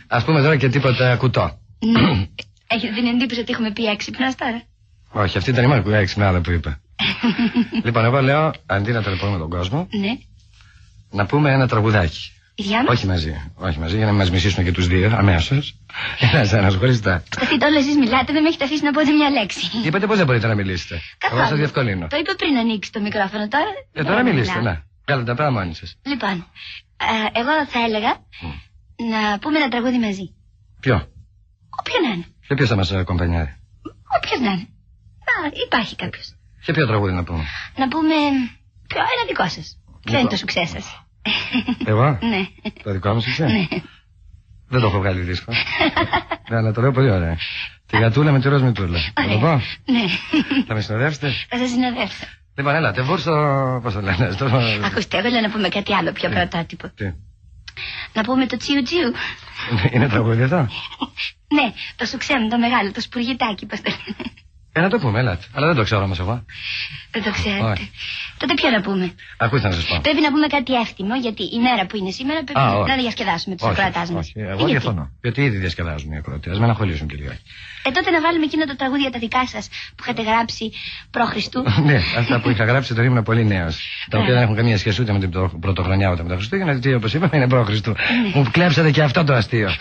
ας 0.09 0.25
πούμε 0.25 0.41
τώρα 0.43 0.57
και 0.57 0.69
τίποτα 0.69 1.17
κουτό. 1.17 1.59
Ναι. 1.79 2.27
Έχετε 2.67 2.95
την 2.95 3.07
εντύπωση 3.07 3.41
ότι 3.41 3.53
έχουμε 3.53 3.73
πει 3.73 3.85
έξυπνα 3.87 4.35
τώρα. 4.35 4.63
Όχι, 5.11 5.39
αυτή 5.39 5.51
ήταν 5.51 5.65
η 5.65 5.67
μόνη 5.67 5.83
που 5.83 5.91
έξυπνα 5.91 6.29
άλλα 6.29 6.41
που 6.41 6.51
είπε. 6.51 6.81
λοιπόν, 7.85 8.05
εγώ 8.05 8.23
λέω 8.23 8.53
αντί 8.67 8.93
να 8.93 9.03
ταλαιπωρούμε 9.03 9.39
τον 9.39 9.51
κόσμο, 9.51 9.89
Ναι. 9.91 10.19
Να 11.17 11.27
πούμε 11.27 11.51
ένα 11.53 11.69
τραγουδάκι. 11.69 12.31
Οι 12.55 12.63
δυο 12.63 12.77
μας. 12.77 12.89
Όχι 12.89 13.07
μαζί. 13.07 13.53
Όχι 13.55 13.79
μαζί, 13.79 13.97
για 13.97 14.07
να 14.07 14.13
μας 14.13 14.31
μισήσουν 14.31 14.65
και 14.65 14.73
τους 14.73 14.87
δύο 14.87 15.17
αμέσως. 15.17 15.75
Ένας 16.33 16.53
ένας 16.53 16.75
χωριστά. 16.75 17.23
Σταθείτε 17.31 17.67
όλο 17.67 17.79
εσείς 17.79 17.97
μιλάτε, 17.97 18.33
δεν 18.33 18.43
με 18.43 18.49
έχετε 18.49 18.65
αφήσει 18.65 18.83
να 18.85 18.91
πω 18.91 19.01
ούτε 19.01 19.13
μια 19.13 19.31
λέξη. 19.31 19.61
Είπατε 19.85 20.07
πώς 20.07 20.17
δεν 20.17 20.27
μπορείτε 20.27 20.47
να 20.47 20.55
μιλήσετε. 20.55 21.01
Καθόλου. 21.19 21.41
Εγώ 21.41 21.49
σας 21.49 21.59
διευκολύνω. 21.59 22.07
Το 22.07 22.17
είπα 22.17 22.35
πριν 22.37 22.57
ανοίξεις 22.57 22.93
το 22.93 23.01
μικρόφωνο 23.01 23.49
τώρα. 23.49 23.65
Ε, 23.65 23.85
δεν 23.93 24.05
τώρα 24.05 24.23
μιλάω. 24.23 24.35
μιλήστε, 24.35 24.61
ναι. 24.61 24.83
Κάντε 25.05 25.25
τα 25.25 25.35
πράγματα 25.35 25.61
μόνοι 25.61 25.75
σας. 25.75 25.97
Λοιπόν, 26.03 26.47
ε, 26.97 27.39
εγώ 27.41 27.53
θα 27.73 27.79
έλεγα 27.87 28.13
να 29.13 29.39
πούμε 29.39 29.59
ένα 29.59 29.69
τραγούδι 29.69 29.99
μαζί. 29.99 30.35
Ποιο; 30.81 30.97
Όποιο 31.81 31.95
να 32.07 32.15
είναι. 32.15 32.27
Και 32.49 32.55
ποιος 32.55 32.69
θα 32.69 32.77
μας 32.77 32.93
κομπανιάρει. 33.05 33.53
Όποιο 34.17 34.37
να 34.45 34.51
είναι. 34.53 34.67
Α, 35.31 35.35
υπάρχει 35.67 35.97
κάποιος. 35.97 36.27
Και 36.65 36.73
ποιο 36.73 36.87
τραγούδι 36.87 37.13
να 37.13 37.25
πούμε; 37.25 37.45
Να 37.77 37.89
πούμε. 37.89 38.15
Ποιο, 38.87 39.01
ένα 39.15 39.25
δικό 39.29 39.49
σας. 39.49 39.79
Ποιο 40.05 40.19
είναι 40.19 40.29
το 40.29 40.37
σουξέ 40.37 40.65
σας; 40.65 41.06
Εγώ; 41.91 42.19
Ναι. 42.21 42.47
Το 42.83 42.93
δικό 42.93 43.13
μου 43.13 43.23
είσαι; 43.27 43.45
Ναι. 43.45 43.67
Δεν 44.69 44.81
το 44.81 44.87
έχω 44.87 44.99
βγάλει 44.99 45.21
δίσκο. 45.21 45.53
ναι, 46.51 46.57
αλλά 46.57 46.73
το 46.73 46.81
λέω 46.81 46.93
πολύ 46.93 47.11
ωραία. 47.11 47.37
Τη 47.87 47.99
γατούλα 47.99 48.33
με 48.33 48.41
τη 48.41 48.49
ροζ 48.49 48.63
μητούλα. 48.63 48.99
Θα 49.15 49.29
το 49.29 49.39
πω. 49.39 49.63
Ναι. 49.93 50.05
Θα 50.67 50.75
με 50.75 50.81
συνοδεύσετε; 50.81 51.33
Θα 51.49 51.57
σας 51.59 51.69
συνοδεύσω. 51.69 52.25
Λοιπόν, 52.57 52.75
έλατε, 52.75 53.03
βούρσο. 53.03 53.33
Πώς 53.83 53.93
το 53.93 54.01
λένε. 54.01 54.31
Στο... 54.31 54.45
Ακούστε, 54.85 55.19
εγώ 55.19 55.29
λέω 55.29 55.41
να 55.41 55.51
πούμε 55.51 55.69
κάτι 55.69 55.95
άλλο 55.95 56.13
πιο 56.13 56.29
πρωτότυπο. 56.29 56.89
Τι; 56.89 57.13
Να 58.13 58.23
πούμε 58.23 58.47
το 58.47 58.57
τσιου 58.57 58.83
τσιου. 58.83 59.13
Είναι 59.93 60.09
τραγούδι 60.09 60.43
αυτό; 60.43 60.57
Ναι, 61.57 61.73
το 61.97 62.05
σουξέ 62.05 62.39
μου, 62.39 62.49
το 62.49 62.59
μεγάλο, 62.59 62.93
το 62.93 63.01
σπουργητάκι, 63.01 63.67
πώς 63.67 63.81
το 63.81 63.91
λένε. 63.91 64.31
Ε, 64.77 64.81
να 64.81 64.89
το 64.91 64.99
πούμε, 64.99 65.19
έλατε. 65.21 65.45
Αλλά 65.55 65.67
δεν 65.67 65.77
το 65.77 65.83
ξέρω 65.83 66.03
όμως 66.03 66.19
εγώ. 66.19 66.45
Δεν 67.11 67.23
το 67.23 67.31
ξέρετε. 67.31 67.63
Όχι. 67.65 67.91
Τότε 68.37 68.55
ποιο 68.55 68.71
να 68.71 68.81
πούμε; 68.81 69.15
Ακούστε 69.37 69.69
να 69.69 69.75
σας 69.75 69.85
πω. 69.87 69.99
Πρέπει 70.03 70.21
να 70.21 70.31
πούμε 70.31 70.47
κάτι 70.47 70.73
εύθυμο, 70.75 71.15
γιατί 71.17 71.43
η 71.43 71.59
μέρα 71.67 71.87
που 71.87 71.97
είναι 71.97 72.11
σήμερα 72.11 72.45
πρέπει 72.45 72.61
Α, 72.61 72.73
όχι. 72.79 72.91
να 72.91 72.97
διασκεδάσουμε 72.97 73.57
τους 73.57 73.67
Όχι, 73.67 73.75
ακροατάς 73.81 74.11
μας. 74.11 74.25
όχι, 74.27 74.33
εγώ 74.55 74.65
διαφωνώ. 74.67 75.11
Γιατί 75.23 75.43
ήδη 75.43 75.57
διασκεδάζουν 75.57 76.13
οι 76.13 76.17
ακροατές. 76.17 76.57
Α 76.57 76.59
με 76.59 76.65
αναχωρήσουν 76.65 77.07
και 77.09 77.17
λιγάκι. 77.17 77.43
Ε, 77.83 77.91
τότε 77.91 78.11
να 78.11 78.21
βάλουμε 78.21 78.45
εκείνο 78.45 78.65
το 78.65 78.77
τραγούδι 78.77 79.01
για 79.01 79.11
τα 79.11 79.19
δικά 79.19 79.47
σας 79.47 79.69
που 79.97 80.03
είχατε 80.03 80.23
γράψει 80.23 80.73
προ 81.11 81.25
Χριστού. 81.25 81.63
ναι, 81.89 82.01
αυτά 82.19 82.41
που 82.41 82.51
είχα 82.51 82.65
γράψει 82.65 82.93
όταν 82.93 83.05
ήμουν 83.05 83.23
πολύ 83.23 83.45
νέος. 83.45 83.75
Τα 84.11 84.17
Ναι. 84.17 84.23
οποία 84.23 84.35
δεν 84.35 84.43
έχουν 84.43 84.57
καμία 84.57 84.79
σχέση 84.79 85.03
ούτε 85.03 85.13
με 85.13 85.19
την 85.19 85.31
πρωτο- 85.31 85.59
πρωτοχρονιά 85.59 86.11
ούτε 86.13 86.23
με 86.23 86.29
τα 86.29 86.35
Χριστούγεννα, 86.35 86.73
γιατί 86.73 86.95
όπως 86.95 87.15
είπαμε 87.15 87.37
είναι 87.37 87.49
προ-Χριστού. 87.49 87.91
Ναι. 87.91 88.31
Μου 88.35 88.49
κλέψατε 88.51 88.91
και 88.91 89.03
αυτό 89.03 89.25
το 89.25 89.33
αστείο. 89.35 89.71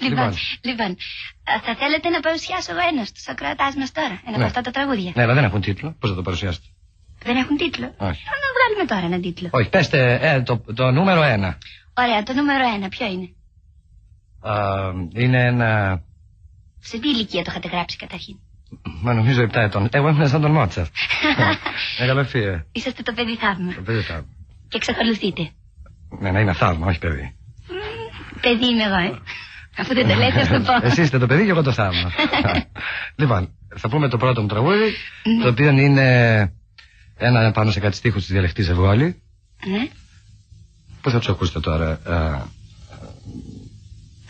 λοιπόν, 0.00 0.34
λοιπόν, 0.68 0.90
ε, 1.50 1.58
θα 1.66 1.74
θέλετε 1.80 2.08
να 2.08 2.20
παρουσιάσω 2.20 2.70
εγώ 2.72 2.82
ένας 2.92 3.08
στου 3.08 3.30
ακροατάς 3.32 3.74
μας 3.74 3.92
τώρα. 3.92 4.16
Ένα 4.26 4.34
από 4.36 4.38
Ναι. 4.38 4.44
αυτά 4.44 4.60
τα 4.60 4.70
τραγούδια; 4.70 5.12
ναι, 5.14 5.22
αλλά 5.22 5.34
δεν 5.34 5.44
έχουν 5.44 5.60
τίτλο. 5.60 5.96
Πώς 6.00 6.10
θα 6.10 6.16
το 6.16 6.22
παρουσιάσετε; 6.22 6.66
Δεν 7.24 7.36
έχουν 7.36 7.56
τίτλο; 7.56 7.86
Όχι. 7.86 8.22
Θα 8.28 8.34
να 8.44 8.48
βγάλουμε 8.56 8.84
τώρα 8.92 9.04
ένα 9.10 9.20
τίτλο. 9.20 9.48
Όχι, 9.52 9.68
πέστε 9.68 10.18
ε, 10.22 10.42
το, 10.42 10.58
το 10.74 10.90
νούμερο 10.90 11.22
ένα. 11.22 11.58
Ωραία, 11.94 12.22
το 12.22 12.32
νούμερο 12.32 12.64
ένα, 12.74 12.88
ποιο 12.88 13.06
είναι; 13.06 13.28
Α, 14.40 14.54
είναι 15.14 15.40
ένα. 15.44 16.02
Σε 16.80 16.98
τι 16.98 17.08
ηλικία 17.08 17.42
το 17.42 17.50
είχατε 17.50 17.68
γράψει 17.68 17.96
καταρχήν; 17.96 18.36
Μα 19.02 19.14
νομίζω 19.14 19.42
7 19.42 19.54
ετών. 19.54 19.88
Εγώ 19.92 20.08
ήμουν 20.08 20.28
σαν 20.28 20.40
τον 20.40 20.50
Μότσαρτ. 20.50 20.92
Μεγαλοφία. 22.00 22.66
Είσαστε 22.72 23.02
το 23.02 23.12
παιδί 23.12 23.36
θαύμα. 23.36 23.74
Το 23.74 23.80
παιδί 23.80 24.00
θα. 24.00 24.24
Και 24.68 24.76
εξακολουθείτε. 24.76 25.50
Ναι, 26.20 26.30
να 26.30 26.40
είναι 26.40 26.52
θαύμα, 26.52 26.86
όχι 26.86 26.98
παιδί. 26.98 27.36
Παιδί 28.44 28.66
είμαι 28.66 28.82
εγώ, 28.82 29.14
ε. 29.14 29.18
Αφού 29.78 29.94
δεν 29.94 30.08
το 30.08 30.14
λέτε, 30.14 30.40
ας 30.40 30.48
το 30.48 30.60
πω. 30.60 30.86
Εσύ 30.86 31.02
είστε 31.02 31.18
το 31.18 31.26
παιδί 31.26 31.44
και 31.44 31.50
εγώ 31.50 31.62
το 31.62 31.72
θαύμα. 31.72 32.10
λοιπόν, 33.20 33.48
θα 33.76 33.88
πούμε 33.88 34.08
το 34.08 34.16
πρώτο 34.16 34.40
μου 34.40 34.46
τραγούδι, 34.46 34.92
το 35.42 35.48
οποίο 35.48 35.70
είναι 35.70 36.52
ένα 37.16 37.50
πάνω 37.52 37.70
σε 37.70 37.80
κάτι 37.80 37.96
στίχους 37.96 38.22
της 38.22 38.32
διαλεκτής 38.32 38.68
Ευγόλη. 38.68 39.22
Ναι, 39.66 39.88
Πώς 41.02 41.12
θα 41.12 41.18
τους 41.18 41.28
ακούσετε 41.28 41.60
τώρα, 41.60 41.88
α, 41.90 42.46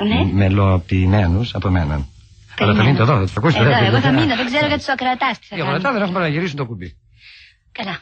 ναι. 0.05 0.33
μελοποιημένους 0.33 1.55
από 1.55 1.71
μένα. 1.71 2.07
Αλλά 2.59 2.75
θα 2.75 2.83
μείνετε 2.83 3.03
εδώ, 3.03 3.15
θα 3.19 3.23
τους 3.25 3.37
ακούσετε. 3.37 3.63
Εδώ, 3.65 3.71
δεν- 3.73 3.85
εγώ 3.85 4.01
θα 4.01 4.11
δεν- 4.11 4.15
μείνω, 4.21 4.37
δεν 4.37 4.47
ξέρω 4.47 4.67
για 4.67 4.77
τους 4.77 4.89
ακροατάς 4.89 5.39
τι 5.39 5.47
θα 5.47 5.57
Οι 5.57 5.61
ακροατάς 5.61 5.83
κάνουν. 5.83 5.99
δεν 5.99 6.03
έχουν 6.09 6.15
πρέπει 6.15 6.31
να 6.31 6.37
γυρίσουν 6.37 6.57
το 6.57 6.67
κουμπί. 6.67 6.97
Καλά. 7.73 7.99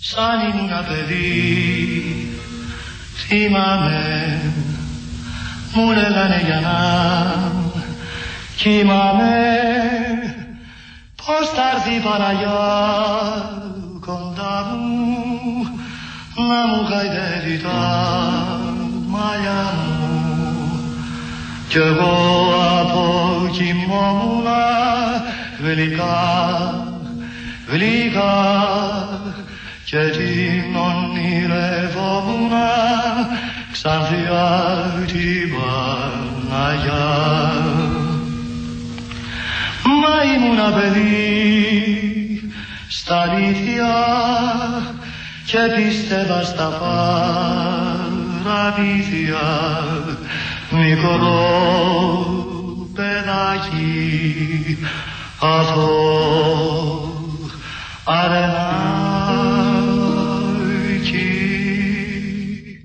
Σαν 0.00 0.40
ήμουν 0.50 0.86
παιδί 0.88 2.29
θυμάμαι 3.26 4.40
μου 5.74 5.90
λέγανε 5.90 6.42
για 6.46 6.60
να 6.60 6.78
κοιμάμαι 8.56 9.34
πως 11.16 11.48
θα 11.54 11.62
έρθει 11.74 11.94
η 11.94 12.00
Παναγιά 12.00 12.60
κοντά 14.00 14.76
μου 14.76 15.10
να 16.48 16.66
μου 16.66 16.84
χαϊδεύει 16.84 17.62
τα 17.62 17.80
μαλλιά 19.06 19.72
μου 19.76 20.00
κι 21.68 21.78
εγώ 21.78 22.16
από 22.80 23.04
κοιμόμουνα 23.52 24.62
γλυκά 25.60 26.84
γλυκά 27.68 28.34
και 29.90 30.04
την 30.10 30.76
ονειρευόμουνα 30.76 32.70
ξανθιά 33.72 34.50
την 35.06 35.50
Παναγιά. 36.48 37.08
Μα 40.00 40.14
ήμουνα 40.34 40.68
παιδί 40.70 42.42
στα 42.88 43.20
αλήθεια 43.20 43.94
και 45.44 45.58
πίστευα 45.76 46.42
στα 46.42 46.68
παραμύθια 48.42 49.48
μικρό 50.70 51.40
παιδάκι 52.94 54.78
αυτό 55.38 55.88
αρενάκι 58.04 59.09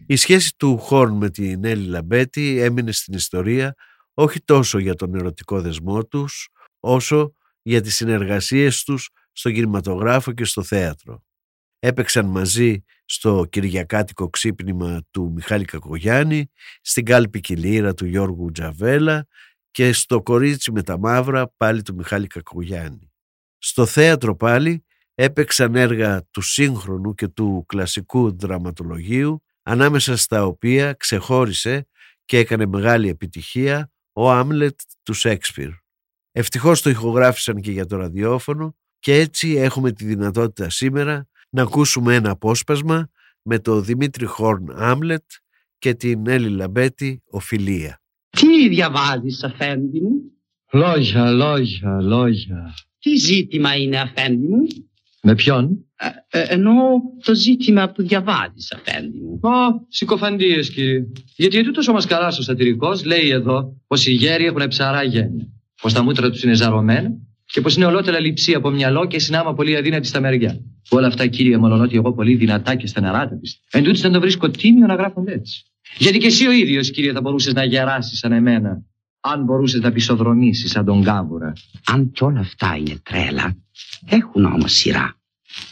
Η 0.08 0.16
σχέση 0.16 0.58
του 0.58 0.78
Χόρν 0.78 1.14
με 1.14 1.30
την 1.30 1.66
Έλλη 1.66 1.88
Λαμπέτη 1.88 2.60
έμεινε 2.60 2.92
στην 2.92 3.14
ιστορία 3.14 3.76
όχι 4.14 4.42
τόσο 4.42 4.78
για 4.78 4.96
τον 4.96 5.16
ερωτικό 5.16 5.62
δεσμό 5.62 6.06
τους, 6.06 6.50
όσο 6.80 7.34
για 7.62 7.82
τις 7.82 7.96
συνεργασίες 7.96 8.84
τους 8.84 9.10
στον 9.32 9.54
κινηματογράφο 9.54 10.32
και 10.32 10.44
στο 10.44 10.64
θέατρο. 10.64 11.24
Έπαιξαν 11.80 12.26
μαζί 12.26 12.84
στο 13.06 13.46
Κυριακάτικο 13.50 14.30
ξύπνημα 14.30 15.02
του 15.12 15.32
Μιχάλη 15.36 15.66
Κακογιάννη, 15.66 16.52
στην 16.82 17.06
κάλπη 17.06 17.40
κυλήρα 17.40 17.94
του 17.94 18.06
Γιώργου 18.06 18.52
Τζαβέλα 18.52 19.28
και 19.72 19.94
στο 19.94 20.22
κορίτσι 20.22 20.72
με 20.72 20.84
τα 20.84 20.98
μαύρα 20.98 21.54
πάλι 21.58 21.82
του 21.82 21.96
Μιχάλη 21.96 22.28
Κακογιάννη. 22.28 23.12
Στο 23.58 23.86
θέατρο 23.86 24.36
πάλι 24.36 24.86
έπαιξαν 25.16 25.76
έργα 25.76 26.24
του 26.32 26.42
σύγχρονου 26.42 27.14
και 27.14 27.28
του 27.28 27.66
κλασικού 27.68 28.38
δραματολογίου 28.38 29.45
ανάμεσα 29.66 30.18
στα 30.18 30.46
οποία 30.46 30.94
ξεχώρισε 30.94 31.88
και 32.26 32.38
έκανε 32.38 32.66
μεγάλη 32.66 33.10
επιτυχία 33.10 33.92
ο 34.14 34.32
Άμλετ 34.32 34.80
του 35.04 35.14
Σέξπιρ. 35.14 35.70
Ευτυχώς 36.32 36.82
το 36.82 36.90
ηχογράφησαν 36.90 37.62
και 37.62 37.72
για 37.72 37.86
το 37.86 37.98
ραδιόφωνο 37.98 38.76
και 39.00 39.14
έτσι 39.14 39.52
έχουμε 39.52 39.92
τη 39.92 40.06
δυνατότητα 40.06 40.70
σήμερα 40.70 41.28
να 41.50 41.62
ακούσουμε 41.62 42.16
ένα 42.16 42.30
απόσπασμα 42.30 43.10
με 43.42 43.60
το 43.60 43.82
Δημήτρη 43.82 44.26
Χόρν 44.26 44.72
Άμλετ 44.76 45.24
και 45.78 45.94
την 45.94 46.28
Έλλη 46.28 46.50
Λαμπέτη 46.50 47.22
Οφιλία. 47.26 48.02
Τι 48.30 48.70
διαβάζεις 48.70 49.44
αφέντη 49.44 50.02
μου; 50.02 50.22
Λόγια, 50.72 51.32
λόγια, 51.32 52.02
λόγια. 52.02 52.74
Τι 53.00 53.16
ζήτημα 53.16 53.76
είναι 53.76 54.00
αφέντη 54.00 54.48
μου; 54.48 54.68
Με 55.28 55.36
ποιον; 55.36 55.86
Ε, 56.32 56.40
ε, 56.40 56.46
εννοώ 56.48 56.74
το 57.24 57.36
ζήτημα 57.36 57.90
που 57.90 58.02
διαβάζεις 58.02 58.74
αφέντη 58.74 59.18
μου. 59.18 59.40
Ω, 59.42 59.86
συκοφαντίες 59.90 60.70
κύριε. 60.70 61.04
Γιατί 61.36 61.64
τούτος 61.64 61.88
ο 61.88 61.94
Μασκαράς 61.94 62.40
ο 62.40 62.42
σατυρικός 62.42 63.06
λέει 63.06 63.30
εδώ 63.30 63.82
πως 63.88 64.08
οι 64.08 64.12
γέροι 64.12 64.46
έχουν 64.46 64.68
ψαρά 64.68 65.04
γένια. 65.04 65.48
Πως 65.82 65.94
τα 65.94 66.04
μούτρα 66.04 66.30
τους 66.30 66.44
είναι 66.44 66.54
ζαρωμένα 66.54 67.10
και 67.46 67.62
πως 67.62 67.76
είναι 67.76 67.86
ολότελα 67.86 68.20
λειψή 68.20 68.54
από 68.54 68.70
μυαλό 68.70 69.08
και 69.08 69.20
συνάμα 69.20 69.54
πολύ 69.54 69.78
αδύνατη 69.78 70.08
στα 70.08 70.20
μεριά. 70.20 70.60
Όλα 70.90 71.08
αυτά 71.08 71.28
κύριε 71.28 71.58
μολονότι 71.58 71.96
εγώ 71.96 72.14
πολύ 72.14 72.36
δυνατά 72.36 72.76
και 72.76 72.88
στεναρά 72.88 73.28
τα 73.30 73.36
πιστεύω. 73.36 73.68
Εν 73.72 73.84
τούτης 73.84 74.02
δεν 74.02 74.12
το 74.12 74.20
βρίσκω 74.20 74.50
τίμιο 74.50 74.86
να 74.86 74.96
γράφονται 74.96 75.34
έτσι. 75.34 75.64
Γιατί 75.98 76.18
και 76.18 76.28
εσύ 76.28 76.48
ο 76.48 76.52
ίδιος 76.52 76.92
κύριε 76.92 77.12
θα 77.12 77.22
μπορούσες 77.22 77.54
να 77.54 77.64
γεράσεις 77.64 78.20
σαν 78.20 78.32
εμένα. 78.32 78.84
Αν 79.28 79.44
μπορούσες 79.44 79.82
να 79.82 79.92
πισοδρομήσεις 79.92 80.72
σαν 80.72 80.86
τον 80.86 81.04
Κάβουρα. 81.04 81.54
Αν 81.86 82.12
κι 82.12 82.24
όλα 82.24 82.40
αυτά 82.40 82.76
είναι 82.76 83.00
τρέλα, 83.04 83.58
έχουν 84.06 84.46
όμως 84.46 84.74
σειρά. 84.74 85.20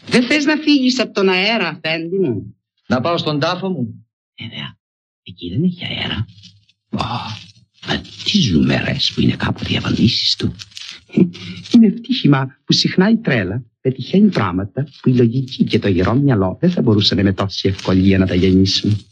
Δεν 0.06 0.24
θες 0.24 0.46
να 0.46 0.56
φύγεις 0.56 1.00
από 1.00 1.14
τον 1.14 1.30
αέρα, 1.30 1.68
αφέντη 1.68 2.20
μου; 2.20 2.56
Να 2.88 3.02
πάω 3.02 3.18
στον 3.18 3.40
τάφο 3.40 3.70
μου. 3.70 4.08
Βέβαια, 4.42 4.78
εκεί 5.24 5.50
δεν 5.50 5.64
έχει 5.64 5.86
αέρα. 5.86 6.26
Ω, 6.90 7.04
μα 7.88 8.02
τι 8.24 8.42
ζουμερές 8.42 9.12
που 9.14 9.22
είναι 9.22 9.36
κάποτε 9.36 9.74
οι 9.74 9.78
απαντήσεις 9.78 10.36
του. 10.36 10.56
Είναι 11.74 11.88
ευτύχημα 11.88 12.58
που 12.66 12.74
συχνά 12.74 13.10
η 13.10 13.18
τρέλα 13.18 13.64
πετυχαίνει 13.82 14.30
πράγματα 14.30 14.88
που 15.02 15.10
η 15.10 15.14
λογική 15.16 15.64
και 15.64 15.80
το 15.80 15.88
γερό 15.88 16.14
μυαλό 16.14 16.58
δεν 16.60 16.72
θα 16.72 16.82
μπορούσαν 16.82 17.24
με 17.24 17.34
τόση 17.34 17.68
ευκολία 17.68 18.18
να 18.18 18.26
τα 18.26 18.36
γεννήσουν. 18.36 19.06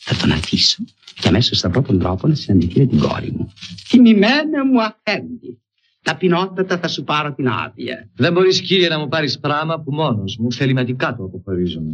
Θα 0.00 0.16
τον 0.16 0.32
αφήσω 0.32 0.84
και 1.20 1.28
αμέσως 1.28 1.58
στα 1.58 1.70
πρώτον 1.70 1.98
τρόπο 1.98 2.28
να 2.28 2.34
συναντηθεί 2.34 2.78
με 2.78 2.86
την 2.86 2.98
κόρη 2.98 3.32
μου. 3.32 3.52
Τιμημένα 3.88 4.64
μου 4.64 4.82
αφέντη. 4.82 5.60
Ταπεινότατα 6.02 6.78
θα 6.78 6.88
σου 6.88 7.04
πάρω 7.04 7.34
την 7.34 7.48
άδεια. 7.48 8.10
Δεν 8.14 8.32
μπορείς 8.32 8.60
κύριε 8.60 8.88
να 8.88 8.98
μου 8.98 9.08
πάρεις 9.08 9.38
πράγμα 9.38 9.80
που 9.80 9.92
μόνος 9.92 10.36
μου 10.36 10.52
θεληματικά 10.52 11.16
το 11.16 11.24
αποχωρίζομαι. 11.24 11.92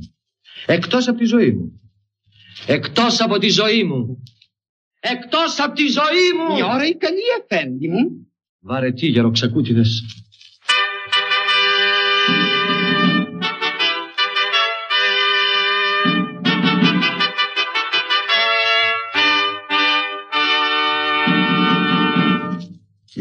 Εκτός 0.66 1.08
από 1.08 1.18
τη 1.18 1.24
ζωή 1.24 1.50
μου. 1.50 1.80
Εκτός 2.66 3.20
από 3.20 3.38
τη 3.38 3.48
ζωή 3.48 3.84
μου. 3.84 4.22
Εκτός 5.00 5.60
από 5.60 5.74
τη 5.74 5.86
ζωή 5.86 6.32
μου. 6.38 6.56
Η 6.58 6.62
ώρα 6.62 6.86
η 6.86 6.96
καλή 6.96 7.20
αφέντη 7.42 7.88
μου. 7.88 8.26
Βαρετοί 8.60 9.06
γεροξακούτιδες. 9.06 10.04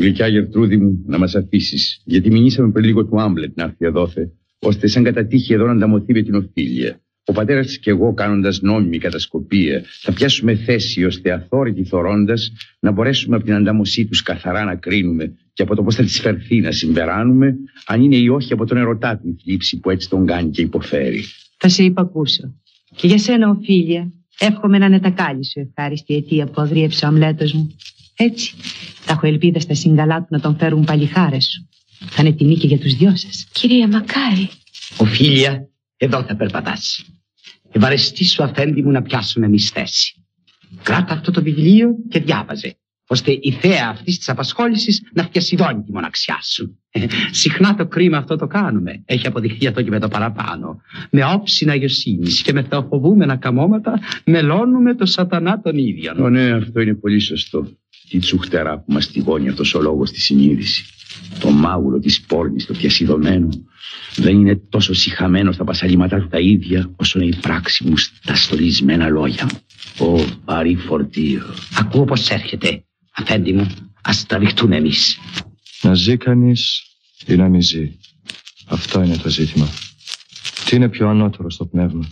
Γλυκιά 0.02 0.28
Γερτρούδη 0.28 0.78
μου, 0.78 1.04
να 1.06 1.18
μας 1.18 1.36
αφήσεις, 1.36 2.02
γιατί 2.06 2.32
μηνύσαμε 2.32 2.72
πριν 2.72 2.86
λίγο 2.86 3.06
του 3.06 3.22
Άμπλετ 3.22 3.58
να 3.58 3.64
έρθει 3.64 3.86
εδώθε, 3.86 4.32
ώστε 4.60 4.88
σαν 4.88 5.04
κατά 5.04 5.26
τύχη 5.26 5.54
εδώ 5.54 5.66
να 5.66 5.72
ανταμωθεί 5.72 6.14
με 6.14 6.22
την 6.22 6.36
οφείλεια. 6.36 7.02
Ο 7.26 7.34
πατέρας 7.34 7.66
της 7.66 7.80
και 7.80 7.90
εγώ, 7.90 8.14
κάνοντας 8.14 8.62
νόμιμη 8.62 8.98
κατασκοπία, 8.98 9.84
θα 10.02 10.14
πιάσουμε 10.14 10.56
θέση 10.56 11.06
ώστε 11.06 11.32
αθόρυτοι 11.32 11.84
θωρώντας 11.84 12.52
να 12.80 12.92
μπορέσουμε 12.92 13.36
από 13.36 13.46
την 13.46 13.54
ανταμωσή 13.54 14.06
τους 14.06 14.22
καθαρά 14.22 14.64
να 14.64 14.76
κρίνουμε 14.76 15.34
και 15.54 15.64
από 15.64 15.76
το 15.76 15.84
πώς 15.84 15.96
θα 15.96 16.04
της 16.04 16.20
φερθεί 16.20 16.60
να 16.60 16.72
συμπεράνουμε, 16.72 17.56
αν 17.86 18.02
είναι 18.02 18.16
ή 18.16 18.28
όχι 18.28 18.54
από 18.54 18.66
τον 18.66 18.78
ερωτά 18.78 19.18
του 19.18 19.28
η 19.28 19.38
θλίψη 19.44 19.80
που 19.80 19.90
έτσι 19.90 20.10
τον 20.10 20.26
κάνει 20.26 20.50
και 20.50 20.62
υποφέρει. 20.62 21.24
Θα 21.58 21.70
σε 21.70 21.84
υπακούσω. 21.84 22.56
Και 22.96 23.08
για 23.08 23.18
σένα, 23.18 23.50
Οφίλια, 23.50 24.12
εύχομαι 24.40 24.78
να 24.78 24.86
είναι 24.86 25.00
τα 25.00 25.10
κάλλη 25.10 25.46
σου 25.46 25.60
ευχάριστη 25.60 26.16
αιτία 26.16 26.46
που 26.46 26.62
αγρίεψε 26.62 27.06
ο 27.06 27.08
αμλέτος 27.08 27.54
μου. 27.54 27.76
Έτσι, 28.16 28.54
θα 28.94 29.12
έχω 29.14 29.28
ελπίδα 29.28 29.60
στα 29.60 29.74
συγκαλά 29.74 30.20
του 30.20 30.28
να 30.30 30.40
τον 30.40 30.58
φέρουν 30.58 30.84
παλιχάρες 30.84 31.46
σου. 31.46 31.70
Θα 32.06 32.22
είναι 32.22 32.32
τιμή 32.32 32.58
και 32.58 32.68
για 32.68 32.80
τους 32.80 32.94
δυο 32.94 33.16
σας. 33.16 33.48
Κυρία 33.52 33.88
Μακάρη. 33.88 34.50
Οφίλια, 34.98 35.70
εδώ 35.98 36.24
θα 36.24 36.36
περπατάς. 36.36 37.06
Ευαρεστή 37.72 38.26
σου 38.26 38.44
αφέντη 38.44 38.82
μου 38.82 38.92
να 38.92 39.02
πιάσουμε 39.02 39.46
εμείς 39.46 39.70
θέση. 39.70 40.26
Κράτα 40.84 41.14
αυτό 41.14 41.32
το 41.32 41.42
βιβλίο 41.42 41.96
και 42.10 42.20
διάβαζε, 42.20 42.78
ώστε 43.08 43.32
η 43.42 43.52
θέα 43.52 43.90
αυτής 43.90 44.18
της 44.18 44.30
απασχόλησης 44.30 45.02
να 45.14 45.24
φτιασιδώνει 45.24 45.84
τη 45.84 45.92
μοναξιά 45.92 46.40
σου. 46.42 46.80
Ε, 46.90 47.06
συχνά 47.42 47.76
το 47.76 47.88
κρίμα 47.88 48.18
αυτό 48.18 48.36
το 48.36 48.48
κάνουμε. 48.48 49.04
Έχει 49.06 49.28
αποδειχθεί 49.28 49.68
αυτό 49.68 49.82
και 49.82 49.90
με 49.90 50.00
το 50.00 50.08
παραπάνω. 50.08 50.82
Με 51.10 51.26
όψινα 51.26 51.72
αγιοσύνης 51.72 52.42
και 52.42 52.54
με 52.54 52.64
θεοφοβούμενα 52.64 53.36
καμώματα 53.36 54.00
μελώνουμε 54.26 54.96
το 54.96 55.06
σατανά 55.06 55.62
τον 55.62 55.78
ίδιο. 55.78 56.16
Ω, 56.20 56.30
ναι, 56.30 56.52
αυτό 56.52 56.80
είναι 56.80 56.94
πολύ 56.94 57.20
σωστό. 57.20 57.68
Τι 58.12 58.20
τσουχτερά 58.20 58.80
που 58.80 58.92
μας 58.94 59.08
τυγώνει 59.12 59.50
αυτός 59.50 59.74
ο 59.74 59.82
λόγος 59.82 60.10
στη 60.10 60.20
συνείδησης. 60.20 60.86
Το 61.40 61.52
μάγουλο 61.52 62.00
της 62.00 62.22
πόρνης, 62.22 62.66
το 62.66 62.74
πιασιδωμένο, 62.74 63.50
δεν 64.16 64.40
είναι 64.40 64.56
τόσο 64.56 64.94
συχαμένο 64.94 65.52
στα 65.52 65.64
πασαλήματά 65.64 66.20
του 66.20 66.28
τα 66.28 66.40
ίδια, 66.40 66.92
όσο 66.96 67.20
είναι 67.20 67.36
η 67.36 67.40
πράξη 67.42 67.84
μου 67.84 67.98
στα 67.98 68.36
στολισμένα 68.36 69.10
λόγια. 69.10 69.50
Ω, 70.00 70.24
βαρύ 70.46 70.76
φορτίο. 70.76 71.44
Ακούω 71.76 72.06
πως 72.06 72.30
έρχεται. 72.30 72.84
Αφέντη 73.12 73.54
μου, 73.54 73.68
ας 74.02 74.26
τραβηχτούμε 74.26 74.76
εμείς. 74.76 75.18
Να 75.82 75.94
ζει 75.94 76.18
κανείς 76.18 76.82
ή 77.26 77.36
να 77.36 77.50
μην 77.50 77.62
ζει. 77.62 77.98
Αυτό 78.66 79.04
είναι 79.04 79.18
το 79.18 79.30
ζήτημα. 79.30 79.70
Τι 80.66 80.76
είναι 80.76 80.90
πιο 80.90 81.10
ανώτερο 81.10 81.50
στο 81.50 81.66
πνεύμα. 81.66 82.10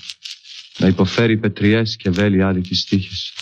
Να 0.77 0.88
υποφέρει 0.88 1.38
πετριές 1.38 1.95
και 1.95 2.09
βέλη 2.09 2.43
άδη 2.43 2.62
της 2.62 2.85
τύχης. 2.85 3.33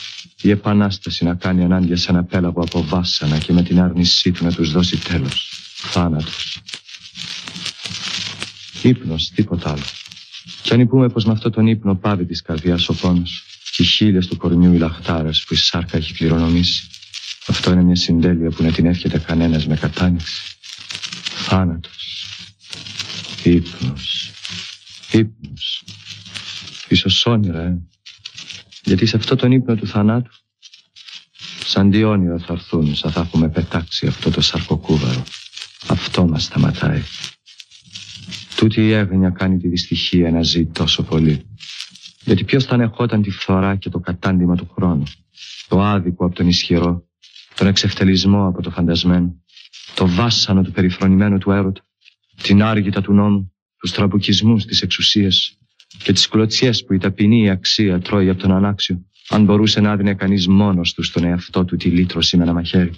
Η 0.41 0.49
επανάσταση 0.49 1.23
να 1.23 1.33
κάνει 1.33 1.63
ενάντια 1.63 1.97
σε 1.97 2.11
ένα 2.11 2.23
πέλαγο 2.23 2.61
από 2.61 2.83
βάσανα 2.83 3.37
και 3.37 3.53
με 3.53 3.63
την 3.63 3.79
άρνησή 3.79 4.31
του 4.31 4.43
να 4.43 4.53
τους 4.53 4.71
δώσει 4.71 4.97
τέλος. 4.97 5.51
Θάνατος. 5.75 6.59
Ύπνος, 8.81 9.29
τίποτα 9.35 9.71
άλλο. 9.71 9.83
Κι 10.61 10.73
αν 10.73 10.87
πούμε 10.87 11.09
πως 11.09 11.25
με 11.25 11.31
αυτό 11.31 11.49
τον 11.49 11.67
ύπνο 11.67 11.95
πάβει 11.95 12.25
της 12.25 12.41
καρδιάς 12.41 12.89
ο 12.89 12.93
πόνος 12.93 13.43
και 13.71 13.83
οι 13.83 13.85
χείλες 13.85 14.27
του 14.27 14.37
κορμιού 14.37 14.73
οι 14.73 14.77
λαχτάρες 14.77 15.43
που 15.43 15.53
η 15.53 15.57
σάρκα 15.57 15.97
έχει 15.97 16.13
κληρονομήσει. 16.13 16.87
Αυτό 17.47 17.71
είναι 17.71 17.83
μια 17.83 17.95
συντέλεια 17.95 18.49
που 18.49 18.63
να 18.63 18.71
την 18.71 18.85
εύχεται 18.85 19.19
κανένας 19.19 19.67
με 19.67 19.75
κατάνοιξη. 19.75 20.41
Θάνατος. 21.35 22.25
Ύπνος. 23.43 24.31
Ύπνος. 25.11 25.83
Ίσως 26.87 27.25
όνειρα, 27.25 27.61
ε. 27.61 27.77
Γιατί 28.83 29.05
σε 29.05 29.17
αυτό 29.17 29.35
τον 29.35 29.51
ύπνο 29.51 29.75
του 29.75 29.87
θανάτου 29.87 30.31
σαν 31.65 31.91
τι 31.91 32.03
όνειρα 32.03 32.37
θα 32.37 32.53
έρθουν 32.53 32.95
σαν 32.95 33.11
θα 33.11 33.21
έχουμε 33.21 33.49
πετάξει 33.49 34.07
αυτό 34.07 34.31
το 34.31 34.41
σαρκοκούβαρο. 34.41 35.23
Αυτό 35.87 36.27
μας 36.27 36.43
σταματάει. 36.43 37.01
Τούτη 38.55 38.81
η 38.81 38.91
έγνοια 38.91 39.29
κάνει 39.29 39.57
τη 39.57 39.67
δυστυχία 39.67 40.31
να 40.31 40.43
ζει 40.43 40.65
τόσο 40.65 41.03
πολύ. 41.03 41.45
Γιατί 42.23 42.43
ποιος 42.43 42.65
θα 42.65 42.73
ανεχόταν 42.73 43.21
τη 43.21 43.29
φθορά 43.29 43.75
και 43.75 43.89
το 43.89 43.99
κατάντημα 43.99 44.55
του 44.55 44.71
χρόνου; 44.75 45.03
Το 45.67 45.81
άδικο 45.81 46.25
από 46.25 46.35
τον 46.35 46.47
ισχυρό, 46.47 47.07
τον 47.55 47.67
εξευτελισμό 47.67 48.47
από 48.47 48.61
το 48.61 48.71
φαντασμένο, 48.71 49.43
το 49.95 50.07
βάσανο 50.07 50.61
του 50.61 50.71
περιφρονημένου 50.71 51.37
του 51.37 51.51
έρωτα, 51.51 51.81
την 52.41 52.63
άργητα 52.63 53.01
του 53.01 53.13
νόμου, 53.13 53.53
τους 53.77 53.91
τραμπουκισμούς 53.91 54.65
της 54.65 54.81
εξουσίας 54.81 55.57
και 56.03 56.13
τις 56.13 56.27
κλωτσιές 56.27 56.85
που 56.85 56.93
η 56.93 56.97
ταπεινή 56.97 57.49
αξία 57.49 57.99
τρώει 57.99 58.29
από 58.29 58.41
τον 58.41 58.51
ανάξιο, 58.51 59.05
αν 59.29 59.43
μπορούσε 59.43 59.79
να 59.79 59.91
άδεινε 59.91 60.13
κανείς 60.13 60.47
μόνος 60.47 60.93
του 60.93 61.03
στον 61.03 61.23
εαυτό 61.23 61.65
του 61.65 61.75
τη 61.75 61.89
λύτρωση 61.89 62.37
με 62.37 62.43
ένα 62.43 62.53
μαχαίρι. 62.53 62.91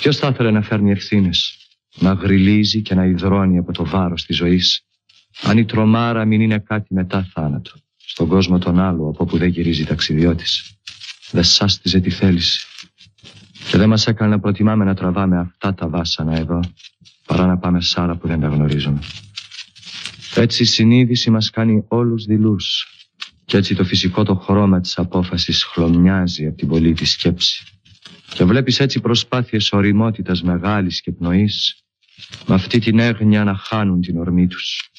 Ποιος 0.00 0.16
θα 0.16 0.28
ήθελε 0.28 0.50
να 0.50 0.62
φέρνει 0.62 0.90
ευθύνες, 0.90 1.56
να 1.98 2.12
γριλίζει 2.12 2.82
και 2.82 2.94
να 2.94 3.04
υδρώνει 3.04 3.58
από 3.58 3.72
το 3.72 3.84
βάρος 3.84 4.24
της 4.24 4.36
ζωής, 4.36 4.86
αν 5.42 5.58
η 5.58 5.64
τρομάρα 5.64 6.24
μην 6.24 6.40
είναι 6.40 6.58
κάτι 6.58 6.94
μετά 6.94 7.30
θάνατο. 7.32 7.70
στον 7.96 8.28
κόσμο 8.28 8.58
τον 8.58 8.78
άλλο 8.78 9.08
από 9.08 9.22
όπου 9.22 9.38
δεν 9.38 9.48
γυρίζει 9.48 9.84
ταξιδιώτης. 9.84 10.76
Δεν 11.30 11.44
σάστιζε 11.44 12.00
τη 12.00 12.10
θέληση. 12.10 12.66
Και 13.70 13.78
δεν 13.78 13.88
μας 13.88 14.06
έκανε 14.06 14.30
να 14.30 14.40
προτιμάμε 14.40 14.84
να 14.84 14.94
τραβάμε 14.94 15.38
αυτά 15.38 15.74
τα 15.74 15.88
βάσανα 15.88 16.36
εδώ, 16.36 16.60
παρά 17.26 17.46
να 17.46 17.58
πάμε 17.58 17.80
σ' 17.80 17.98
άλλα 17.98 18.16
που 18.16 18.28
δεν 18.28 18.40
τα 18.40 18.48
γνωρίζουμε. 18.48 18.98
Έτσι 20.34 20.62
η 20.62 20.66
συνείδηση 20.66 21.30
μας 21.30 21.50
κάνει 21.50 21.84
όλους 21.88 22.24
δειλούς. 22.24 22.86
Και 23.44 23.56
έτσι 23.56 23.74
το 23.74 23.84
φυσικό 23.84 24.22
το 24.22 24.34
χρώμα 24.34 24.80
της 24.80 24.98
απόφασης 24.98 25.64
χλωμιάζει 25.64 26.46
από 26.46 26.56
την 26.56 26.68
πολλή 26.68 26.92
της 26.92 27.10
σκέψη. 27.10 27.64
Και 28.34 28.44
βλέπεις 28.44 28.80
έτσι 28.80 29.00
προσπάθειες 29.00 29.72
οριμότητας 29.72 30.42
μεγάλης 30.42 31.00
και 31.00 31.12
πνοής 31.12 31.82
με 32.46 32.54
αυτή 32.54 32.78
την 32.78 32.98
έγνοια 32.98 33.44
να 33.44 33.56
χάνουν 33.56 34.00
την 34.00 34.18
ορμή 34.18 34.46
τους 34.46 34.90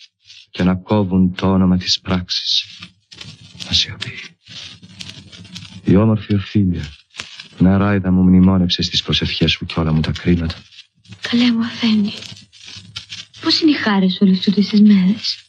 και 0.50 0.64
να 0.64 0.76
κόβουν 0.76 1.36
το 1.36 1.52
όνομα 1.52 1.78
της 1.78 2.00
πράξης. 2.00 2.66
Να 3.66 3.74
σιωπεί. 3.74 4.12
Η 5.84 5.96
όμορφη 5.96 6.34
Οφίλια, 6.34 6.84
νεράιδα 7.58 8.12
μου 8.12 8.24
μνημόνεψε 8.24 8.82
στις 8.82 9.04
προσευχές 9.04 9.52
σου 9.52 9.66
και 9.66 9.80
όλα 9.80 9.94
μου 9.94 10.02
τα 10.02 10.12
κρίματα. 10.12 10.56
Καλέ 11.22 11.52
μου 11.52 11.64
αφένει. 11.64 12.14
Πώς 13.44 13.60
είναι 13.62 13.72
οι 13.72 13.74
χάρες 13.74 14.18
όλες 14.22 14.40
τούτες 14.40 14.68
τις 14.68 14.82
μέρες; 14.82 15.40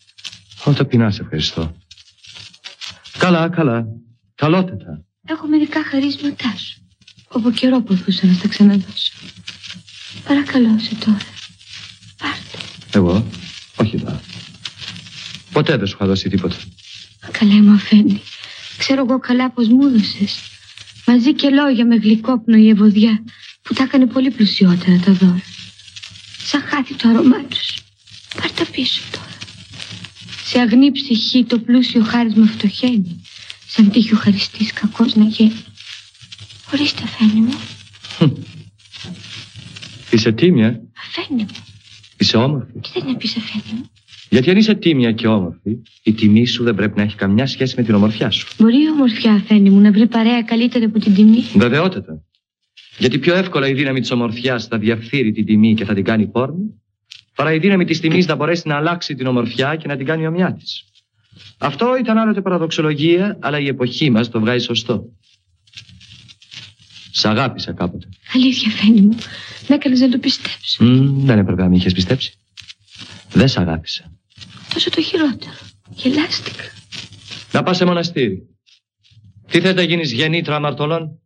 Όταν 0.64 0.87
πεινά, 0.87 1.11
σε 1.11 1.22
ευχαριστώ. 1.22 1.76
Καλά, 3.18 3.48
καλά. 3.48 3.87
Καλότατα. 4.35 5.04
Έχω 5.26 5.46
μερικά 5.46 5.85
χαρίσματά 5.85 6.54
σου. 6.57 6.87
Από 7.28 7.50
καιρό 7.50 7.80
προσπαθούσα 7.83 8.26
να 8.26 8.33
στα 8.33 8.48
ξαναδώσω. 8.48 9.12
Παρακαλώ 10.24 10.78
σε 10.78 10.94
τώρα. 10.94 11.18
Εγώ, 12.92 13.26
όχι 13.76 13.98
τώρα. 13.98 14.20
Ποτέ 15.52 15.76
δεν 15.76 15.87
σου 15.87 15.94
είχα 15.96 16.07
δώσει 16.07 16.28
τίποτα. 16.28 16.57
Καλέ 17.30 17.54
μου 17.54 17.72
αφένει. 17.72 18.20
Ξέρω 18.78 19.04
εγώ 19.09 19.18
καλά 19.18 19.50
πως 19.50 19.68
μου 19.68 19.87
έδωσες. 19.87 20.38
Μαζί 21.07 21.35
και 21.35 21.48
λόγια 21.50 21.87
με 21.87 21.96
γλυκόπνοη 21.96 22.68
ευωδιά 22.68 23.24
που 23.62 23.74
τα 23.74 23.83
έκανε 23.83 24.07
πολύ 24.07 24.30
πλουσιότερα 24.30 24.98
τα 25.04 25.12
δώρα. 25.12 25.42
Σαν 26.44 26.62
χάθη 26.62 26.94
το 26.94 27.09
αρώμά 27.09 27.44
τους. 27.44 27.83
Πάρ' 28.40 28.50
τα 28.52 28.64
πίσω 28.72 29.02
τώρα. 29.12 29.32
Σε 30.44 30.58
αγνή 30.58 30.92
ψυχή 30.92 31.44
το 31.44 31.58
πλούσιο 31.58 32.02
χάρισμα 32.02 32.46
φτωχαίνει. 32.46 33.22
Σαν 33.66 33.90
τύχει 33.90 34.14
ο 34.14 34.16
χαριστής 34.16 34.72
κακός 34.72 35.14
να 35.14 35.24
γίνει. 35.24 35.64
Ορίστε 36.72 37.02
αφένει 37.02 37.40
μου. 37.40 37.54
Είσαι 40.10 40.32
τίμια, 40.32 40.80
Αφένει 41.06 41.42
μου. 41.42 41.48
είσαι 42.18 42.36
όμορφη; 42.36 42.72
Τι 42.80 42.88
θες 42.88 43.02
να 43.02 43.16
πεις 43.16 43.36
αφένει 43.36 43.78
μου; 43.78 43.90
Γιατί 44.30 44.50
αν 44.50 44.56
είσαι 44.56 44.74
τίμια 44.74 45.12
και 45.12 45.26
όμορφη, 45.26 45.70
η 46.02 46.12
τιμή 46.12 46.46
σου 46.46 46.64
δεν 46.64 46.74
πρέπει 46.74 46.96
να 46.96 47.02
έχει 47.02 47.16
καμιά 47.16 47.46
σχέση 47.46 47.74
με 47.76 47.82
την 47.82 47.94
ομορφιά 47.94 48.30
σου. 48.30 48.48
Μπορεί 48.58 48.76
η 48.82 48.88
ομορφιά 48.90 49.32
αφένει 49.32 49.70
μου 49.70 49.80
να 49.80 49.90
βρει 49.92 50.06
παρέα 50.06 50.42
καλύτερη 50.42 50.84
από 50.84 50.98
την 50.98 51.14
τιμή; 51.14 51.44
Βεβαιότατα. 51.54 52.22
Γιατί 52.98 53.18
πιο 53.18 53.34
εύκολα 53.34 53.68
η 53.68 53.72
δύναμη 53.74 54.00
της 54.00 54.10
ομορφιάς 54.10 54.66
θα 54.66 54.78
διαφθείρει 54.78 55.32
την 55.32 55.44
τιμή 55.44 55.74
και 55.74 55.84
θα 55.84 55.94
την 55.94 56.04
κάνει 56.04 56.26
πόρνη, 56.26 56.82
παρά 57.34 57.52
η 57.52 57.58
δύναμη 57.58 57.84
της 57.84 58.00
τιμής 58.00 58.26
να 58.26 58.34
μπορέσει 58.34 58.68
να 58.68 58.76
αλλάξει 58.76 59.14
την 59.14 59.26
ομορφιά 59.26 59.76
και 59.76 59.88
να 59.88 59.96
την 59.96 60.06
κάνει 60.06 60.26
ομοιά 60.26 60.52
της. 60.52 60.84
Αυτό 61.58 61.96
ήταν 61.96 62.18
άλλοτε 62.18 62.40
παραδοξολογία, 62.40 63.38
αλλά 63.40 63.58
η 63.58 63.66
εποχή 63.66 64.10
μας 64.10 64.28
το 64.28 64.40
βγάζει 64.40 64.64
σωστό. 64.64 65.04
Σ' 67.10 67.24
αγάπησα 67.24 67.72
κάποτε. 67.72 68.08
Αλήθεια 68.34 68.68
αφένει 68.68 69.00
μου. 69.00 69.16
Με 69.68 69.74
έκανες 69.74 70.00
να 70.00 70.08
το 70.08 70.18
πιστέψω. 70.18 70.84
Μμ, 70.84 71.24
δεν 71.24 71.38
έπρεπε 71.38 71.62
να 71.62 71.68
με 71.68 71.76
είχες 71.76 71.92
πιστέψει. 71.92 72.38
Δεν 73.32 73.48
σ' 73.48 73.56
αγάπησα. 73.56 74.12
Τόσο 74.74 74.90
το 74.90 75.02
χειρότερο. 75.02 75.56
Γελάστηκα. 75.94 76.64
Να 77.52 77.62
πας 77.62 77.76
σε 77.76 77.84
μοναστήρι. 77.84 78.48
Τι 79.50 79.60
θες 79.60 79.74
να 79.74 79.82
γίνεις 79.82 80.12
γεννήτρα 80.12 80.56
αμαρτωλών; 80.56 81.20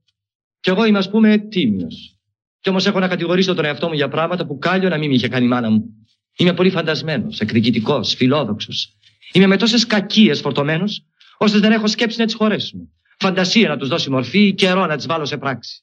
Κι 0.61 0.71
εγώ 0.71 0.85
είμαι, 0.85 0.99
ας 0.99 1.11
πούμε, 1.11 1.39
τίμιος. 1.39 2.19
Κι 2.61 2.69
όμως 2.69 2.87
έχω 2.87 2.99
να 2.99 3.09
κατηγορήσω 3.09 3.55
τον 3.55 3.65
εαυτό 3.65 3.89
μου 3.89 3.95
για 3.95 4.09
πράγματα 4.09 4.47
που 4.47 4.59
κάλιο 4.59 4.89
να 4.89 4.99
μην 4.99 5.09
με 5.09 5.15
είχε 5.15 5.29
κάνει 5.29 5.45
η 5.45 5.49
μάνα 5.49 5.71
μου. 5.71 5.98
Είμαι 6.39 6.55
πολύ 6.55 6.71
φαντασμένος, 6.71 7.41
εκδικητικός, 7.41 8.15
φιλόδοξος. 8.15 8.97
Είμαι 9.33 9.47
με 9.47 9.57
τόσες 9.57 9.87
κακίες 9.87 10.41
φορτωμένος, 10.41 11.05
ώστε 11.39 11.59
δεν 11.59 11.73
έχω 11.73 11.87
σκέψει 11.87 12.19
να 12.19 12.25
τις 12.25 12.35
χωρέσουμε. 12.35 12.89
Φαντασία 13.19 13.69
να 13.69 13.77
τους 13.77 13.89
δώσει 13.89 14.11
μορφή, 14.11 14.55
καιρό 14.55 14.87
να 14.87 14.97
τις 14.97 15.07
βάλω 15.07 15.25
σε 15.25 15.37
πράξη. 15.37 15.83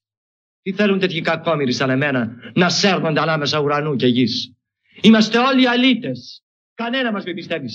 Τι 0.62 0.72
θέλουν 0.72 1.00
τέτοιοι 1.00 1.22
κακόμοιροι 1.22 1.72
σαν 1.74 1.90
εμένα 1.90 2.36
να 2.56 2.70
σέρνονται 2.70 3.20
ανάμεσα 3.22 3.60
ουρανού 3.60 3.96
και 3.96 4.08
γης; 4.08 4.54
Είμαστε 5.02 5.38
όλοι 5.38 5.70
αλήτες. 5.70 6.44
Κανένα 6.74 7.12
μας 7.12 7.24
μην 7.24 7.36
πιστεύει. 7.36 7.70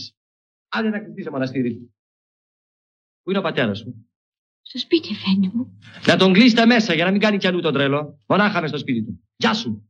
Άντε 0.69 0.88
να 0.88 0.99
κρυφτεί 0.99 1.23
σε 1.23 1.31
μοναστήρι. 1.31 1.93
Πού 3.23 3.31
είναι 3.31 3.38
ο 3.38 3.43
πατέρας 3.43 3.79
σου; 3.79 4.09
Στο 4.62 4.79
σπίτι 4.79 5.09
αφένει 5.12 5.51
μου. 5.55 5.79
Να 6.07 6.16
τον 6.16 6.33
κλείσετε 6.33 6.66
μέσα 6.66 6.95
για 6.95 7.05
να 7.05 7.11
μην 7.11 7.21
κάνει 7.21 7.38
κι 7.38 7.47
αλλού 7.47 7.61
τον 7.61 7.73
τρελό. 7.73 8.19
Μονάχα 8.27 8.61
μες 8.61 8.71
στο 8.71 8.79
σπίτι 8.79 9.03
του. 9.05 9.29
Γεια 9.37 9.55
σου. 9.55 9.89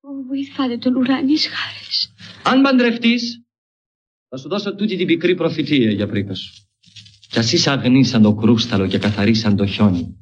Ω, 0.00 0.26
βοηθάτε 0.26 0.78
τον 0.78 0.96
ουράνιες 0.96 1.46
χάρες. 1.46 2.14
Αν 2.42 2.62
παντρευτείς, 2.62 3.44
θα 4.28 4.36
σου 4.36 4.48
δώσω 4.48 4.74
τούτη 4.74 4.96
την 4.96 5.06
πικρή 5.06 5.34
προφητεία 5.34 5.90
για 5.90 6.06
πρίκα 6.06 6.34
σου. 6.34 6.52
Κι 7.30 7.38
ας 7.38 7.52
είσαι 7.52 7.70
αγνής 7.70 8.08
σαν 8.08 8.22
το 8.22 8.34
κρούσταλο 8.34 8.86
και 8.86 8.98
καθαρής 8.98 9.38
σαν 9.38 9.56
το 9.56 9.66
χιόνι. 9.66 10.16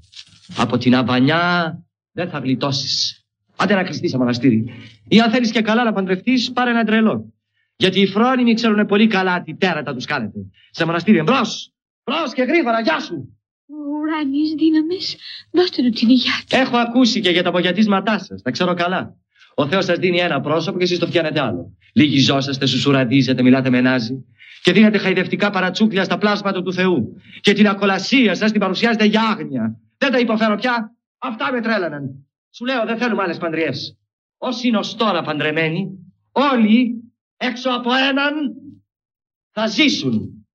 Από 0.57 0.79
την 0.79 0.95
αβανιά 0.95 1.75
δεν 2.13 2.29
θα 2.29 2.39
γλιτώσεις. 2.39 3.25
Άντε 3.57 3.75
να 3.75 3.85
κλειστείς 3.85 4.11
σε 4.11 4.19
μοναστήρι. 4.19 4.65
Ή 5.09 5.21
αν 5.21 5.31
θέλεις 5.31 5.51
και 5.51 5.61
καλά 5.61 5.85
να 5.85 5.93
παντρευτείς, 5.93 6.53
πάρε 6.53 6.71
ένα 6.71 6.85
τρελό. 6.85 7.33
Γιατί 7.77 8.01
οι 8.01 8.07
φρόνιμοι 8.07 8.55
ξέρουν 8.55 8.87
πολύ 8.87 9.07
καλά 9.07 9.43
τι 9.43 9.57
τέρατα 9.57 9.95
τους 9.95 10.05
κάνετε. 10.05 10.39
Σε 10.71 10.85
μοναστήρι 10.85 11.19
εμπρός. 11.19 11.73
Μπρος 12.05 12.33
και 12.35 12.43
γρήγορα, 12.43 12.81
γεια 12.81 13.01
σου. 13.01 13.39
Ο 13.67 13.99
ουράνιες 14.01 14.55
δύναμες, 14.57 15.17
δώστε 15.51 15.83
του 15.83 15.91
την 15.91 16.09
υγειά 16.09 16.33
του. 16.49 16.57
Έχω 16.57 16.77
ακούσει 16.77 17.21
και 17.21 17.31
για 17.31 17.43
τα 17.43 17.49
απογιατίσματά 17.49 18.19
σας. 18.19 18.43
Τα 18.43 18.51
ξέρω 18.51 18.75
καλά. 18.75 19.17
Ο 19.61 19.67
Θεός 19.67 19.85
σας 19.85 19.99
δίνει 19.99 20.19
ένα 20.19 20.41
πρόσωπο 20.41 20.79
και 20.79 20.85
εσείς 20.85 20.99
το 20.99 21.07
φτιάνετε 21.07 21.41
άλλο. 21.41 21.77
Λίγοι 21.93 22.19
ζώσαστε, 22.19 22.67
σουσουραντίζετε, 22.67 23.43
μιλάτε 23.43 23.71
με 23.71 23.81
νάζι. 23.81 24.25
Και 24.63 24.73
δίνετε 24.73 24.99
χαϊδευτικά 24.99 25.51
παρατσούκλια 25.51 26.05
στα 26.05 26.19
πλάσματα 26.19 26.63
του 26.63 26.73
Θεού. 26.73 27.17
Και 27.41 27.53
την 27.53 27.69
ακολασία 27.69 28.35
σας 28.35 28.51
την 28.51 28.61
παρουσιάζετε 28.61 29.05
για 29.05 29.23
άγνοια. 29.23 29.81
Δεν 29.99 30.13
τα 30.13 30.19
υποφέρω 30.19 30.57
πια. 30.57 30.97
Αυτά 31.19 31.53
με 31.53 31.61
τρέλαναν. 31.61 32.27
Σου 32.51 32.65
λέω 32.65 32.85
δεν 32.85 32.99
θέλουμε 32.99 33.23
άλλες 33.23 33.37
παντριές. 33.39 33.99
Όσοι 34.37 34.69
είναι 34.69 34.79
ω 34.79 34.85
τώρα 34.97 35.23
παντρεμένοι, 35.23 35.89
όλοι 36.33 36.95
έξω 37.37 37.71
από 37.71 37.91
έναν 37.95 38.35
θα 39.51 39.67
ζήσουν. 39.67 40.47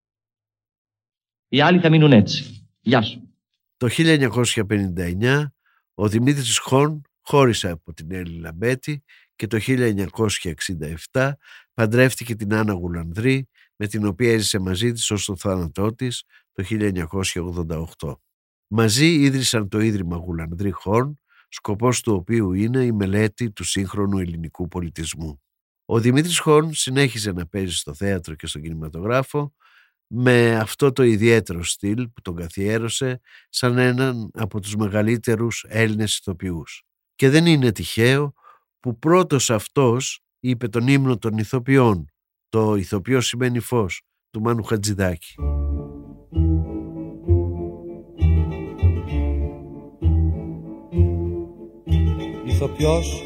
Οι 1.48 1.62
άλλοι 1.62 1.80
θα 1.80 1.90
μείνουν 1.90 2.12
έτσι. 2.12 2.68
Γεια 2.82 3.02
σου. 3.02 3.34
Το 3.78 3.88
1959 3.90 5.46
ο 5.94 6.08
Δημήτρης 6.08 6.58
Χον 6.58 7.02
χώρισε 7.24 7.70
από 7.70 7.94
την 7.94 8.12
Έλλη 8.12 8.40
Λαμπέτη 8.40 9.04
και 9.36 9.48
το 9.48 9.60
1967 11.12 11.32
παντρεύτηκε 11.74 12.36
την 12.36 12.54
Άννα 12.54 12.74
Γουλανδρή 12.74 13.48
με 13.76 13.88
την 13.88 14.06
οποία 14.06 14.32
έζησε 14.32 14.60
μαζί 14.60 14.92
της 14.92 15.12
ως 15.12 15.26
το 15.26 15.36
θάνατό 15.36 15.96
της 15.96 16.24
το 16.52 16.64
1988. 18.00 18.14
Μαζί 18.68 19.14
ίδρυσαν 19.14 19.68
το 19.70 19.80
Ίδρυμα 19.80 20.18
Γουλανδρή 20.18 20.72
Χον, 20.72 21.20
σκοπός 21.50 22.02
του 22.02 22.14
οποίου 22.14 22.54
είναι 22.54 22.84
η 22.84 22.92
μελέτη 22.92 23.52
του 23.52 23.64
σύγχρονου 23.64 24.18
ελληνικού 24.20 24.68
πολιτισμού. 24.68 25.42
Ο 25.86 26.00
Δημήτρης 26.00 26.40
Χον 26.40 26.74
συνέχιζε 26.74 27.32
να 27.32 27.48
παίζει 27.48 27.76
στο 27.76 27.94
θέατρο 27.94 28.36
και 28.36 28.48
στον 28.48 28.62
κινηματογράφο 28.62 29.54
με 30.08 30.56
αυτό 30.56 30.92
το 30.92 31.04
ιδιαίτερο 31.04 31.64
στυλ 31.64 32.08
που 32.08 32.22
τον 32.22 32.36
καθιέρωσε 32.36 33.22
σαν 33.50 33.78
έναν 33.78 34.32
από 34.34 34.60
τους 34.60 34.76
μεγαλύτερους 34.76 35.66
Έλληνες 35.68 36.18
ηθοποιούς. 36.18 36.84
Και 37.16 37.30
δεν 37.30 37.46
είναι 37.46 37.72
τυχαίο 37.72 38.34
που 38.80 39.00
πρώτος 39.00 39.50
αυτός 39.50 40.20
είπε 40.40 40.68
τον 40.68 40.88
ύμνο 40.88 41.18
των 41.18 41.38
ηθοποιών, 41.38 42.06
το 42.50 42.76
ηθοποιό 42.76 43.22
σημαίνει 43.22 43.60
φως, 43.60 44.02
του 44.30 44.42
Μάνου 44.42 44.64
Χατζηδάκη. 44.64 45.36
Ηθοποιός 52.46 53.24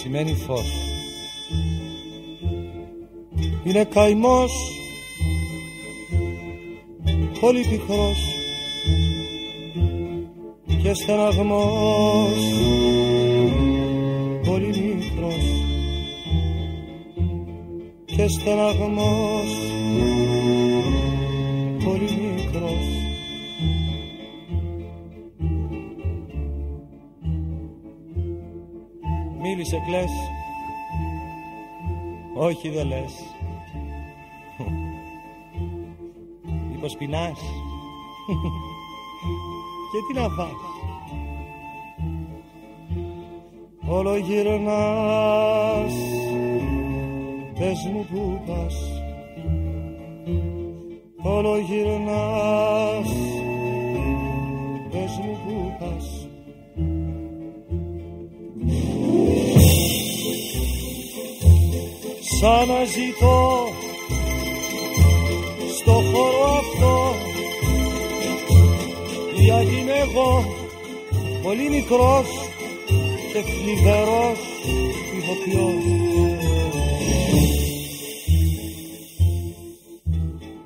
σημαίνει 0.00 0.34
φως. 0.34 0.70
Είναι 3.64 3.84
καημός 3.84 4.52
πολύ 7.40 7.66
πικρός 7.70 8.31
και 10.82 10.94
στεναγμός. 10.94 12.36
Πολύ 14.46 14.66
μικρός 14.66 15.64
και 18.04 18.28
στεναγμός. 18.28 19.50
Πολύ 21.84 22.02
μικρός 22.02 22.86
Μίλησε 29.42 29.82
κλαις. 29.86 30.10
Όχι 32.34 32.68
δεν 32.68 32.86
λες. 32.86 33.12
Πως 36.80 36.96
πεινάς; 36.96 37.40
Και 39.92 39.98
τι 40.08 40.20
να 40.20 40.28
φας 40.28 40.71
Όλο 43.94 44.16
γυρνάς 44.16 45.94
Πες 47.58 47.88
μου 47.92 48.06
που 48.10 48.40
πας. 48.46 48.74
Όλο 51.22 51.58
γυρνάς 51.58 53.08
Πες 54.90 55.20
μου 55.22 55.38
που 55.44 55.76
πας. 55.78 56.28
Σαν 62.40 62.68
να 62.68 62.84
ζητώ 62.84 63.68
στο 65.78 65.92
χώρο 65.92 66.44
αυτό 66.58 67.14
γιατί 69.34 69.76
είμαι 69.76 69.92
εγώ 69.92 70.44
πολύ 71.42 71.68
μικρός 71.68 72.51
και 73.32 73.40
θλιβερός 73.40 74.38
ηθοποιός 75.18 75.84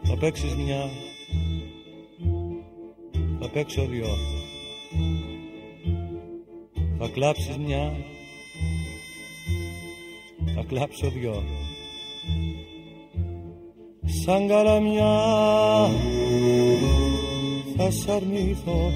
Θα 0.02 0.16
παίξεις 0.16 0.54
μια. 0.54 0.90
Θα 3.40 3.48
παίξω 3.48 3.86
δυο. 3.86 4.16
Θα 6.98 7.08
κλάψεις 7.08 7.56
μια. 7.56 7.96
Θα 10.54 10.64
κλάψω 10.68 11.10
δυο. 11.10 11.42
Σαν 14.04 14.48
καλαμιά 14.48 15.20
θα 17.76 17.90
σ' 17.90 18.08
αρνηθώ 18.08 18.90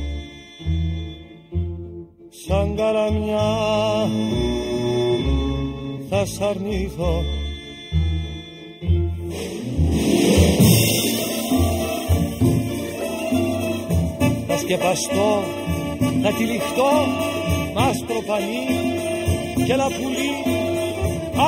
Σαν 2.53 2.77
καλαμιά 2.77 3.51
θα 6.11 6.25
σ' 6.25 6.41
αρνηθώ. 6.41 7.23
Θα 14.47 14.57
σκεπαστώ, 14.59 15.43
θα 16.23 16.33
τυλιχτώ 16.33 16.91
μ' 17.75 17.79
άσπρο 17.79 18.23
πανί 18.27 18.67
και 19.67 19.73
ένα 19.73 19.87
πουλί, 19.87 20.33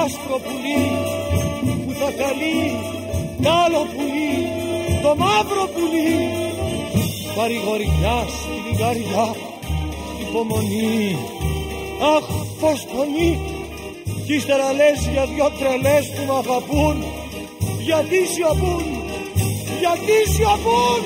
άσπρο 0.02 0.38
πουλί 0.44 0.82
που 1.86 1.92
θα 1.92 2.10
καλεί 2.22 2.60
τ' 3.42 3.46
άλλο 3.64 3.86
πουλί, 3.94 4.34
το 5.02 5.14
μαύρο 5.16 5.68
πουλί. 5.74 6.12
Παρηγοριά 7.36 8.26
στη 8.28 8.70
λιγαριά 8.70 9.51
υπομονή 10.32 11.16
αχ 12.16 12.26
πως 12.60 12.86
πονεί 12.92 13.40
κι 14.26 14.34
ύστερα 14.34 14.72
λες 14.72 15.08
για 15.12 15.26
δυο 15.26 15.50
τρελές 15.58 16.04
που 16.14 16.22
μ' 16.26 16.36
αγαπούν. 16.36 17.04
Γιατί 17.86 18.26
σιωπούν 18.32 18.84
γιατί 19.80 20.16
σιωπούν 20.32 21.02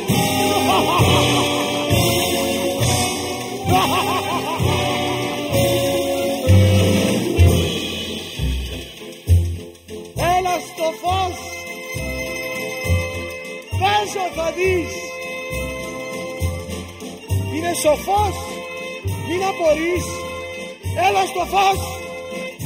Έλα 10.37 10.57
στο 10.69 10.89
φως. 11.03 11.39
Παίζω 13.81 14.27
θα 14.37 14.53
δεις 14.57 14.93
είναι 17.55 17.73
σοφός 17.83 18.56
μην 19.67 19.75
απορείς 19.75 20.07
έλα 21.09 21.25
στο 21.27 21.45
φως 21.45 21.81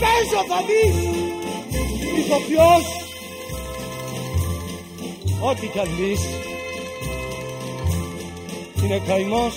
παίζω 0.00 0.44
θα 0.48 0.60
δεις 0.66 0.96
ηθοποιός. 2.18 2.84
Ό,τι 5.42 5.66
κι 5.66 5.78
αν 5.78 5.88
δεις 5.96 6.20
είναι 8.84 9.02
καημός 9.06 9.54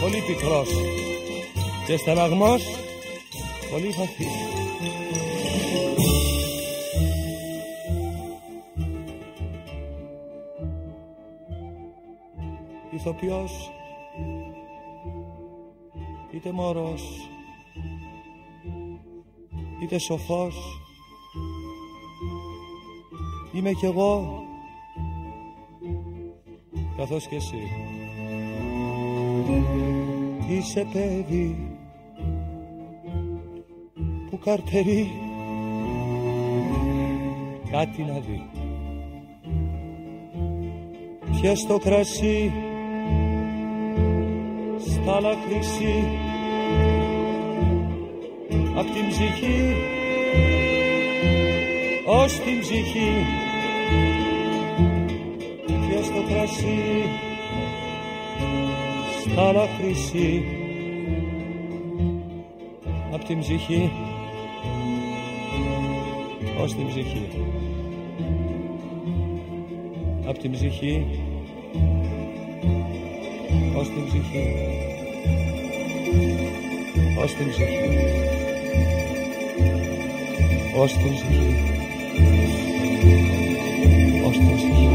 πολύ 0.00 0.22
πικρός. 0.26 0.68
Και 1.86 1.96
στεναγμός 1.96 2.62
πολύ 3.70 3.88
βαθύς 3.88 4.32
ηθοποιός 12.90 13.70
είτε 16.38 16.52
μωρός 16.52 17.28
είτε 19.82 19.98
σοφός 19.98 20.80
είμαι 23.52 23.72
κι 23.72 23.86
εγώ 23.86 24.42
καθώς 26.96 27.26
και 27.26 27.36
εσύ. 27.36 27.70
Είσαι 30.48 30.86
παιδί 30.92 31.76
που 34.30 34.38
καρτερεί 34.38 35.10
κάτι 37.70 38.02
να 38.02 38.18
δει. 38.18 38.42
Πιες 41.40 41.66
το 41.66 41.78
κρασί 41.78 42.52
στα 44.78 45.20
λακρυσί 45.20 46.27
απ' 48.78 48.90
την 48.90 49.08
ψυχή 49.08 49.74
ως 52.06 52.32
την 52.32 52.60
ψυχή. 52.60 53.10
Πιες 55.66 56.06
το 56.06 56.22
κρασί 56.28 57.04
στα 59.20 59.52
λακρυσί. 59.52 60.44
Απ' 63.12 63.24
την 63.24 63.38
ψυχή 63.38 63.90
ως 66.62 66.74
την 66.74 66.86
ψυχή. 66.88 67.28
Απ' 70.26 70.38
την 70.38 70.50
ψυχή 70.52 71.06
ως 73.76 73.88
την 73.88 74.06
ψυχή 74.06 74.97
ως 77.16 77.34
την 77.34 77.48
ψυχή 77.48 77.98
ως 80.76 80.92
την 80.92 81.14
ψυχή 81.14 81.76
ως 84.24 84.36
την 84.36 84.56
ψυχή 84.56 84.88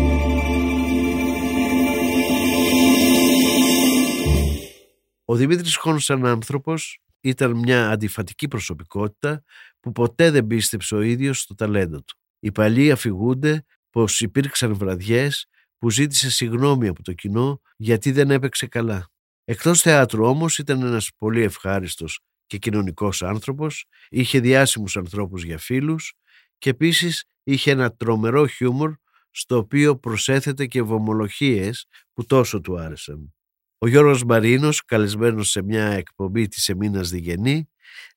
Ο 5.26 5.36
Δημήτρης 5.36 5.76
Χόνος 5.76 6.03
σαν 6.03 6.26
άνθρωπος 6.26 7.01
ήταν 7.22 7.51
μια 7.51 7.89
αντιφατική 7.89 8.47
προσωπικότητα 8.47 9.43
που 9.80 9.91
ποτέ 9.91 10.32
δεν 10.32 10.47
πίστεψε 10.47 10.95
ο 10.95 11.01
ίδιος 11.01 11.39
στο 11.39 11.55
ταλέντο 11.55 12.01
του. 12.03 12.18
Οι 12.39 12.51
παλιοί 12.51 12.91
αφηγούνται 12.91 13.66
πως 13.89 14.22
υπήρξαν 14.22 14.76
βραδιές 14.76 15.47
που 15.78 15.89
ζήτησε 15.89 16.32
συγνώμη 16.32 16.88
από 16.88 17.03
το 17.03 17.14
κοινό 17.14 17.61
γιατί 17.78 18.11
δεν 18.11 18.32
έπαιξε 18.32 18.68
καλά. 18.68 19.12
Εκτός 19.45 19.81
θεάτρου 19.81 20.25
όμως 20.25 20.57
ήταν 20.57 20.81
ένας 20.81 21.09
πολύ 21.17 21.41
ευχάριστος 21.41 22.19
και 22.45 22.57
κοινωνικός 22.57 23.23
άνθρωπος, 23.23 23.85
είχε 24.09 24.39
διάσημους 24.39 24.97
ανθρώπους 24.97 25.43
για 25.43 25.57
φίλους 25.57 26.13
και 26.57 26.69
επίσης 26.69 27.23
είχε 27.43 27.71
ένα 27.71 27.95
τρομερό 27.95 28.47
χιούμορ 28.47 28.95
στο 29.31 29.57
οποίο 29.57 29.97
προσέθεται 29.97 30.65
και 30.65 30.81
βομολογίες 30.81 31.85
που 32.13 32.25
τόσο 32.25 32.61
του 32.61 32.77
άρεσαν. 32.77 33.33
Ο 33.77 33.87
Γιώργος 33.87 34.23
Μαρίνος, 34.23 34.85
καλεσμένος 34.85 35.49
σε 35.49 35.63
μια 35.63 35.85
εκπομπή 35.85 36.47
της 36.47 36.69
Εμίνας 36.69 37.09
Διγενή, 37.09 37.69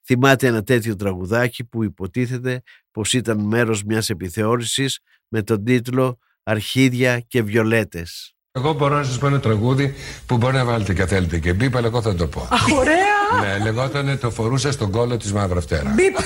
θυμάται 0.04 0.46
ένα 0.46 0.62
τέτοιο 0.62 0.96
τραγουδάκι 0.96 1.64
που 1.64 1.84
υποτίθεται 1.84 2.62
πως 2.90 3.12
ήταν 3.12 3.40
μέρος 3.40 3.84
μιας 3.84 4.10
επιθεώρησης 4.10 5.00
με 5.28 5.42
τον 5.42 5.64
τίτλο 5.64 6.18
«Αρχίδια 6.42 7.20
και 7.20 7.42
Βιολέτες». 7.42 8.36
Εγώ 8.57 8.72
μπορώ 8.72 8.96
να 8.96 9.02
σας 9.02 9.18
πω 9.18 9.26
ένα 9.26 9.40
τραγούδι 9.40 9.94
που 10.26 10.36
μπορεί 10.36 10.57
να 10.57 10.64
βάλετε 10.64 10.94
και 10.94 11.07
θέλετε 11.07 11.38
και 11.38 11.52
μπίπ, 11.52 11.76
αλλά 11.76 11.86
εγώ 11.86 12.02
θα 12.02 12.14
το 12.14 12.26
πω. 12.26 12.48
Αχ, 12.52 12.64
ωραία! 12.78 12.96
Ναι, 13.59 13.64
λεγότανε 13.64 14.16
Το 14.16 14.30
φορούσα 14.30 14.72
στον 14.72 14.90
κόλλο 14.90 15.16
της 15.16 15.32
Μαύρα 15.32 15.61
Φτερά. 15.61 15.92
Μπίπ! 15.96 16.16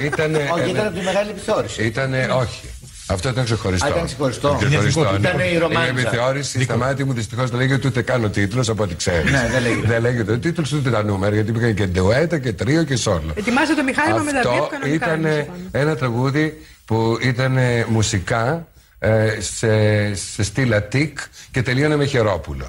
Ε, 0.00 0.04
ήτανε, 0.06 0.48
Όχι, 0.52 0.70
ήταν 0.70 0.84
ε, 0.84 0.86
από 0.88 0.98
τη 0.98 1.04
μεγάλη 1.04 1.30
επιθεώρηση. 1.30 1.84
Ήτανε, 1.84 2.28
όχι. 2.40 2.60
Αυτό 3.06 3.28
ήταν 3.28 3.44
ξεχωριστό. 3.44 3.86
Α, 3.86 3.88
ήταν 3.88 4.04
ξεχωριστό. 4.04 4.58
Ξεχωριστό, 4.66 5.16
Ήταν 5.18 5.36
ναι. 5.36 5.42
η 5.42 5.58
ρομάντζα. 5.58 5.86
Η 5.86 5.88
επιθεώρηση 5.88 6.62
στα 6.62 6.76
μάτια 6.76 7.06
μου 7.06 7.12
δυστυχώς 7.12 7.50
δεν 7.50 7.58
λέγεται 7.58 7.86
ούτε 7.88 8.02
καν 8.02 8.24
ο 8.24 8.28
τίτλος 8.28 8.68
από 8.68 8.82
ό,τι 8.82 8.94
ξέρεις. 8.94 9.30
Ναι, 9.30 9.48
δεν 9.52 9.62
λέγεται. 9.62 9.86
Δεν 9.86 10.00
λέγεται 10.00 10.32
ο 10.32 10.38
τίτλος 10.38 10.72
ούτε 10.72 10.90
τα 10.90 11.02
νούμερα 11.04 11.34
γιατί 11.34 11.52
πήγαν 11.52 11.74
και 11.74 11.86
ντεουέτα 11.86 12.38
και 12.38 12.52
τρίο 12.52 12.82
και 12.82 12.96
σόλο. 12.96 13.32
Ετοιμάζεται 13.34 13.74
το 13.74 13.82
μηχάνημα 13.82 14.22
με 14.22 14.32
τα 14.32 14.38
Αυτό 14.38 14.50
δύο 14.52 14.68
κανονικά. 14.70 15.14
ήταν 15.14 15.46
ένα 15.70 15.96
τραγούδι 15.96 16.66
που 16.84 17.18
ήταν 17.22 17.58
μουσικά 17.88 18.66
ε, 19.02 19.40
σε, 19.40 20.14
σε 20.14 20.42
στήλα 20.42 20.82
τικ 20.82 21.18
και 21.50 21.62
τελείωνε 21.62 21.96
με 21.96 22.04
χερόπουλο. 22.04 22.66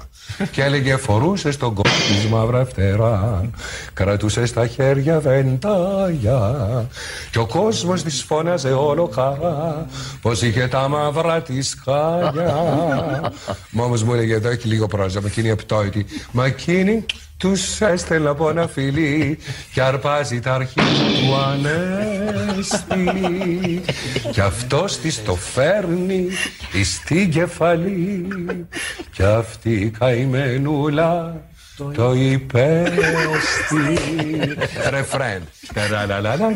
και 0.50 0.62
έλεγε 0.62 0.96
φορούσε 0.96 1.50
στον 1.50 1.74
κόσμο 1.74 2.06
της 2.08 2.26
μαύρα 2.30 2.64
φτερά 2.64 3.50
κρατούσε 3.92 4.46
στα 4.46 4.66
χέρια 4.66 5.20
βεντάγια 5.20 6.88
και 7.30 7.38
ο 7.38 7.46
κόσμος 7.46 8.02
της 8.02 8.22
φώναζε 8.22 8.72
όλο 8.72 9.10
χαρά 9.14 9.86
πως 10.20 10.42
είχε 10.42 10.66
τα 10.68 10.88
μαύρα 10.88 11.42
της 11.42 11.76
χάλια. 11.84 12.54
Μα 13.70 13.84
όμως 13.84 14.02
μου 14.02 14.12
έλεγε 14.12 14.34
εδώ 14.34 14.48
έχει 14.48 14.68
λίγο 14.68 14.86
πρόζα, 14.86 15.20
μα 15.20 15.26
εκείνη 15.26 15.50
απτόητη 15.50 16.06
μα 16.30 16.46
εκείνη 16.46 17.04
τους 17.42 17.80
έστελνα 17.80 18.30
από 18.30 18.48
ένα 18.48 18.68
φιλί 18.68 19.38
και 19.72 19.82
αρπάζει 19.82 20.40
τα 20.40 20.54
αρχή 20.54 20.74
του 20.74 21.36
ανέστη. 21.36 23.04
Κι 24.30 24.40
αυτός 24.40 24.98
της 24.98 25.24
το 25.24 25.34
φέρνει 25.34 26.28
στην 26.84 27.30
κεφαλή. 27.30 28.26
Κι 29.12 29.22
αυτή 29.22 29.70
η 29.70 29.90
καημενούλα 29.90 31.40
το 31.94 32.12
υπέστη. 32.12 33.00
Ρεφρέν. 34.90 35.42
Τεραλαλαλαλα 35.74 36.48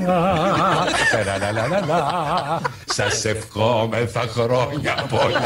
Τεραλαλαλαλα. 1.10 2.60
Σας 2.84 3.24
ευχόμεθα 3.24 4.20
χρόνια 4.20 5.06
πολλά 5.08 5.40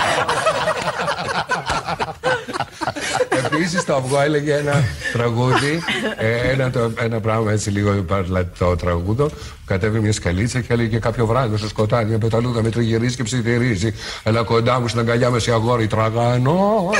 Επίση 3.52 3.86
το 3.86 3.94
αυγό 3.94 4.20
έλεγε 4.20 4.54
ένα 4.54 4.84
τραγούδι, 5.12 5.82
ε, 6.16 6.50
ένα, 6.50 6.70
το, 6.70 6.92
ένα 7.00 7.20
πράγμα 7.20 7.52
έτσι 7.52 7.70
λίγο 7.70 7.92
παρλατό 7.92 8.76
τραγούδο. 8.76 9.30
Κατέβει 9.64 10.00
μια 10.00 10.12
σκαλίτσα 10.12 10.60
και 10.60 10.72
έλεγε 10.72 10.98
κάποιο 10.98 11.26
βράδυ 11.26 11.56
στο 11.56 11.68
σκοτάδι 11.68 12.08
μια 12.08 12.18
πεταλούδα 12.18 12.62
με 12.62 12.70
τριγυρίζει 12.70 13.16
και 13.16 13.22
ψιθυρίζει. 13.22 13.94
Έλα 14.22 14.42
κοντά 14.42 14.80
μου 14.80 14.88
στην 14.88 15.00
αγκαλιά 15.00 15.30
με 15.30 15.38
σε 15.38 15.52
αγόρι 15.52 15.86
τραγανό. 15.86 16.90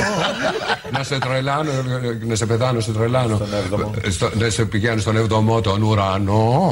να 0.91 1.03
σε 1.03 1.17
τρελάνω, 1.17 1.71
να 2.27 2.35
σε 2.35 2.45
πεθάνω, 2.45 2.79
σε 2.79 2.91
τρελάνω. 2.91 3.41
Στο, 4.09 4.29
να 4.39 4.49
σε 4.49 4.65
πηγαίνω 4.65 4.99
στον 4.99 5.17
εβδομό 5.17 5.61
τον 5.61 5.81
ουρανό. 5.81 6.71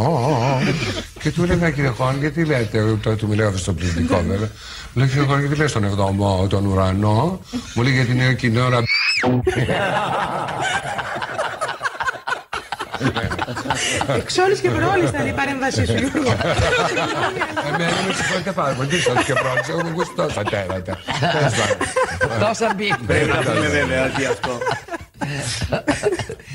Και 1.22 1.32
του 1.32 1.44
έλεγα 1.44 1.70
κύριε 1.72 1.90
Χόν, 1.90 2.20
γιατί 2.20 2.46
λέτε, 2.46 2.98
το, 3.04 3.16
του 3.16 3.28
μιλάω 3.28 3.58
στο 3.58 3.74
πληθυντικό 3.74 4.24
βέβαια. 4.30 4.50
Λέω 4.94 5.08
κύριε 5.08 5.24
Χόν, 5.24 5.40
γιατί 5.40 5.56
λέει 5.56 5.68
στον 5.68 5.84
εβδομό 5.84 6.48
τον 6.50 6.66
ουρανό. 6.66 7.40
Μου 7.76 7.84
λέει 7.84 7.94
γιατί 7.94 8.12
είναι 8.12 8.26
εκείνη 8.26 8.60
ώρα 8.60 8.84
Εξ 14.18 14.38
όλης 14.38 14.60
και 14.60 14.70
πρόλης 14.70 15.10
ήταν 15.10 15.28
η 15.28 15.32
παρέμβασή 15.34 15.86
σου, 15.86 15.94
Γιώργο. 15.94 16.32
Εμένα 17.68 17.98
με 18.08 18.14
συγχωρείτε 18.14 18.52
πάρα 18.52 18.74
πολύ. 18.74 18.88
Τι 18.90 18.98
και 19.26 19.34
πρόληψη, 19.34 19.72
έχω 19.72 19.88
ακούσει 19.88 20.12
τόσα 20.16 20.44
τέρατα. 20.44 20.98
Τόσα 22.40 22.74
μπει. 22.76 22.96
Πρέπει 23.08 23.28
να 23.30 23.38
πούμε 23.38 23.68
βέβαια 23.68 24.06
ότι 24.06 24.26
αυτό. 24.26 24.58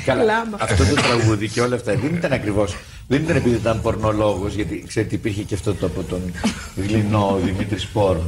Καλά, 0.04 0.46
αυτό 0.58 0.84
το 0.84 0.94
τραγούδι 0.94 1.48
και 1.48 1.60
όλα 1.60 1.74
αυτά 1.74 1.94
δεν 1.94 2.14
ήταν 2.14 2.32
ακριβώς. 2.32 2.76
Δεν 3.08 3.22
ήταν 3.22 3.36
επειδή 3.36 3.54
ήταν 3.54 3.80
πορνολόγος, 3.82 4.54
γιατί 4.54 4.84
ξέρετε 4.86 5.14
υπήρχε 5.14 5.42
και 5.42 5.54
αυτό 5.54 5.74
το 5.74 5.86
από 5.86 6.02
τον 6.02 6.34
γλινό 6.76 7.38
Δημήτρης 7.44 7.82
Σπόρν. 7.82 8.22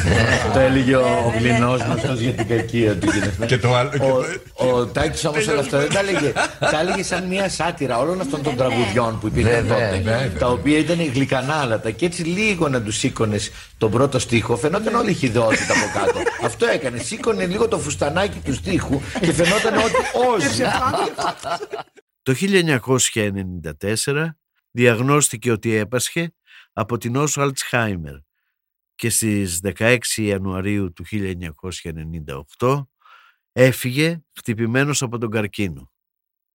το 0.54 0.58
έλεγε 0.58 0.96
ο 0.96 1.34
γλινό 1.38 1.76
γνωστό 1.76 2.12
για 2.12 2.32
την 2.32 2.46
κακία 2.48 2.96
του. 2.96 3.08
Και 3.46 3.58
το 3.58 3.74
άλλο. 3.74 3.90
Ο, 4.54 4.68
ο 4.68 4.86
Τάκης 4.86 5.24
όμως 5.24 5.48
όλα 5.48 5.60
αυτά 5.60 5.78
δεν 5.78 5.92
τα 5.92 5.98
έλεγε. 5.98 6.32
Τα 6.58 6.80
έλεγε 6.80 7.02
σαν 7.02 7.26
μια 7.26 7.48
σάτυρα 7.48 7.98
όλων 7.98 8.20
αυτών 8.20 8.42
των 8.42 8.56
τραγουδιών 8.56 9.18
που 9.20 9.26
υπήρχαν 9.26 9.66
τότε. 9.68 10.32
Τα 10.38 10.48
οποία 10.48 10.78
ήταν 10.78 11.10
γλυκανάλατα 11.12 11.90
και 11.90 12.06
έτσι 12.06 12.22
λίγο 12.22 12.68
να 12.68 12.82
τους 12.82 12.96
σήκωνες 12.96 13.50
τον 13.78 13.90
πρώτο 13.90 14.18
στίχο, 14.18 14.56
φαινόταν 14.56 14.94
όλη 14.94 15.10
η 15.10 15.14
χειδαιότητα 15.14 15.72
από 15.72 15.98
κάτω. 15.98 16.18
Αυτό 16.48 16.66
έκανε. 16.66 16.98
Σήκωνε 16.98 17.46
λίγο 17.46 17.68
το 17.68 17.78
φουστανάκι 17.78 18.38
του 18.44 18.54
στίχου 18.54 19.00
και 19.20 19.32
φαινόταν 19.32 19.74
ότι 19.76 19.96
όζει. 20.34 20.62
Το 22.28 22.34
1994 22.36 24.28
διαγνώστηκε 24.70 25.50
ότι 25.50 25.74
έπασχε 25.74 26.34
από 26.72 26.98
την 26.98 27.12
νόσο 27.12 27.40
Αλτσχάιμερ 27.40 28.16
και 28.94 29.10
στις 29.10 29.60
16 29.62 29.98
Ιανουαρίου 30.16 30.92
του 30.92 31.04
1998 32.58 32.86
έφυγε 33.52 34.24
χτυπημένος 34.38 35.02
από 35.02 35.18
τον 35.18 35.30
καρκίνο. 35.30 35.90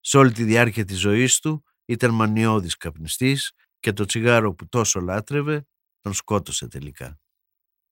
Σε 0.00 0.16
όλη 0.16 0.32
τη 0.32 0.44
διάρκεια 0.44 0.84
της 0.84 0.98
ζωής 0.98 1.38
του 1.38 1.64
ήταν 1.84 2.14
μανιώδης 2.14 2.76
καπνιστής 2.76 3.52
και 3.80 3.92
το 3.92 4.04
τσιγάρο 4.04 4.54
που 4.54 4.68
τόσο 4.68 5.00
λάτρευε 5.00 5.66
τον 6.00 6.12
σκότωσε 6.12 6.68
τελικά. 6.68 7.20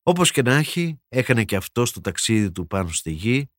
Όπως 0.03 0.31
και 0.31 0.43
να 0.43 0.55
έχει, 0.55 1.01
έκανε 1.09 1.45
και 1.45 1.57
αυτό 1.57 1.83
το 1.93 2.01
ταξίδι 2.01 2.53
του 2.53 2.67
πάνω 2.67 2.89
στη 2.89 3.11
γη 3.11 3.52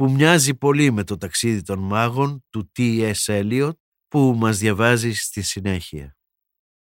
που 0.00 0.10
μοιάζει 0.10 0.54
πολύ 0.54 0.90
με 0.90 1.04
το 1.04 1.16
ταξίδι 1.16 1.62
των 1.62 1.78
μάγων 1.78 2.44
του 2.50 2.72
T.S. 2.76 3.12
Eliot 3.14 3.72
που 4.08 4.34
μας 4.38 4.58
διαβάζει 4.58 5.12
στη 5.12 5.42
συνέχεια. 5.42 6.16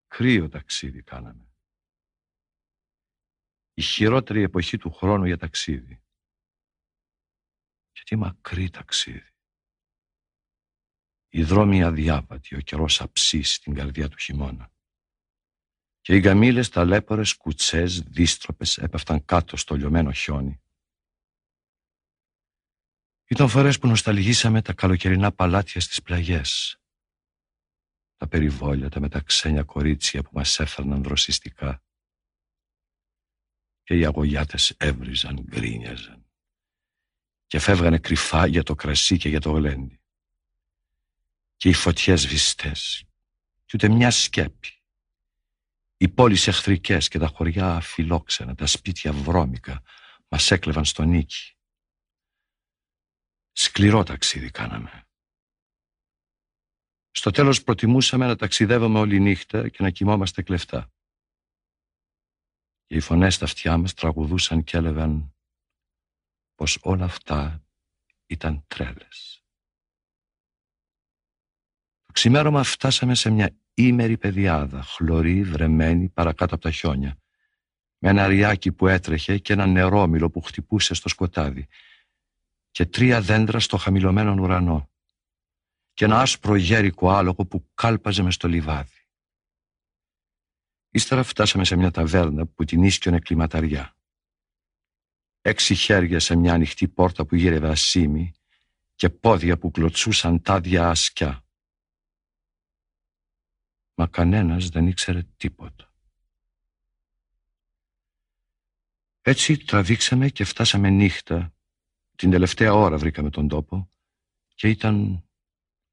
Κρύο 0.08 0.50
ταξίδι 0.50 1.04
κάναμε. 1.04 1.52
Η 3.74 3.82
χειρότερη 3.82 4.42
εποχή 4.42 4.78
του 4.78 4.92
χρόνου 4.92 5.26
για 5.26 5.38
ταξίδι. 5.38 6.04
Και 7.92 8.02
τι 8.06 8.16
μακρύ 8.16 8.70
ταξίδι. 8.70 9.34
Οι 11.30 11.44
δρόμοι 11.44 11.84
αδιάβατοι, 11.84 12.56
ο 12.56 12.60
καιρός 12.60 13.02
αψής 13.02 13.54
στην 13.54 13.74
καρδιά 13.74 14.10
του 14.10 14.18
χειμώνα. 14.18 14.72
Και 16.02 16.16
οι 16.16 16.20
γαμήλες 16.20 16.70
ταλέπορες 16.70 17.36
κουτσές 17.36 18.02
δίστροπες 18.02 18.78
έπεφταν 18.78 19.26
κάτω 19.26 19.58
στο 19.58 19.76
λιωμένο 19.76 20.12
χιόνι 20.12 20.62
ήταν 23.28 23.50
φορές 23.50 23.80
που 23.80 23.88
νοσταλγήσαμε 23.88 24.62
τα 24.62 24.74
καλοκαιρινά 24.74 25.32
παλάτια 25.32 25.82
στις 25.82 26.02
πλαγιές. 26.02 26.80
Τα 28.18 28.28
περιβόλια, 28.28 28.90
τα 28.90 29.00
μεταξένια 29.00 29.64
κορίτσια 29.64 30.24
που 30.24 30.30
μας 30.34 30.60
έφερναν 30.60 31.04
δροσιστικά. 31.04 31.84
Και 33.84 33.98
οι 33.98 34.06
αγωγιάτες 34.06 34.70
έβριζαν, 34.78 35.40
γκρίνιαζαν. 35.40 36.26
Και 37.48 37.60
φεύγανε 37.60 38.00
κρυφά 38.00 38.46
για 38.46 38.64
το 38.64 38.76
κρασί 38.76 39.18
και 39.18 39.30
για 39.30 39.40
το 39.40 39.52
γλέντι. 39.52 40.02
Και 41.56 41.70
οι 41.70 41.74
φωτιές 41.74 42.28
βιστές. 42.28 43.04
Και 43.66 43.72
ούτε 43.74 43.90
μια 43.90 44.12
σκέπη. 44.12 44.72
Οι 45.98 46.08
πόλεις 46.08 46.48
εχθρικές 46.48 47.08
και 47.08 47.20
τα 47.20 47.28
χωριά 47.28 47.80
φιλόξενα, 47.80 48.56
τα 48.56 48.66
σπίτια 48.66 49.14
βρώμικα, 49.14 49.84
μας 50.28 50.52
έκλεβαν 50.52 50.86
στο 50.86 51.04
νίκη. 51.04 51.57
Σκληρό 53.60 54.04
ταξίδι 54.04 54.52
κάναμε. 54.52 55.08
Στο 57.12 57.32
τέλος 57.32 57.64
προτιμούσαμε 57.64 58.26
να 58.26 58.36
ταξιδεύαμε 58.36 59.00
όλη 59.00 59.20
νύχτα 59.20 59.70
και 59.70 59.84
να 59.84 59.90
κοιμόμαστε 59.90 60.42
κλεφτά. 60.42 60.94
Και 62.86 62.96
οι 62.96 63.00
φωνές 63.00 63.36
στα 63.36 63.46
αυτιά 63.46 63.78
μας 63.78 63.94
τραγουδούσαν 63.94 64.64
και 64.64 64.78
έλεγαν 64.78 65.36
πως 66.56 66.80
όλα 66.82 67.06
αυτά 67.06 67.66
ήταν 68.26 68.64
τρέλες. 68.68 69.46
Το 72.06 72.12
ξημέρωμα 72.14 72.64
φτάσαμε 72.64 73.16
σε 73.16 73.30
μια 73.30 73.58
ήμερη 73.74 74.18
πεδιάδα, 74.18 74.82
χλωρή, 74.82 75.44
βρεμένη, 75.44 76.10
παρακάτω 76.10 76.56
από 76.56 76.64
τα 76.64 76.72
χιόνια, 76.72 77.18
με 77.98 78.10
ένα 78.10 78.28
ριάκι 78.28 78.72
που 78.72 78.88
έτρεχε 78.88 79.38
και 79.38 79.54
ένα 79.54 79.66
νερόμυλο 79.66 80.30
που 80.30 80.42
χτυπούσε 80.42 80.94
στο 80.94 81.10
σκοτάδι 81.10 81.68
και 82.78 82.86
τρία 82.86 83.22
δέντρα 83.22 83.60
στο 83.60 83.78
χαμηλωμένο 83.78 84.34
ουρανό 84.34 84.92
και 85.94 86.06
ένα 86.06 86.22
άσπρο 86.22 86.56
γέρικο 86.56 87.12
άλογο 87.12 87.46
που 87.46 87.70
κάλπαζε 87.74 88.24
μες 88.24 88.34
στο 88.34 88.48
λιβάδι. 88.48 89.08
Ύστερα 90.90 91.24
φτάσαμε 91.24 91.66
σε 91.66 91.76
μια 91.76 91.92
ταβέρνα 91.92 92.46
που 92.46 92.66
την 92.66 92.84
ίσκιονε 92.84 93.20
κλιματαριά. 93.20 93.96
Έξι 95.42 95.76
χέρια 95.76 96.20
σε 96.20 96.36
μια 96.36 96.54
ανοιχτή 96.54 96.88
πόρτα 96.88 97.26
που 97.26 97.36
γύρευε 97.36 97.70
ασήμι 97.70 98.34
και 98.96 99.10
πόδια 99.10 99.58
που 99.58 99.72
κλωτσούσαν 99.72 100.42
τάδια 100.42 100.90
ασκιά. 100.90 101.46
Μα 103.94 104.08
κανένας 104.08 104.70
δεν 104.70 104.88
ήξερε 104.88 105.24
τίποτα. 105.38 105.94
Έτσι 109.22 109.58
τραβήξαμε 109.58 110.30
και 110.30 110.44
φτάσαμε 110.44 110.90
νύχτα 110.90 111.52
την 112.18 112.32
τελευταία 112.32 112.74
ώρα 112.74 112.98
βρήκαμε 112.98 113.30
τον 113.30 113.48
τόπο 113.48 113.92
και 114.56 114.70
ήταν, 114.70 115.28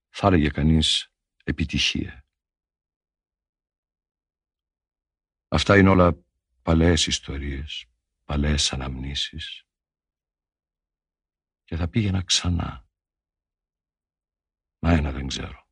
θα 0.09 0.27
έλεγε 0.27 0.49
κανείς, 0.49 1.13
επιτυχία. 1.45 2.27
Αυτά 5.49 5.79
είναι 5.79 5.89
όλα 5.89 6.25
παλαιές 6.63 7.07
ιστορίες, 7.07 7.87
παλαιές 8.25 8.73
αναμνήσεις 8.73 9.67
και 11.65 11.77
θα 11.77 11.89
πήγαινα 11.89 12.23
ξανά. 12.23 12.89
Μα 14.79 14.93
ένα 14.93 15.13
δεν 15.13 15.27
ξέρω. 15.27 15.69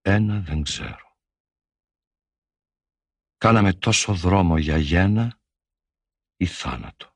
Ένα 0.00 0.40
δεν 0.40 0.62
ξέρω. 0.62 1.16
Κάναμε 3.36 3.72
τόσο 3.72 4.14
δρόμο 4.14 4.58
για 4.58 4.76
γένα 4.76 5.40
ή 6.36 6.46
θάνατο. 6.46 7.07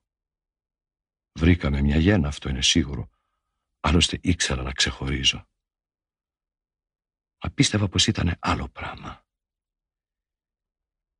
Βρήκαμε 1.38 1.80
μια 1.80 1.96
γέννα, 1.96 2.28
αυτό 2.28 2.48
είναι 2.48 2.62
σίγουρο. 2.62 3.10
Άλλωστε 3.80 4.18
ήξερα 4.22 4.62
να 4.62 4.72
ξεχωρίζω. 4.72 5.48
Μα 7.44 7.50
πίστευα 7.50 7.88
πως 7.88 8.06
ήταν 8.06 8.36
άλλο 8.38 8.68
πράγμα. 8.68 9.26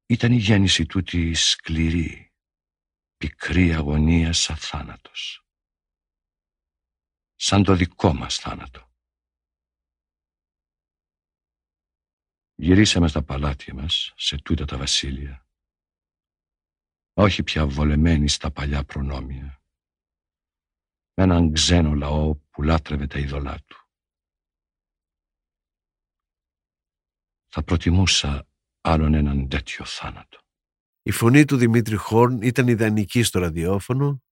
Ήταν 0.06 0.32
η 0.32 0.36
γέννηση 0.36 0.86
τούτη 0.86 1.34
σκληρή, 1.34 2.32
πικρή 3.16 3.72
αγωνία 3.74 4.32
σαν 4.32 4.56
θάνατος. 4.56 5.46
Σαν 7.34 7.62
το 7.62 7.76
δικό 7.76 8.12
μας 8.12 8.36
θάνατο. 8.36 8.90
Γυρίσαμε 12.54 13.08
στα 13.08 13.22
παλάτια 13.22 13.74
μας, 13.74 14.12
σε 14.16 14.36
τούτα 14.36 14.64
τα 14.64 14.76
βασίλεια. 14.78 15.46
Όχι 17.12 17.42
πια 17.42 17.66
βολεμένοι 17.66 18.28
στα 18.28 18.50
παλιά 18.50 18.84
προνόμια. 18.84 19.61
Με 21.14 21.24
έναν 21.24 21.52
ξένο 21.52 21.94
λαό 21.94 22.34
που 22.34 22.62
λάτρευε 22.62 23.06
τα 23.06 23.18
είδωλά 23.18 23.58
του. 23.66 23.76
Θα 27.48 27.62
προτιμούσα 27.62 28.46
άλλον 28.80 29.14
έναν 29.14 29.48
τέτοιο 29.48 29.84
θάνατο. 29.84 30.40
Η 31.02 31.10
φωνή 31.10 31.44
του 31.44 31.56
Δημήτρη 31.56 31.96
Χόρν 31.96 32.42
ήταν 32.42 32.68
ιδανική 32.68 33.22
στο 33.22 33.38
ραδιόφωνο 33.38 34.22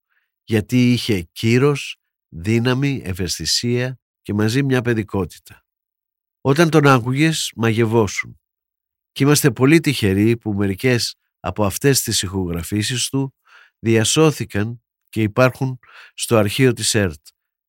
γιατί 0.43 0.91
είχε 0.91 1.21
κύρος, 1.21 1.97
δύναμη, 2.27 3.01
ευαισθησία 3.05 3.99
και 4.21 4.33
μαζί 4.33 4.63
μια 4.63 4.81
παιδικότητα. 4.81 5.65
Όταν 6.41 6.69
τον 6.69 6.87
άκουγες 6.87 7.51
μαγευόσουν. 7.55 8.39
Και 9.11 9.23
είμαστε 9.23 9.51
πολύ 9.51 9.79
τυχεροί 9.79 10.37
που 10.37 10.53
μερικές 10.53 11.15
από 11.39 11.65
αυτές 11.65 12.01
τις 12.01 12.21
ηχογραφήσεις 12.21 13.09
του 13.09 13.35
διασώθηκαν 13.79 14.83
και 15.11 15.21
υπάρχουν 15.21 15.79
στο 16.13 16.37
αρχείο 16.37 16.73
της 16.73 16.95
ΕΡΤ, 16.95 17.21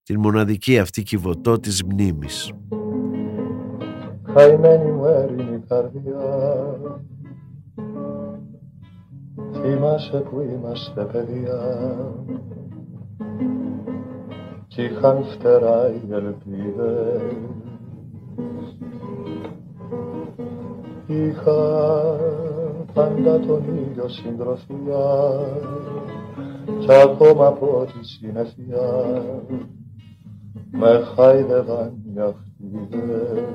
την 0.03 0.20
μοναδική 0.20 0.78
αυτή 0.78 1.03
κυβωτό 1.03 1.61
της 1.61 1.82
μνήμης. 1.82 2.53
Καημένη 4.34 4.90
μου 4.90 5.05
έρημη 5.05 5.62
καρδιά 5.68 6.20
Θυμάσαι 9.53 10.18
που 10.18 10.40
είμαστε 10.40 11.05
παιδιά. 11.05 11.61
Κι 14.66 14.82
είχαν 14.82 15.24
φτερά 15.24 15.88
οι 15.88 16.12
ελπίδες. 16.12 17.22
Είχα 21.07 22.16
πάντα 22.93 23.40
τον 23.40 23.64
ήλιο 23.64 24.09
συντροφιά 24.09 25.38
κι 26.64 26.92
ακόμα 26.92 27.46
από 27.46 27.86
τη 27.92 28.06
συννεφιά 28.08 29.22
με 30.70 31.02
χάιδευαν 31.14 31.92
οι 32.14 32.20
αυτίδες 32.20 33.52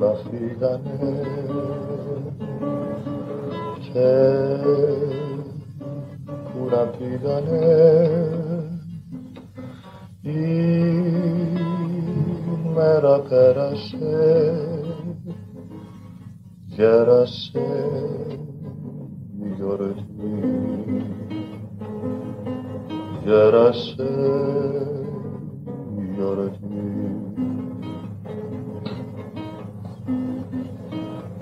όλα 0.00 0.14
φύγανε 0.14 1.22
και 3.80 4.12
που 6.24 6.68
να 6.70 6.86
πήγανε 6.86 7.78
η 10.22 10.30
μέρα 12.74 13.20
πέρασε 13.20 14.83
γέρασε 16.76 17.88
η 19.42 19.54
γιορτή. 19.56 20.02
Γέρασε 23.24 24.10
η 25.98 26.14
γιορτή. 26.14 26.62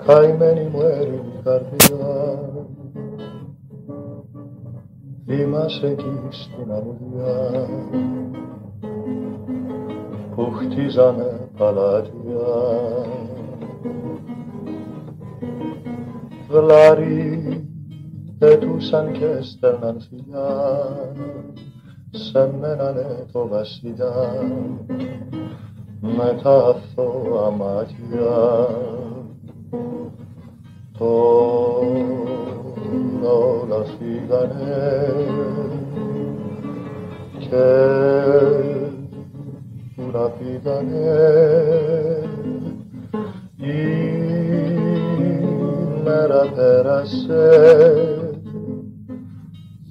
Καημένη 0.05 0.69
μου 0.69 0.81
έρημη 0.81 1.33
καρδιά 1.43 2.39
Είμαστε 5.25 5.87
εκεί 5.87 6.19
στην 6.29 6.71
αμμουδιά. 6.71 7.67
Που 10.35 10.51
χτίζανε 10.51 11.49
παλάτια 11.57 13.22
Βλάρι 16.53 17.67
πετούσαν 18.37 19.11
και 19.11 19.41
στέλναν 19.41 20.01
φιλιά 20.09 20.79
σε 22.11 22.51
μένανε 22.59 23.25
το 23.31 23.47
βασιλιά. 23.47 24.13
Με 25.99 26.39
τα 26.43 26.51
αθώα 26.51 27.51
μάτια 27.51 28.67
τώρα 30.97 32.13
όλα 33.31 33.83
φύγανε 33.83 35.13
και 37.39 37.65
που 39.95 40.03
να 40.13 40.29
πήγανε. 40.29 41.17
Η 43.57 44.22
μέρα 46.03 46.51
πέρασε 46.55 47.49